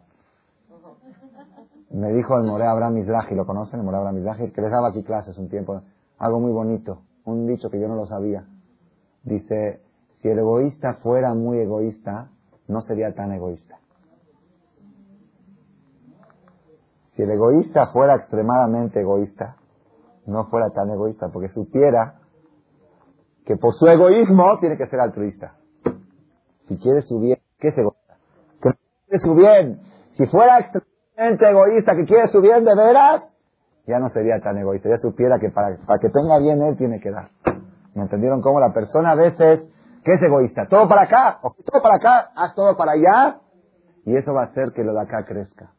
Me 1.90 2.12
dijo 2.12 2.36
el 2.36 2.44
More 2.44 2.66
Abraham 2.66 2.94
Mizrahi, 2.94 3.34
¿lo 3.34 3.46
conocen? 3.46 3.80
El 3.80 3.86
More 3.86 3.98
Abraham 3.98 4.16
Mizrahi, 4.16 4.52
que 4.52 4.60
les 4.60 4.70
daba 4.70 4.88
aquí 4.88 5.02
clases 5.02 5.36
un 5.38 5.48
tiempo. 5.48 5.82
Algo 6.18 6.40
muy 6.40 6.52
bonito, 6.52 7.02
un 7.24 7.46
dicho 7.46 7.70
que 7.70 7.80
yo 7.80 7.88
no 7.88 7.96
lo 7.96 8.06
sabía. 8.06 8.44
Dice, 9.24 9.80
si 10.20 10.28
el 10.28 10.38
egoísta 10.38 10.94
fuera 11.02 11.34
muy 11.34 11.58
egoísta, 11.58 12.30
no 12.68 12.80
sería 12.80 13.14
tan 13.14 13.32
egoísta. 13.32 13.78
Si 17.14 17.22
el 17.22 17.30
egoísta 17.30 17.88
fuera 17.88 18.14
extremadamente 18.16 19.00
egoísta, 19.00 19.56
no 20.26 20.46
fuera 20.46 20.70
tan 20.70 20.90
egoísta, 20.90 21.28
porque 21.32 21.48
supiera 21.48 22.20
que 23.44 23.56
por 23.56 23.74
su 23.74 23.86
egoísmo 23.86 24.58
tiene 24.60 24.76
que 24.76 24.86
ser 24.86 25.00
altruista. 25.00 25.56
Si 26.68 26.76
quiere 26.78 27.02
su 27.02 27.18
bien, 27.18 27.38
¿qué 27.58 27.68
es 27.68 27.78
egoísta? 27.78 27.89
Que 29.10 29.18
quiere 29.18 29.18
su 29.18 29.34
bien. 29.34 29.80
Si 30.16 30.26
fuera 30.26 30.60
extremadamente 30.60 31.50
egoísta, 31.50 31.96
que 31.96 32.04
quiere 32.04 32.28
su 32.28 32.40
bien 32.40 32.64
de 32.64 32.76
veras, 32.76 33.28
ya 33.86 33.98
no 33.98 34.08
sería 34.08 34.38
tan 34.40 34.56
egoísta. 34.56 34.88
Ya 34.88 34.98
supiera 34.98 35.40
que 35.40 35.50
para, 35.50 35.76
para 35.84 35.98
que 35.98 36.10
tenga 36.10 36.38
bien 36.38 36.62
él 36.62 36.76
tiene 36.76 37.00
que 37.00 37.10
dar. 37.10 37.30
¿Me 37.94 38.02
entendieron 38.02 38.40
cómo 38.40 38.60
la 38.60 38.72
persona 38.72 39.10
a 39.10 39.14
veces, 39.16 39.66
¿qué 40.04 40.12
es 40.12 40.22
egoísta? 40.22 40.66
Todo 40.68 40.88
para 40.88 41.02
acá, 41.02 41.40
o 41.42 41.52
todo 41.54 41.82
para 41.82 41.96
acá, 41.96 42.30
haz 42.36 42.54
todo 42.54 42.76
para 42.76 42.92
allá, 42.92 43.40
y 44.04 44.16
eso 44.16 44.32
va 44.32 44.42
a 44.42 44.46
hacer 44.46 44.72
que 44.72 44.84
lo 44.84 44.92
de 44.92 45.00
acá 45.00 45.24
crezca. 45.24 45.72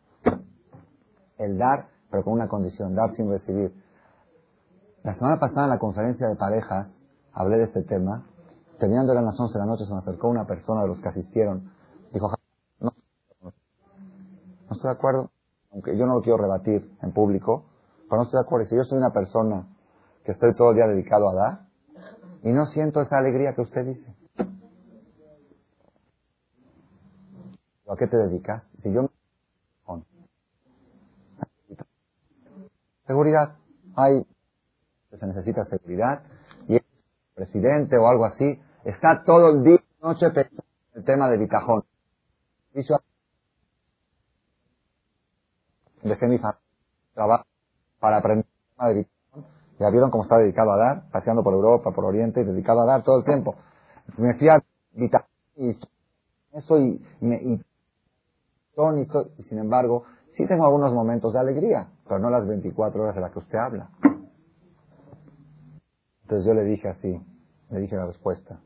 El 1.38 1.58
dar, 1.58 1.88
pero 2.10 2.24
con 2.26 2.34
una 2.34 2.50
condición, 2.50 2.94
dar 2.96 3.12
sin 3.12 3.30
recibir. 3.30 3.72
La 5.04 5.16
semana 5.16 5.40
pasada 5.40 5.64
en 5.64 5.70
la 5.70 5.80
conferencia 5.80 6.28
de 6.28 6.36
parejas, 6.36 7.02
hablé 7.32 7.58
de 7.58 7.64
este 7.64 7.84
tema. 7.84 8.26
Terminando 8.78 9.14
eran 9.14 9.26
las 9.26 9.40
11 9.40 9.54
de 9.54 9.60
la 9.60 9.66
noche, 9.66 9.86
se 9.86 9.94
me 9.94 10.00
acercó 10.00 10.28
una 10.28 10.46
persona 10.46 10.82
de 10.82 10.90
los 10.90 11.00
que 11.00 11.08
asistieron. 11.08 11.72
Dijo, 12.12 12.30
estoy 14.76 14.90
de 14.90 14.98
acuerdo, 14.98 15.32
aunque 15.72 15.98
yo 15.98 16.06
no 16.06 16.16
lo 16.16 16.22
quiero 16.22 16.38
rebatir 16.38 16.92
en 17.02 17.12
público, 17.12 17.66
pero 18.10 18.18
no 18.18 18.24
estoy 18.24 18.40
de 18.40 18.46
acuerdo. 18.46 18.68
Si 18.68 18.76
yo 18.76 18.84
soy 18.84 18.98
una 18.98 19.12
persona 19.12 19.68
que 20.24 20.32
estoy 20.32 20.54
todo 20.56 20.72
el 20.72 20.76
día 20.76 20.88
dedicado 20.88 21.30
a 21.30 21.34
dar 21.34 21.60
y 22.44 22.52
no 22.52 22.66
siento 22.68 23.02
esa 23.02 23.18
alegría 23.18 23.54
que 23.54 23.62
usted 23.62 23.86
dice. 23.86 24.16
¿A 27.88 27.96
qué 27.98 28.08
te 28.08 28.18
dedicas? 28.18 28.68
Si 28.82 28.92
yo 28.92 29.10
seguridad, 33.06 33.56
hay 33.96 34.26
se 35.12 35.28
necesita 35.28 35.66
seguridad 35.66 36.24
presidente 37.34 37.98
o 37.98 38.08
algo 38.08 38.26
así, 38.26 38.62
está 38.86 39.24
todo 39.24 39.52
el 39.52 39.64
día 39.64 39.78
y 39.78 40.04
noche 40.06 40.30
pensando 40.30 40.64
en 40.94 41.00
el 41.00 41.06
tema 41.06 41.30
de 41.30 41.38
Bitajón. 41.38 41.84
Dejé 46.04 46.28
mi 46.28 46.40
trabajo 47.14 47.46
para 48.00 48.18
aprender 48.18 48.46
el 48.46 48.76
tema 48.76 48.90
de 48.90 48.96
Bitajón. 48.96 49.46
Ya 49.80 49.90
vieron 49.90 50.12
cómo 50.12 50.24
está 50.24 50.38
dedicado 50.38 50.72
a 50.72 50.78
dar, 50.78 51.10
paseando 51.12 51.44
por 51.44 51.54
Europa, 51.54 51.92
por 51.92 52.06
Oriente, 52.06 52.44
dedicado 52.44 52.82
a 52.82 52.86
dar 52.86 53.04
todo 53.04 53.20
el 53.20 53.26
tiempo. 53.26 53.56
Me 54.18 54.36
fui 54.36 54.50
a 54.50 54.62
y 55.56 55.78
eso 56.54 56.80
y, 56.80 57.02
y, 57.22 57.62
y 59.38 59.44
sin 59.44 59.58
embargo, 59.60 60.04
sí 60.36 60.46
tengo 60.48 60.66
algunos 60.66 60.94
momentos 60.94 61.34
de 61.34 61.40
alegría, 61.40 61.90
pero 62.08 62.20
no 62.20 62.30
las 62.30 62.48
24 62.48 63.04
horas 63.04 63.16
de 63.16 63.22
las 63.22 63.32
que 63.32 63.40
usted 63.40 63.58
habla. 63.58 63.90
Entonces 66.24 66.46
yo 66.46 66.54
le 66.54 66.64
dije 66.64 66.90
así, 66.90 67.22
le 67.70 67.80
dije 67.80 67.96
la 67.96 68.06
respuesta. 68.06 68.60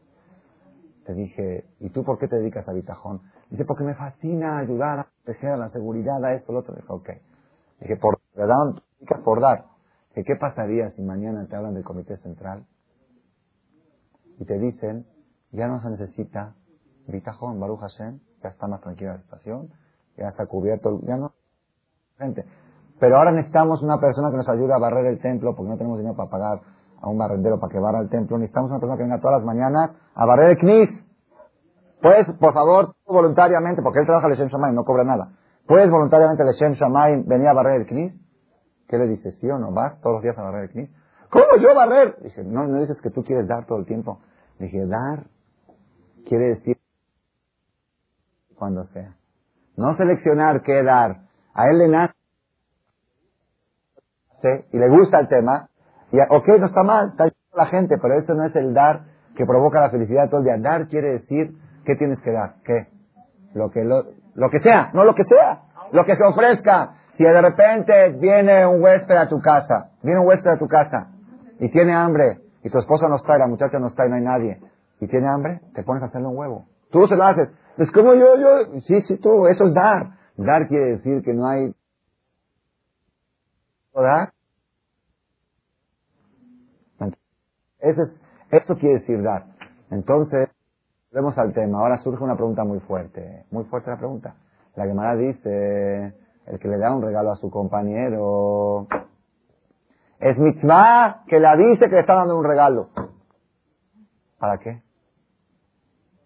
Le 1.08 1.14
dije, 1.14 1.66
¿y 1.80 1.90
tú 1.90 2.04
por 2.04 2.18
qué 2.18 2.28
te 2.28 2.38
dedicas 2.38 2.68
a 2.68 2.74
Bitajón? 2.74 3.22
Dice, 3.50 3.66
porque 3.66 3.84
me 3.84 3.94
fascina 3.94 4.58
ayudar 4.58 5.00
a 5.00 5.08
proteger 5.26 5.54
a 5.54 5.58
la 5.58 5.70
seguridad, 5.70 6.24
a 6.24 6.34
esto, 6.34 6.54
lo 6.54 6.60
otro. 6.60 6.76
Dije, 6.76 6.88
ok. 6.88 7.10
Dije, 7.82 7.98
por, 7.98 8.20
por 9.24 9.42
dar. 9.42 9.66
Dije, 10.10 10.24
¿qué 10.24 10.36
pasaría 10.40 10.90
si 10.92 11.02
mañana 11.02 11.46
te 11.48 11.56
hablan 11.56 11.74
del 11.74 11.84
Comité 11.84 12.16
Central 12.18 12.66
y 14.38 14.46
te 14.46 14.60
dicen, 14.60 15.06
ya 15.52 15.68
no 15.68 15.80
se 15.82 15.90
necesita 15.90 16.56
Bitajón, 17.08 17.60
Baruch 17.60 17.80
Hashem, 17.80 18.20
ya 18.44 18.50
está 18.50 18.68
más 18.68 18.82
tranquila 18.82 19.14
la 19.14 19.22
situación, 19.22 19.70
ya 20.18 20.28
está 20.28 20.46
cubierto, 20.46 21.00
ya 21.04 21.18
no, 21.18 21.34
gente. 22.18 22.46
Pero 23.00 23.18
ahora 23.18 23.32
necesitamos 23.32 23.82
una 23.82 24.00
persona 24.00 24.30
que 24.32 24.38
nos 24.38 24.50
ayude 24.50 24.74
a 24.74 24.80
barrer 24.80 25.06
el 25.08 25.20
templo 25.20 25.56
porque 25.56 25.70
no 25.70 25.78
tenemos 25.78 25.98
dinero 25.98 26.16
para 26.16 26.30
pagar 26.30 26.62
a 27.02 27.10
un 27.10 27.18
barrendero 27.18 27.60
para 27.60 27.72
que 27.72 27.80
barra 27.80 28.02
el 28.02 28.10
templo, 28.10 28.38
necesitamos 28.38 28.72
una 28.72 28.80
persona 28.80 28.98
que 28.98 29.04
venga 29.04 29.20
todas 29.20 29.42
las 29.42 29.46
mañanas 29.46 29.96
a 30.14 30.26
barrer 30.26 30.52
el 30.52 30.58
knis. 30.58 31.05
Puedes, 32.06 32.28
por 32.38 32.54
favor, 32.54 32.94
voluntariamente, 33.08 33.82
porque 33.82 34.02
él 34.02 34.06
trabaja 34.06 34.28
el 34.28 34.36
Shem 34.36 34.48
Shamayim, 34.48 34.76
no 34.76 34.84
cobra 34.84 35.04
nada. 35.04 35.32
¿Puedes 35.66 35.90
voluntariamente 35.90 36.44
el 36.44 36.50
Shem 36.50 36.74
Shamayim 36.74 37.26
venir 37.26 37.48
a 37.48 37.54
barrer 37.54 37.82
el 37.82 37.88
knis? 37.88 38.16
¿Qué 38.88 39.00
le 39.00 39.08
dices? 39.08 39.40
¿Sí 39.40 39.50
o 39.50 39.58
no? 39.58 39.72
¿Vas 39.72 40.00
todos 40.02 40.18
los 40.18 40.22
días 40.22 40.38
a 40.38 40.44
barrer 40.44 40.66
el 40.66 40.70
knis? 40.70 40.94
¿Cómo 41.32 41.46
yo 41.60 41.74
barrer? 41.74 42.18
Dice, 42.22 42.44
no, 42.44 42.68
no 42.68 42.80
dices 42.80 43.02
que 43.02 43.10
tú 43.10 43.24
quieres 43.24 43.48
dar 43.48 43.66
todo 43.66 43.80
el 43.80 43.88
tiempo. 43.88 44.20
Dije, 44.60 44.86
dar 44.86 45.26
quiere 46.28 46.50
decir 46.50 46.78
cuando 48.56 48.84
sea. 48.84 49.16
No 49.76 49.96
seleccionar 49.96 50.62
qué 50.62 50.84
dar. 50.84 51.24
A 51.56 51.72
él 51.72 51.80
le 51.80 51.88
nace 51.88 52.14
y 54.72 54.78
le 54.78 54.90
gusta 54.90 55.22
el 55.22 55.28
tema, 55.28 55.72
y, 56.12 56.18
ok, 56.20 56.50
no 56.60 56.68
está 56.68 56.84
mal, 56.84 57.14
está 57.14 57.32
la 57.56 57.66
gente, 57.66 57.98
pero 58.00 58.14
eso 58.14 58.36
no 58.36 58.46
es 58.46 58.56
el 58.56 58.76
dar 58.76 59.06
que 59.36 59.44
provoca 59.48 59.82
la 59.82 59.90
felicidad 59.90 60.30
todo 60.30 60.42
el 60.42 60.46
día. 60.46 60.58
Dar 60.60 60.88
quiere 60.88 61.14
decir, 61.14 61.65
¿qué 61.86 61.96
tienes 61.96 62.22
que 62.22 62.32
dar? 62.32 62.56
¿Qué? 62.64 62.88
Lo 63.54 63.70
que, 63.70 63.84
lo, 63.84 64.04
lo 64.34 64.50
que 64.50 64.60
sea, 64.60 64.92
no 64.94 65.04
lo 65.06 65.16
que 65.16 65.24
sea, 65.24 65.64
lo 65.92 66.06
que 66.06 66.16
se 66.16 66.26
ofrezca. 66.26 66.96
Si 67.18 67.24
de 67.24 67.42
repente 67.42 68.10
viene 68.20 68.66
un 68.66 68.84
huésped 68.84 69.16
a 69.16 69.30
tu 69.30 69.40
casa, 69.40 69.92
viene 70.04 70.20
un 70.20 70.28
huésped 70.28 70.52
a 70.52 70.58
tu 70.58 70.68
casa 70.68 71.12
y 71.60 71.70
tiene 71.70 71.94
hambre, 71.94 72.42
y 72.64 72.70
tu 72.70 72.78
esposa 72.78 73.08
no 73.08 73.16
está, 73.16 73.38
y 73.38 73.40
la 73.40 73.48
muchacha 73.48 73.80
no 73.80 73.88
está, 73.88 74.06
y 74.06 74.10
no 74.10 74.16
hay 74.16 74.22
nadie, 74.22 74.60
y 75.00 75.08
tiene 75.08 75.28
hambre, 75.28 75.62
te 75.74 75.84
pones 75.84 76.04
a 76.04 76.08
hacerle 76.08 76.28
un 76.28 76.38
huevo. 76.38 76.66
Tú 76.92 77.08
se 77.08 77.16
lo 77.16 77.24
haces. 77.24 77.50
Es 77.78 77.92
como 77.92 78.14
yo, 78.14 78.38
yo, 78.38 78.82
sí, 78.82 79.02
sí, 79.02 79.18
tú, 79.18 79.48
eso 79.48 79.66
es 79.66 79.74
dar. 79.74 80.18
Dar 80.38 80.68
quiere 80.68 80.92
decir 80.92 81.22
que 81.24 81.34
no 81.34 81.48
hay... 81.48 81.74
¿Dar? 83.94 84.34
Eso, 87.80 88.02
es, 88.02 88.22
eso 88.52 88.76
quiere 88.76 88.96
decir 88.96 89.22
dar. 89.22 89.46
Entonces, 89.92 90.50
vemos 91.16 91.38
al 91.38 91.54
tema. 91.54 91.80
Ahora 91.80 91.98
surge 92.00 92.22
una 92.22 92.36
pregunta 92.36 92.66
muy 92.66 92.80
fuerte. 92.82 93.46
Muy 93.50 93.64
fuerte 93.64 93.90
la 93.90 93.98
pregunta. 93.98 94.36
La 94.76 94.86
Gemara 94.86 95.16
dice, 95.16 96.14
el 96.46 96.60
que 96.60 96.68
le 96.68 96.78
da 96.78 96.94
un 96.94 97.02
regalo 97.02 97.32
a 97.32 97.36
su 97.36 97.50
compañero, 97.50 98.88
es 100.20 100.38
mitzvah 100.38 101.24
que 101.26 101.40
le 101.40 101.48
avise 101.48 101.86
que 101.86 101.96
le 101.96 102.02
está 102.02 102.16
dando 102.16 102.38
un 102.38 102.44
regalo. 102.44 102.90
¿Para 104.38 104.58
qué? 104.58 104.84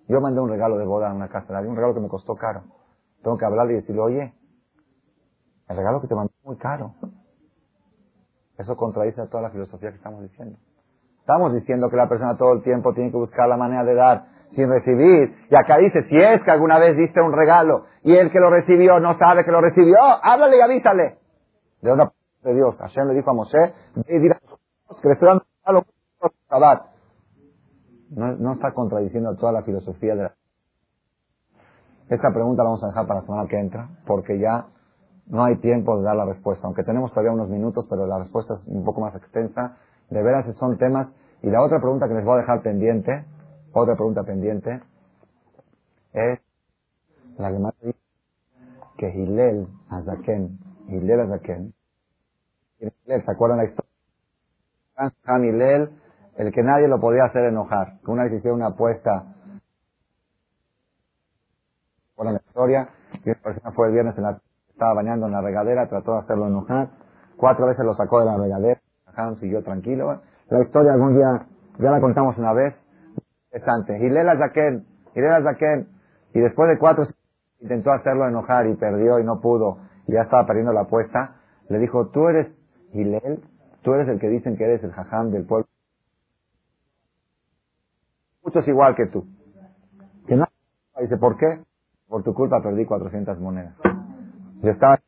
Yo 0.08 0.20
mandé 0.22 0.42
un 0.42 0.50
regalo 0.50 0.80
de 0.80 0.86
boda 0.86 1.12
a 1.12 1.14
una 1.14 1.30
casa, 1.30 1.60
un 1.62 1.76
regalo 1.76 1.94
que 1.94 2.00
me 2.02 2.10
costó 2.10 2.34
caro. 2.34 2.64
Tengo 3.22 3.38
que 3.38 3.46
hablarle 3.46 3.74
y 3.74 3.76
decirle, 3.76 4.02
oye, 4.02 4.34
el 5.68 5.78
regalo 5.78 6.02
que 6.02 6.08
te 6.08 6.16
mandé 6.16 6.34
es 6.36 6.46
muy 6.46 6.58
caro. 6.58 6.96
Eso 8.58 8.76
contradice 8.76 9.22
a 9.22 9.28
toda 9.28 9.44
la 9.44 9.52
filosofía 9.52 9.92
que 9.92 9.98
estamos 9.98 10.24
diciendo. 10.24 10.58
Estamos 11.20 11.54
diciendo 11.54 11.92
que 11.92 11.96
la 11.96 12.10
persona 12.10 12.36
todo 12.36 12.54
el 12.54 12.64
tiempo 12.64 12.92
tiene 12.96 13.12
que 13.12 13.18
buscar 13.18 13.48
la 13.48 13.56
manera 13.56 13.84
de 13.84 13.94
dar 13.94 14.39
sin 14.56 14.70
recibir. 14.70 15.36
Y 15.50 15.56
acá 15.56 15.78
dice, 15.78 16.04
si 16.10 16.18
es 16.18 16.44
que 16.44 16.52
alguna 16.52 16.80
vez 16.80 16.98
diste 16.98 17.22
un 17.22 17.34
regalo 17.34 17.86
y 18.04 18.16
el 18.16 18.32
que 18.32 18.40
lo 18.40 18.50
recibió 18.50 19.00
no 19.00 19.14
sabe 19.14 19.44
que 19.46 19.52
lo 19.52 19.62
recibió, 19.62 19.98
háblale 20.22 20.58
y 20.58 20.62
avísale. 20.62 21.18
De 21.82 21.92
una 21.94 22.12
de 22.44 22.54
Dios. 22.54 22.76
Hashem 22.78 23.08
le 23.08 23.16
dijo 23.16 23.30
a 23.32 23.34
Moshe, 23.34 23.74
y 24.08 24.30
a 24.30 24.40
que 25.02 25.08
le 25.08 25.14
estoy 25.14 25.28
dando 25.28 25.44
un 25.44 25.66
regalo 25.66 25.86
no, 28.10 28.36
no 28.38 28.54
está 28.54 28.74
contradiciendo 28.74 29.36
toda 29.36 29.52
la 29.52 29.64
filosofía 29.64 30.16
de 30.16 30.24
la... 30.24 30.36
Esta 32.10 32.32
pregunta 32.34 32.64
la 32.64 32.70
vamos 32.70 32.84
a 32.84 32.88
dejar 32.88 33.06
para 33.06 33.20
la 33.20 33.26
semana 33.26 33.48
que 33.48 33.60
entra, 33.60 33.90
porque 34.08 34.40
ya 34.40 34.66
no 35.28 35.44
hay 35.44 35.58
tiempo 35.58 35.98
de 35.98 36.06
dar 36.06 36.16
la 36.16 36.26
respuesta, 36.26 36.66
aunque 36.66 36.84
tenemos 36.84 37.12
todavía 37.12 37.32
unos 37.32 37.50
minutos, 37.50 37.86
pero 37.88 38.08
la 38.08 38.18
respuesta 38.18 38.56
es 38.56 38.66
un 38.68 38.84
poco 38.84 39.02
más 39.02 39.16
extensa. 39.16 39.78
De 40.10 40.24
veras 40.24 40.46
son 40.58 40.78
temas. 40.80 41.14
Y 41.44 41.52
la 41.52 41.62
otra 41.62 41.80
pregunta 41.80 42.08
que 42.08 42.16
les 42.16 42.26
voy 42.26 42.34
a 42.34 42.42
dejar 42.42 42.64
pendiente, 42.64 43.26
otra 43.74 43.96
pregunta 43.96 44.24
pendiente, 44.24 44.82
es 46.14 46.40
la 47.38 47.52
que 47.52 47.60
más 47.60 47.74
dice 47.82 48.00
que 48.98 49.10
Hilel 49.10 49.68
Azaken, 49.90 50.60
Hilel 50.88 51.20
Azaken, 51.22 51.74
¿se 52.80 53.32
acuerdan 53.32 53.60
la 53.60 53.66
historia? 53.66 53.90
Han 55.26 55.46
Hilel, 55.46 55.90
el 56.38 56.52
que 56.52 56.64
nadie 56.64 56.88
lo 56.88 57.00
podía 57.00 57.26
hacer 57.26 57.46
enojar, 57.46 58.00
que 58.04 58.12
una 58.12 58.24
vez 58.24 58.34
hicieron 58.34 58.60
una 58.60 58.70
apuesta, 58.70 59.36
por 62.16 62.26
la 62.26 62.34
historia, 62.34 62.90
y 63.24 63.30
una 63.30 63.42
persona 63.42 63.72
fue 63.72 63.88
el 63.88 63.94
viernes 63.94 64.18
en 64.18 64.24
la 64.24 64.42
estaba 64.80 64.94
bañando 64.94 65.26
en 65.26 65.34
la 65.34 65.42
regadera, 65.42 65.90
trató 65.90 66.14
de 66.14 66.20
hacerlo 66.20 66.48
enojar, 66.48 66.90
cuatro 67.36 67.66
veces 67.68 67.84
lo 67.84 67.94
sacó 67.94 68.20
de 68.20 68.26
la 68.26 68.38
regadera, 68.38 68.80
y 69.34 69.36
siguió 69.36 69.62
tranquilo. 69.62 70.22
La 70.50 70.62
historia 70.62 70.94
algún 70.94 71.16
día, 71.16 71.46
ya 71.80 71.92
la 71.92 72.00
contamos 72.00 72.38
una 72.38 72.54
vez, 72.54 72.74
interesante. 73.52 73.98
Hilela 73.98 74.38
Zaken, 74.38 74.86
Hilela 75.16 75.42
Zaken, 75.44 75.88
y 76.34 76.40
después 76.40 76.70
de 76.70 76.78
cuatro 76.78 77.06
intentó 77.60 77.92
hacerlo 77.92 78.28
enojar 78.28 78.68
y 78.68 78.76
perdió 78.76 79.20
y 79.20 79.24
no 79.24 79.42
pudo, 79.42 79.80
y 80.08 80.14
ya 80.14 80.22
estaba 80.22 80.46
perdiendo 80.46 80.72
la 80.74 80.82
apuesta, 80.82 81.36
le 81.68 81.80
dijo, 81.80 82.08
tú 82.10 82.28
eres 82.28 82.56
Hilel, 82.94 83.44
tú 83.82 83.94
eres 83.94 84.08
el 84.08 84.20
que 84.20 84.28
dicen 84.28 84.58
que 84.58 84.64
eres 84.64 84.84
el 84.84 84.92
jajam 84.92 85.32
del 85.32 85.46
pueblo. 85.46 85.68
Muchos 88.44 88.68
igual 88.68 88.96
que 88.96 89.08
tú. 89.08 89.26
Que 90.28 90.36
no, 90.36 90.46
dice, 91.00 91.18
¿por 91.18 91.38
qué? 91.38 91.64
Por 92.08 92.24
tu 92.24 92.34
culpa 92.34 92.62
perdí 92.64 92.86
400 92.86 93.40
monedas. 93.40 93.76
Yo 94.62 94.72
estaba, 94.72 95.00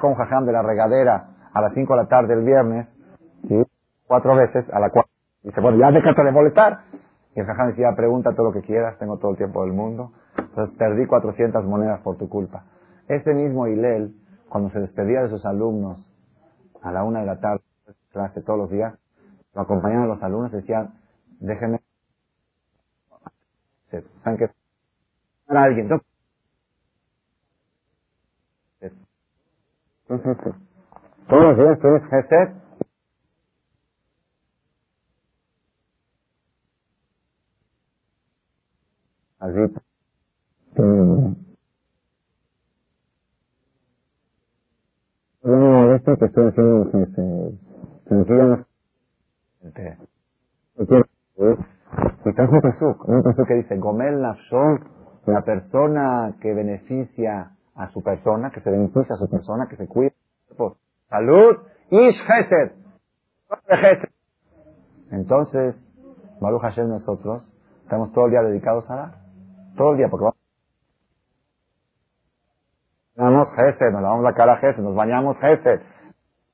con 0.00 0.12
un 0.12 0.16
jajam 0.16 0.44
de 0.44 0.52
la 0.52 0.62
regadera 0.62 1.50
a 1.52 1.60
las 1.60 1.74
5 1.74 1.94
de 1.94 2.02
la 2.02 2.08
tarde 2.08 2.34
el 2.34 2.44
viernes, 2.44 2.92
¿sí? 3.46 3.62
cuatro 4.06 4.34
veces, 4.34 4.68
a 4.72 4.80
la 4.80 4.90
cual 4.90 5.04
dice, 5.42 5.60
bueno, 5.60 5.78
ya 5.78 5.90
déjate 5.92 6.24
de 6.24 6.32
molestar. 6.32 6.80
Y 7.34 7.40
el 7.40 7.46
jajam 7.46 7.68
decía, 7.68 7.94
pregunta 7.96 8.34
todo 8.34 8.46
lo 8.46 8.52
que 8.52 8.62
quieras, 8.62 8.98
tengo 8.98 9.18
todo 9.18 9.32
el 9.32 9.36
tiempo 9.36 9.62
del 9.62 9.72
mundo. 9.72 10.12
Entonces 10.38 10.76
perdí 10.78 11.06
400 11.06 11.66
monedas 11.66 12.00
por 12.00 12.16
tu 12.16 12.28
culpa. 12.28 12.64
Ese 13.08 13.34
mismo 13.34 13.66
Hilel, 13.66 14.14
cuando 14.48 14.70
se 14.70 14.80
despedía 14.80 15.22
de 15.22 15.28
sus 15.28 15.44
alumnos 15.44 16.10
a 16.82 16.92
la 16.92 17.02
una 17.02 17.20
de 17.20 17.26
la 17.26 17.40
tarde, 17.40 17.62
clase 18.12 18.40
todos 18.42 18.58
los 18.58 18.70
días, 18.70 18.98
lo 19.54 19.62
acompañaban 19.62 20.08
los 20.08 20.22
alumnos 20.22 20.52
y 20.52 20.56
decían, 20.56 20.94
déjenme. 21.40 21.80
A 25.48 25.62
alguien, 25.62 25.88
Todos 31.28 31.42
los 31.42 31.56
días 31.56 31.78
tienes. 31.80 32.63
Así. 39.44 39.60
No, 45.42 45.94
esto 45.94 46.16
que 46.16 46.24
estoy 46.24 46.48
haciendo 46.48 46.90
Gesed. 46.90 47.52
Sencillamente. 48.08 48.66
Está 52.24 52.42
un 52.48 52.60
Pesuk, 52.62 53.06
un 53.06 53.22
Pesuk 53.22 53.46
que 53.46 53.54
dice, 53.54 53.76
Gomel 53.76 54.22
Nafshon, 54.22 54.80
la 55.26 55.42
persona 55.42 56.36
que 56.40 56.54
beneficia 56.54 57.50
a 57.74 57.88
su 57.88 58.02
persona, 58.02 58.50
que 58.50 58.60
se 58.60 58.70
beneficia 58.70 59.14
a 59.14 59.18
su 59.18 59.28
persona, 59.28 59.66
que 59.68 59.76
se 59.76 59.86
cuida. 59.86 60.12
Salud, 61.10 61.58
Ish 61.90 62.24
Gesed. 62.24 62.72
Entonces, 65.10 65.76
Maru 66.40 66.60
Hashem 66.60 66.88
nosotros 66.88 67.46
estamos 67.82 68.10
todo 68.12 68.24
el 68.24 68.30
día 68.30 68.42
dedicados 68.42 68.90
a 68.90 68.96
dar. 68.96 69.23
Todo 69.76 69.92
el 69.92 69.98
día, 69.98 70.08
porque 70.08 70.36
vamos 73.16 73.48
Gesed, 73.56 73.92
nos 73.92 74.02
lavamos 74.02 74.24
la 74.24 74.34
cara 74.34 74.56
Gesed, 74.56 74.82
nos 74.82 74.94
bañamos 74.94 75.38
Gesed, 75.38 75.80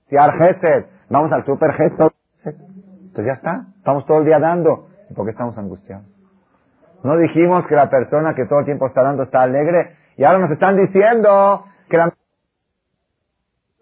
Siar 0.08 0.32
Gesed, 0.32 0.86
vamos 1.08 1.32
al 1.32 1.44
super 1.44 1.72
Gesed. 1.72 2.10
Entonces 2.44 3.26
ya 3.26 3.32
está, 3.32 3.66
estamos 3.76 4.06
todo 4.06 4.18
el 4.18 4.24
día 4.24 4.38
dando. 4.38 4.88
¿Y 5.08 5.14
por 5.14 5.24
qué 5.24 5.30
estamos 5.30 5.58
angustiados? 5.58 6.06
No 7.02 7.16
dijimos 7.16 7.66
que 7.66 7.74
la 7.74 7.88
persona 7.90 8.34
que 8.34 8.46
todo 8.46 8.60
el 8.60 8.64
tiempo 8.64 8.86
está 8.86 9.02
dando 9.02 9.22
está 9.22 9.42
alegre 9.42 9.96
y 10.16 10.24
ahora 10.24 10.38
nos 10.38 10.50
están 10.50 10.76
diciendo 10.76 11.64
que 11.88 11.96
la 11.96 12.12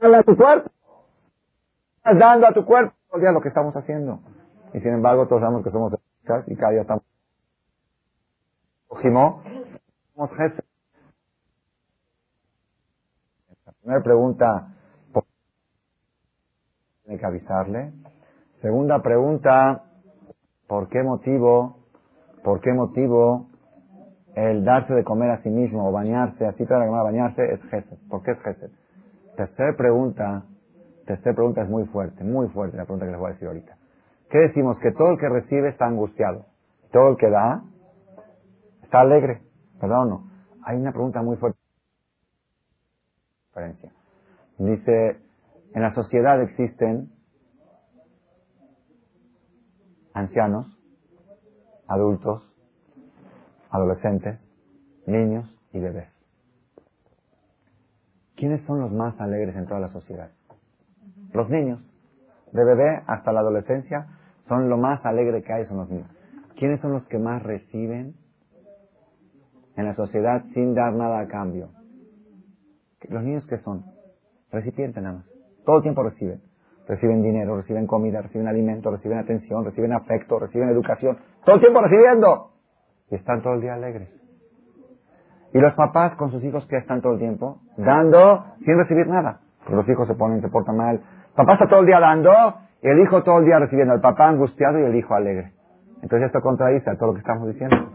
a 0.01 0.23
tu 0.23 0.37
cuerpo. 0.37 0.71
Estás 1.97 2.19
dando 2.19 2.47
a 2.47 2.53
tu 2.53 2.65
cuerpo 2.65 2.95
todo 3.09 3.17
el 3.17 3.23
día 3.23 3.33
lo 3.33 3.41
que 3.41 3.49
estamos 3.49 3.77
haciendo. 3.77 4.21
Y 4.73 4.81
sin 4.81 4.95
embargo, 4.95 5.27
todos 5.27 5.43
sabemos 5.43 5.65
que 5.65 5.71
somos 5.71 5.93
y 6.47 6.57
cada 6.57 6.73
día 6.73 6.83
estamos. 6.83 7.03
Ojimo, 8.89 9.43
somos 10.15 10.31
jefes. 10.37 10.65
La 13.67 13.73
primera 13.73 14.03
pregunta, 14.03 14.75
¿por 15.13 15.25
qué 15.25 15.31
tiene 17.05 17.21
que 17.21 17.27
avisarle? 17.27 17.93
Segunda 18.63 19.03
pregunta, 19.03 19.85
¿por 20.67 20.89
qué 20.89 21.03
motivo? 21.03 21.77
¿Por 22.43 22.61
qué 22.61 22.73
motivo 22.73 23.49
el 24.35 24.65
darse 24.65 24.95
de 24.95 25.05
comer 25.05 25.31
a 25.31 25.43
sí 25.43 25.51
mismo 25.51 25.89
o 25.89 25.93
bañarse, 25.93 26.47
así 26.47 26.65
toda 26.65 26.81
la 26.81 27.03
bañarse, 27.03 27.43
es 27.45 27.63
Gesed. 27.65 27.99
¿Por 28.09 28.23
qué 28.23 28.33
es 28.33 28.43
Gesed? 28.43 28.71
Tercera 29.37 29.77
pregunta, 29.77 30.45
tercera 31.07 31.35
pregunta 31.35 31.63
es 31.63 31.69
muy 31.69 31.85
fuerte, 31.87 32.25
muy 32.25 32.49
fuerte 32.49 32.77
la 32.77 32.85
pregunta 32.85 33.05
que 33.05 33.13
les 33.13 33.21
voy 33.21 33.31
a 33.31 33.33
decir 33.35 33.49
ahorita. 33.49 33.77
¿Qué 34.31 34.39
decimos? 34.39 34.79
Que 34.81 34.93
todo 34.93 35.11
el 35.11 35.19
que 35.19 35.29
recibe 35.29 35.69
está 35.69 35.87
angustiado. 35.87 36.47
Todo 36.91 37.11
el 37.11 37.17
que 37.17 37.29
da 37.29 37.63
está 38.89 39.01
alegre. 39.01 39.43
¿Verdad 39.83 40.01
o 40.01 40.05
no? 40.07 40.31
Hay 40.65 40.79
una 40.79 40.93
pregunta 40.93 41.23
muy 41.23 41.37
fuerte. 41.37 41.59
Dice, 44.57 45.21
en 45.75 45.83
la 45.83 45.91
sociedad 45.91 46.41
existen 46.41 47.13
ancianos, 50.15 50.67
adultos, 51.87 52.51
adolescentes, 53.69 54.41
niños 55.07 55.55
y 55.73 55.81
bebés. 55.81 56.09
¿Quiénes 58.37 58.65
son 58.65 58.81
los 58.81 58.91
más 58.91 59.21
alegres 59.21 59.55
en 59.57 59.67
toda 59.67 59.81
la 59.81 59.89
sociedad? 59.89 60.31
Los 61.35 61.51
niños. 61.51 61.81
De 62.53 62.65
bebé 62.65 63.03
hasta 63.07 63.33
la 63.33 63.41
adolescencia 63.41 64.07
son 64.49 64.71
lo 64.71 64.79
más 64.79 65.05
alegre 65.05 65.43
que 65.43 65.53
hay, 65.53 65.67
son 65.67 65.77
los 65.77 65.91
niños. 65.91 66.11
¿Quiénes 66.57 66.81
son 66.81 66.93
los 66.93 67.07
que 67.09 67.19
más 67.19 67.43
reciben 67.43 68.15
en 69.79 69.87
la 69.87 69.95
sociedad 69.95 70.45
sin 70.53 70.75
dar 70.75 70.93
nada 70.93 71.21
a 71.21 71.29
cambio? 71.29 71.71
Los 73.09 73.23
niños 73.23 73.47
que 73.47 73.57
son 73.59 73.85
recipientes 74.51 75.03
nada 75.03 75.19
más. 75.19 75.27
Todo 75.65 75.77
el 75.77 75.83
tiempo 75.83 76.03
reciben. 76.03 76.43
Reciben 76.89 77.23
dinero, 77.23 77.55
reciben 77.55 77.87
comida, 77.87 78.23
reciben 78.23 78.49
alimento, 78.49 78.91
reciben 78.91 79.19
atención, 79.19 79.65
reciben 79.65 79.93
afecto, 79.93 80.39
reciben 80.39 80.71
educación. 80.71 81.19
Todo 81.45 81.57
el 81.57 81.61
tiempo 81.61 81.81
recibiendo 81.81 82.51
y 83.11 83.15
están 83.15 83.43
todo 83.43 83.55
el 83.55 83.61
día 83.61 83.75
alegres. 83.75 84.09
Y 85.53 85.61
los 85.61 85.75
papás 85.75 86.17
con 86.17 86.31
sus 86.31 86.43
hijos 86.45 86.67
que 86.67 86.77
están 86.77 87.01
todo 87.01 87.13
el 87.13 87.19
tiempo 87.19 87.61
dando 87.77 88.45
sin 88.65 88.77
recibir 88.77 89.07
nada. 89.07 89.41
los 89.69 89.89
hijos 89.89 90.09
se 90.09 90.15
ponen, 90.15 90.41
se 90.41 90.49
portan 90.49 90.77
mal. 90.77 91.03
Papá 91.37 91.55
está 91.55 91.69
todo 91.69 91.81
el 91.81 91.87
día 91.87 92.01
dando 92.01 92.33
y 92.83 92.89
el 92.89 92.99
hijo 93.01 93.23
todo 93.23 93.39
el 93.39 93.45
día 93.45 93.59
recibiendo. 93.59 93.95
El 93.95 94.01
papá 94.01 94.29
angustiado 94.29 94.81
y 94.81 94.85
el 94.85 94.97
hijo 94.97 95.15
alegre. 95.15 95.53
Entonces 96.03 96.27
esto 96.27 96.41
contradice 96.41 96.95
todo 96.97 97.09
lo 97.09 97.15
que 97.15 97.21
estamos 97.21 97.47
diciendo. 97.49 97.88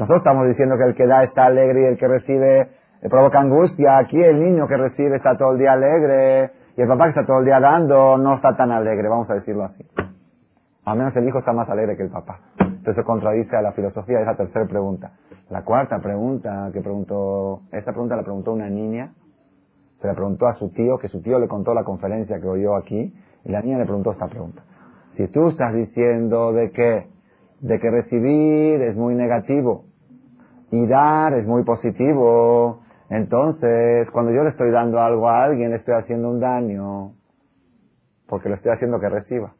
Nosotros 0.00 0.20
estamos 0.20 0.48
diciendo 0.48 0.78
que 0.78 0.84
el 0.84 0.94
que 0.94 1.06
da 1.06 1.22
está 1.24 1.44
alegre 1.44 1.82
y 1.82 1.84
el 1.84 1.98
que 1.98 2.08
recibe 2.08 2.70
le 3.02 3.08
provoca 3.10 3.38
angustia. 3.38 3.98
Aquí 3.98 4.18
el 4.18 4.40
niño 4.40 4.66
que 4.66 4.78
recibe 4.78 5.16
está 5.16 5.36
todo 5.36 5.52
el 5.52 5.58
día 5.58 5.74
alegre 5.74 6.52
y 6.74 6.80
el 6.80 6.88
papá 6.88 7.04
que 7.04 7.10
está 7.10 7.26
todo 7.26 7.40
el 7.40 7.44
día 7.44 7.60
dando 7.60 8.16
no 8.16 8.36
está 8.36 8.56
tan 8.56 8.72
alegre, 8.72 9.10
vamos 9.10 9.28
a 9.28 9.34
decirlo 9.34 9.64
así. 9.64 9.86
Al 10.86 10.96
menos 10.96 11.14
el 11.16 11.28
hijo 11.28 11.40
está 11.40 11.52
más 11.52 11.68
alegre 11.68 11.98
que 11.98 12.04
el 12.04 12.08
papá. 12.08 12.40
Entonces 12.58 13.04
contradice 13.04 13.54
a 13.54 13.60
la 13.60 13.72
filosofía 13.72 14.16
de 14.16 14.22
esa 14.22 14.36
tercera 14.38 14.64
pregunta. 14.64 15.12
La 15.50 15.64
cuarta 15.64 15.98
pregunta 15.98 16.70
que 16.72 16.80
preguntó, 16.80 17.60
esta 17.70 17.92
pregunta 17.92 18.16
la 18.16 18.22
preguntó 18.22 18.54
una 18.54 18.70
niña, 18.70 19.12
se 20.00 20.06
la 20.06 20.14
preguntó 20.14 20.46
a 20.46 20.54
su 20.54 20.70
tío, 20.70 20.96
que 20.96 21.08
su 21.08 21.20
tío 21.20 21.38
le 21.38 21.46
contó 21.46 21.74
la 21.74 21.84
conferencia 21.84 22.40
que 22.40 22.48
oyó 22.48 22.74
aquí, 22.74 23.14
Y 23.44 23.52
la 23.52 23.60
niña 23.60 23.76
le 23.76 23.84
preguntó 23.84 24.12
esta 24.12 24.28
pregunta. 24.28 24.62
Si 25.12 25.28
tú 25.28 25.48
estás 25.48 25.74
diciendo 25.74 26.54
de 26.54 26.70
que, 26.70 27.06
de 27.60 27.78
que 27.78 27.90
recibir 27.90 28.80
es 28.80 28.96
muy 28.96 29.14
negativo 29.14 29.89
y 30.70 30.86
dar 30.86 31.34
es 31.34 31.46
muy 31.46 31.64
positivo, 31.64 32.82
entonces 33.08 34.08
cuando 34.10 34.32
yo 34.32 34.42
le 34.42 34.50
estoy 34.50 34.70
dando 34.70 35.00
algo 35.00 35.28
a 35.28 35.44
alguien 35.44 35.70
le 35.70 35.76
estoy 35.76 35.94
haciendo 35.94 36.30
un 36.30 36.40
daño 36.40 37.12
porque 38.28 38.48
le 38.48 38.54
estoy 38.54 38.72
haciendo 38.72 39.00
que 39.00 39.08
reciba. 39.08 39.54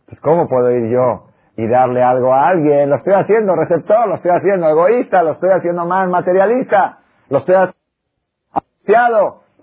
Entonces, 0.00 0.20
¿cómo 0.22 0.46
puedo 0.48 0.70
ir 0.70 0.90
yo 0.90 1.28
y 1.56 1.66
darle 1.66 2.02
algo 2.02 2.34
a 2.34 2.48
alguien? 2.48 2.90
Lo 2.90 2.96
estoy 2.96 3.14
haciendo 3.14 3.56
receptor, 3.56 4.08
lo 4.08 4.16
estoy 4.16 4.32
haciendo 4.32 4.68
egoísta, 4.68 5.22
lo 5.22 5.32
estoy 5.32 5.50
haciendo 5.50 5.86
más 5.86 6.08
materialista, 6.08 6.98
lo 7.30 7.38
estoy 7.38 7.54
haciendo 7.54 7.80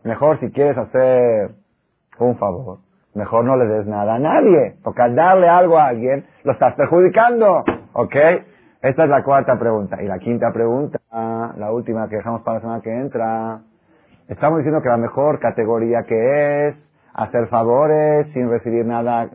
Mejor 0.04 0.40
si 0.40 0.52
quieres 0.52 0.78
hacer 0.78 1.52
un 2.18 2.38
favor, 2.38 2.80
mejor 3.14 3.44
no 3.44 3.58
le 3.58 3.66
des 3.66 3.88
nada 3.88 4.16
a 4.16 4.20
nadie, 4.20 4.78
porque 4.84 5.02
al 5.02 5.16
darle 5.16 5.50
algo 5.50 5.78
a 5.78 5.88
alguien 5.88 6.26
lo 6.44 6.54
estás 6.54 6.76
perjudicando, 6.76 7.64
¿ok? 7.94 8.16
Esta 8.82 9.04
es 9.04 9.10
la 9.10 9.24
cuarta 9.24 9.58
pregunta. 9.58 10.02
Y 10.02 10.08
la 10.08 10.20
quinta 10.20 10.52
pregunta, 10.54 11.00
la 11.12 11.72
última 11.72 12.08
que 12.08 12.18
dejamos 12.18 12.42
para 12.44 12.56
la 12.56 12.62
semana 12.62 12.82
que 12.82 12.96
entra, 12.96 13.62
estamos 14.28 14.60
diciendo 14.60 14.82
que 14.82 14.90
la 14.90 14.98
mejor 14.98 15.40
categoría 15.40 16.04
que 16.04 16.68
es 16.68 16.76
hacer 17.14 17.48
favores 17.48 18.28
sin 18.34 18.50
recibir 18.50 18.86
nada 18.86 19.30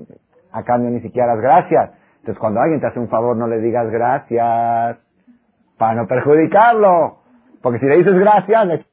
a 0.52 0.62
cambio 0.62 0.90
ni 0.90 1.00
siquiera 1.00 1.34
las 1.34 1.40
gracias. 1.40 1.90
Entonces 2.20 2.38
cuando 2.38 2.60
alguien 2.60 2.80
te 2.80 2.86
hace 2.86 3.00
un 3.00 3.08
favor 3.08 3.36
no 3.36 3.48
le 3.48 3.58
digas 3.58 3.90
gracias 3.90 4.98
para 5.76 5.94
no 5.94 6.06
perjudicarlo. 6.06 7.18
Porque 7.60 7.80
si 7.80 7.86
le 7.86 7.96
dices 7.96 8.14
gracias, 8.14 8.66
le 8.66 8.84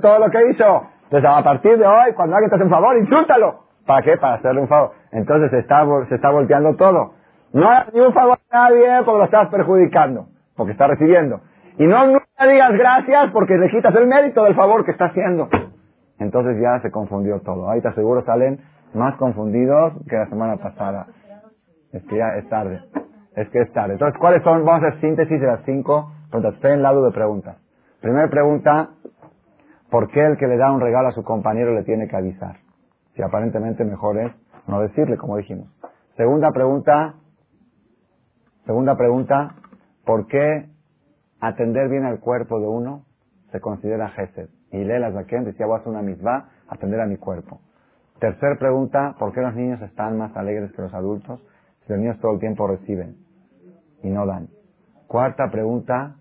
todo 0.00 0.18
lo 0.20 0.30
que 0.30 0.48
hizo. 0.50 0.86
Entonces 1.04 1.28
a 1.28 1.42
partir 1.42 1.76
de 1.76 1.86
hoy, 1.86 2.12
cuando 2.14 2.36
alguien 2.36 2.50
te 2.50 2.56
hace 2.56 2.64
un 2.64 2.70
favor, 2.70 2.96
insúltalo. 2.96 3.64
¿Para 3.84 4.02
qué? 4.02 4.16
Para 4.16 4.34
hacerle 4.34 4.60
un 4.60 4.68
favor. 4.68 4.92
Entonces 5.10 5.50
se 5.50 5.58
está, 5.58 5.84
se 6.08 6.14
está 6.14 6.30
volteando 6.30 6.76
todo. 6.76 7.14
No 7.52 7.68
hagas 7.68 7.92
ni 7.94 8.00
un 8.00 8.12
favor 8.12 8.38
a 8.50 8.68
nadie 8.68 9.02
porque 9.04 9.18
lo 9.18 9.24
estás 9.24 9.48
perjudicando, 9.48 10.28
porque 10.56 10.72
está 10.72 10.86
recibiendo. 10.86 11.40
Y 11.78 11.86
no 11.86 12.06
nunca 12.06 12.46
digas 12.46 12.72
gracias 12.72 13.30
porque 13.30 13.56
le 13.56 13.68
quitas 13.70 13.94
el 13.94 14.06
mérito 14.06 14.44
del 14.44 14.54
favor 14.54 14.84
que 14.84 14.90
está 14.90 15.06
haciendo. 15.06 15.48
Entonces 16.18 16.56
ya 16.60 16.80
se 16.80 16.90
confundió 16.90 17.40
todo. 17.40 17.68
Ahorita 17.68 17.92
seguro 17.92 18.22
salen 18.22 18.60
más 18.94 19.16
confundidos 19.16 19.92
que 20.08 20.16
la 20.16 20.26
semana 20.28 20.56
pasada. 20.56 21.06
Es 21.92 22.02
que 22.04 22.16
ya 22.16 22.36
es 22.36 22.48
tarde. 22.48 22.82
Es 23.36 23.48
que 23.50 23.60
es 23.60 23.72
tarde. 23.72 23.92
Entonces, 23.92 24.18
¿cuáles 24.18 24.42
son? 24.42 24.64
Vamos 24.64 24.82
a 24.82 24.88
hacer 24.88 25.00
síntesis 25.00 25.40
de 25.40 25.46
las 25.46 25.62
cinco 25.64 26.12
preguntas. 26.30 26.54
Estoy 26.54 26.72
en 26.72 26.82
lado 26.82 27.04
de 27.04 27.12
preguntas. 27.12 27.56
Primera 28.00 28.28
pregunta, 28.28 28.90
¿por 29.90 30.08
qué 30.10 30.20
el 30.26 30.36
que 30.36 30.46
le 30.46 30.56
da 30.56 30.72
un 30.72 30.80
regalo 30.80 31.08
a 31.08 31.12
su 31.12 31.22
compañero 31.22 31.72
le 31.74 31.84
tiene 31.84 32.08
que 32.08 32.16
avisar? 32.16 32.56
Si 33.14 33.22
aparentemente 33.22 33.84
mejor 33.84 34.18
es 34.18 34.32
no 34.66 34.80
decirle, 34.80 35.16
como 35.16 35.36
dijimos. 35.36 35.68
Segunda 36.16 36.50
pregunta, 36.50 37.14
segunda 38.68 38.98
pregunta, 38.98 39.54
¿por 40.04 40.26
qué 40.26 40.68
atender 41.40 41.88
bien 41.88 42.04
al 42.04 42.20
cuerpo 42.20 42.60
de 42.60 42.66
uno 42.66 43.06
se 43.50 43.60
considera 43.60 44.10
gesed? 44.10 44.50
Y 44.70 44.84
Lela 44.84 45.10
Zaken 45.10 45.44
decía, 45.44 45.64
voy 45.64 45.76
a 45.76 45.78
hacer 45.78 45.88
una 45.88 46.02
misma, 46.02 46.50
atender 46.68 47.00
a 47.00 47.06
mi 47.06 47.16
cuerpo. 47.16 47.62
Tercer 48.20 48.58
pregunta, 48.58 49.16
¿por 49.18 49.32
qué 49.32 49.40
los 49.40 49.54
niños 49.54 49.80
están 49.80 50.18
más 50.18 50.36
alegres 50.36 50.70
que 50.72 50.82
los 50.82 50.92
adultos? 50.92 51.40
Si 51.86 51.92
los 51.94 51.98
niños 51.98 52.20
todo 52.20 52.32
el 52.32 52.40
tiempo 52.40 52.66
reciben 52.66 53.16
y 54.02 54.10
no 54.10 54.26
dan. 54.26 54.50
Cuarta 55.06 55.50
pregunta, 55.50 56.16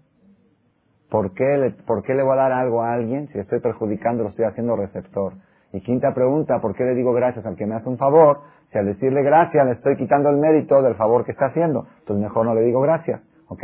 ¿por 1.09 1.33
qué, 1.33 1.57
le, 1.57 1.71
¿por 1.71 2.01
qué 2.01 2.13
le 2.13 2.23
voy 2.23 2.31
a 2.31 2.43
dar 2.43 2.53
algo 2.53 2.81
a 2.81 2.93
alguien 2.93 3.27
si 3.27 3.39
estoy 3.39 3.59
perjudicando, 3.59 4.23
lo 4.23 4.29
estoy 4.29 4.45
haciendo 4.45 4.77
receptor? 4.77 5.33
Y 5.73 5.81
quinta 5.81 6.13
pregunta, 6.13 6.61
¿por 6.61 6.75
qué 6.75 6.85
le 6.85 6.95
digo 6.95 7.11
gracias 7.11 7.45
al 7.45 7.57
que 7.57 7.65
me 7.65 7.75
hace 7.75 7.89
un 7.89 7.97
favor? 7.97 8.39
Si 8.71 8.77
al 8.77 8.85
decirle 8.85 9.23
gracias 9.23 9.65
le 9.65 9.73
estoy 9.73 9.95
quitando 9.95 10.29
el 10.29 10.37
mérito 10.37 10.81
del 10.81 10.95
favor 10.95 11.23
que 11.25 11.31
está 11.31 11.47
haciendo, 11.47 11.87
entonces 11.99 12.23
mejor 12.23 12.45
no 12.45 12.53
le 12.53 12.61
digo 12.61 12.81
gracias, 12.81 13.21
¿ok? 13.47 13.63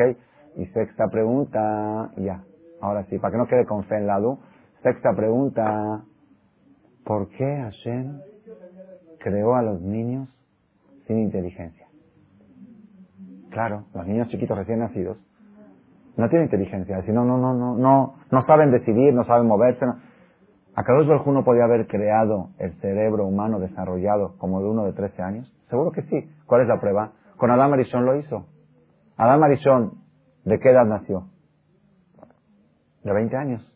Y 0.55 0.65
sexta 0.67 1.07
pregunta, 1.09 2.11
ya, 2.17 2.43
ahora 2.81 3.03
sí, 3.05 3.17
para 3.19 3.31
que 3.31 3.37
no 3.37 3.47
quede 3.47 3.65
con 3.65 3.83
fe 3.83 3.97
en 3.97 4.07
la 4.07 4.19
luz. 4.19 4.39
Sexta 4.81 5.13
pregunta, 5.15 6.03
¿por 7.03 7.29
qué 7.29 7.57
Hashem 7.61 8.19
creó 9.19 9.55
a 9.55 9.61
los 9.61 9.81
niños 9.81 10.29
sin 11.07 11.19
inteligencia? 11.19 11.87
Claro, 13.49 13.85
los 13.93 14.07
niños 14.07 14.27
chiquitos 14.29 14.57
recién 14.57 14.79
nacidos 14.79 15.17
no 16.15 16.29
tienen 16.29 16.45
inteligencia, 16.45 17.01
si 17.01 17.11
no, 17.11 17.25
no, 17.25 17.37
no, 17.37 17.53
no, 17.53 17.75
no, 17.75 18.15
no 18.29 18.43
saben 18.43 18.71
decidir, 18.71 19.13
no 19.13 19.23
saben 19.23 19.47
moverse. 19.47 19.85
¿Acaso 20.75 21.05
Baruj 21.07 21.27
no 21.27 21.43
podía 21.43 21.65
haber 21.65 21.87
creado 21.87 22.49
el 22.57 22.73
cerebro 22.81 23.25
humano 23.25 23.59
desarrollado 23.59 24.37
como 24.37 24.59
de 24.61 24.69
uno 24.69 24.85
de 24.85 24.93
13 24.93 25.21
años? 25.21 25.53
Seguro 25.69 25.91
que 25.91 26.01
sí. 26.03 26.29
¿Cuál 26.47 26.61
es 26.61 26.67
la 26.67 26.79
prueba? 26.79 27.11
Con 27.37 27.51
Adán 27.51 27.69
Marisón 27.69 28.05
lo 28.05 28.15
hizo. 28.15 28.45
Marisón, 29.17 29.93
¿de 30.45 30.59
qué 30.59 30.71
edad 30.71 30.85
nació? 30.85 31.27
De 33.03 33.13
20 33.13 33.37
años. 33.37 33.73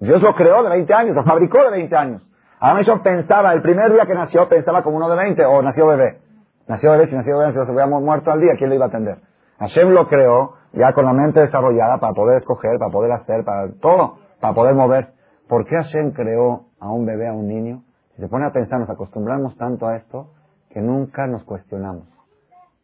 Dios 0.00 0.20
lo 0.20 0.34
creó 0.34 0.62
de 0.64 0.70
20 0.70 0.92
años, 0.92 1.14
lo 1.14 1.22
fabricó 1.22 1.62
de 1.62 1.70
20 1.70 1.96
años. 1.96 2.22
Adán 2.58 2.74
Marisón 2.74 3.02
pensaba, 3.02 3.52
el 3.52 3.62
primer 3.62 3.92
día 3.92 4.06
que 4.06 4.14
nació, 4.14 4.48
pensaba 4.48 4.82
como 4.82 4.96
uno 4.96 5.08
de 5.08 5.16
20, 5.16 5.44
o 5.44 5.62
nació 5.62 5.86
bebé. 5.86 6.18
Nació 6.66 6.92
bebé, 6.92 7.08
si 7.08 7.14
nació 7.14 7.38
bebé, 7.38 7.52
si 7.52 7.64
se 7.64 7.70
hubiera 7.70 7.86
muerto 7.86 8.30
al 8.32 8.40
día, 8.40 8.54
¿quién 8.58 8.70
le 8.70 8.76
iba 8.76 8.86
a 8.86 8.88
atender? 8.88 9.18
Hashem 9.58 9.90
lo 9.90 10.08
creó 10.08 10.54
ya 10.72 10.92
con 10.92 11.04
la 11.04 11.12
mente 11.12 11.40
desarrollada 11.40 11.98
para 11.98 12.12
poder 12.12 12.38
escoger, 12.38 12.78
para 12.78 12.90
poder 12.90 13.12
hacer, 13.12 13.44
para 13.44 13.72
todo, 13.80 14.18
para 14.40 14.54
poder 14.54 14.74
mover. 14.74 15.13
¿Por 15.48 15.66
qué 15.66 15.76
Hashem 15.76 16.12
creó 16.12 16.66
a 16.80 16.90
un 16.90 17.04
bebé, 17.04 17.28
a 17.28 17.32
un 17.32 17.46
niño? 17.46 17.82
Si 18.14 18.22
se 18.22 18.28
pone 18.28 18.46
a 18.46 18.52
pensar, 18.52 18.80
nos 18.80 18.90
acostumbramos 18.90 19.56
tanto 19.56 19.86
a 19.86 19.96
esto 19.96 20.32
que 20.70 20.80
nunca 20.80 21.26
nos 21.26 21.44
cuestionamos. 21.44 22.08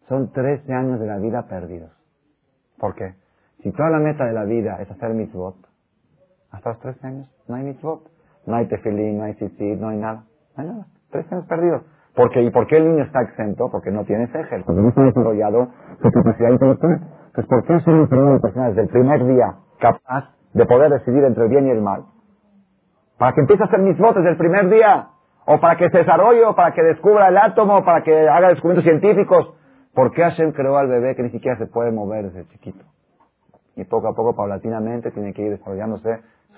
Son 0.02 0.32
13 0.32 0.72
años 0.72 1.00
de 1.00 1.06
la 1.06 1.18
vida 1.18 1.46
perdidos. 1.48 1.92
¿Por 2.78 2.94
qué? 2.94 3.14
Si 3.62 3.72
toda 3.72 3.90
la 3.90 3.98
meta 3.98 4.24
de 4.24 4.32
la 4.32 4.44
vida 4.44 4.80
es 4.80 4.90
hacer 4.90 5.14
mitzvot, 5.14 5.56
hasta 6.50 6.70
los 6.70 6.80
13 6.80 7.06
años 7.06 7.34
no 7.48 7.56
hay 7.56 7.64
mitzvot. 7.64 8.11
No 8.46 8.56
hay 8.56 8.66
tefilín, 8.66 9.18
no 9.18 9.24
hay 9.24 9.34
tzitzit, 9.34 9.78
no 9.78 9.88
hay 9.88 9.98
nada. 9.98 10.24
No 10.56 10.62
hay 10.62 10.68
nada. 10.68 10.86
13 11.11 11.34
años 11.34 11.46
perdidos. 11.46 11.82
Porque, 12.14 12.42
¿Y 12.42 12.50
por 12.50 12.66
qué 12.66 12.78
el 12.78 12.88
niño 12.88 13.04
está 13.04 13.22
exento? 13.22 13.70
Porque 13.70 13.90
no 13.90 14.04
tiene 14.04 14.24
ese 14.24 14.38
porque 14.64 14.80
no 14.80 14.88
está 14.88 15.02
desarrollado 15.02 15.68
su 16.02 16.11
capacidad 16.11 16.50
intelectual. 16.50 17.00
Entonces, 17.26 17.46
¿por 17.46 17.64
qué 17.64 17.80
ser 17.84 17.94
un 17.94 18.08
primer 18.08 18.40
persona 18.40 18.68
desde 18.68 18.82
el 18.82 18.88
primer 18.88 19.24
día 19.24 19.54
capaz 19.78 20.34
de 20.52 20.66
poder 20.66 20.90
decidir 20.90 21.22
entre 21.24 21.44
el 21.44 21.50
bien 21.50 21.66
y 21.68 21.70
el 21.70 21.80
mal? 21.80 22.04
Para 23.20 23.34
que 23.34 23.42
empiece 23.42 23.62
a 23.62 23.66
hacer 23.66 23.80
mis 23.80 23.98
votos 23.98 24.24
desde 24.24 24.30
el 24.30 24.38
primer 24.38 24.70
día. 24.70 25.08
O 25.44 25.60
para 25.60 25.76
que 25.76 25.90
se 25.90 25.98
desarrolle, 25.98 26.42
o 26.42 26.54
para 26.54 26.72
que 26.72 26.82
descubra 26.82 27.28
el 27.28 27.36
átomo, 27.36 27.76
o 27.76 27.84
para 27.84 28.02
que 28.02 28.26
haga 28.26 28.48
descubrimientos 28.48 28.90
científicos. 28.90 29.54
¿Por 29.92 30.10
qué 30.12 30.22
Hashem 30.22 30.52
creó 30.52 30.78
al 30.78 30.88
bebé 30.88 31.14
que 31.14 31.24
ni 31.24 31.28
siquiera 31.28 31.58
se 31.58 31.66
puede 31.66 31.92
mover 31.92 32.30
desde 32.30 32.48
chiquito? 32.48 32.82
Y 33.76 33.84
poco 33.84 34.08
a 34.08 34.14
poco, 34.14 34.34
paulatinamente, 34.34 35.10
tiene 35.10 35.34
que 35.34 35.42
ir 35.42 35.50
desarrollándose. 35.50 36.08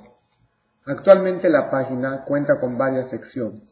Actualmente 0.86 1.50
la 1.50 1.68
página 1.70 2.24
cuenta 2.24 2.60
con 2.60 2.78
varias 2.78 3.10
secciones 3.10 3.71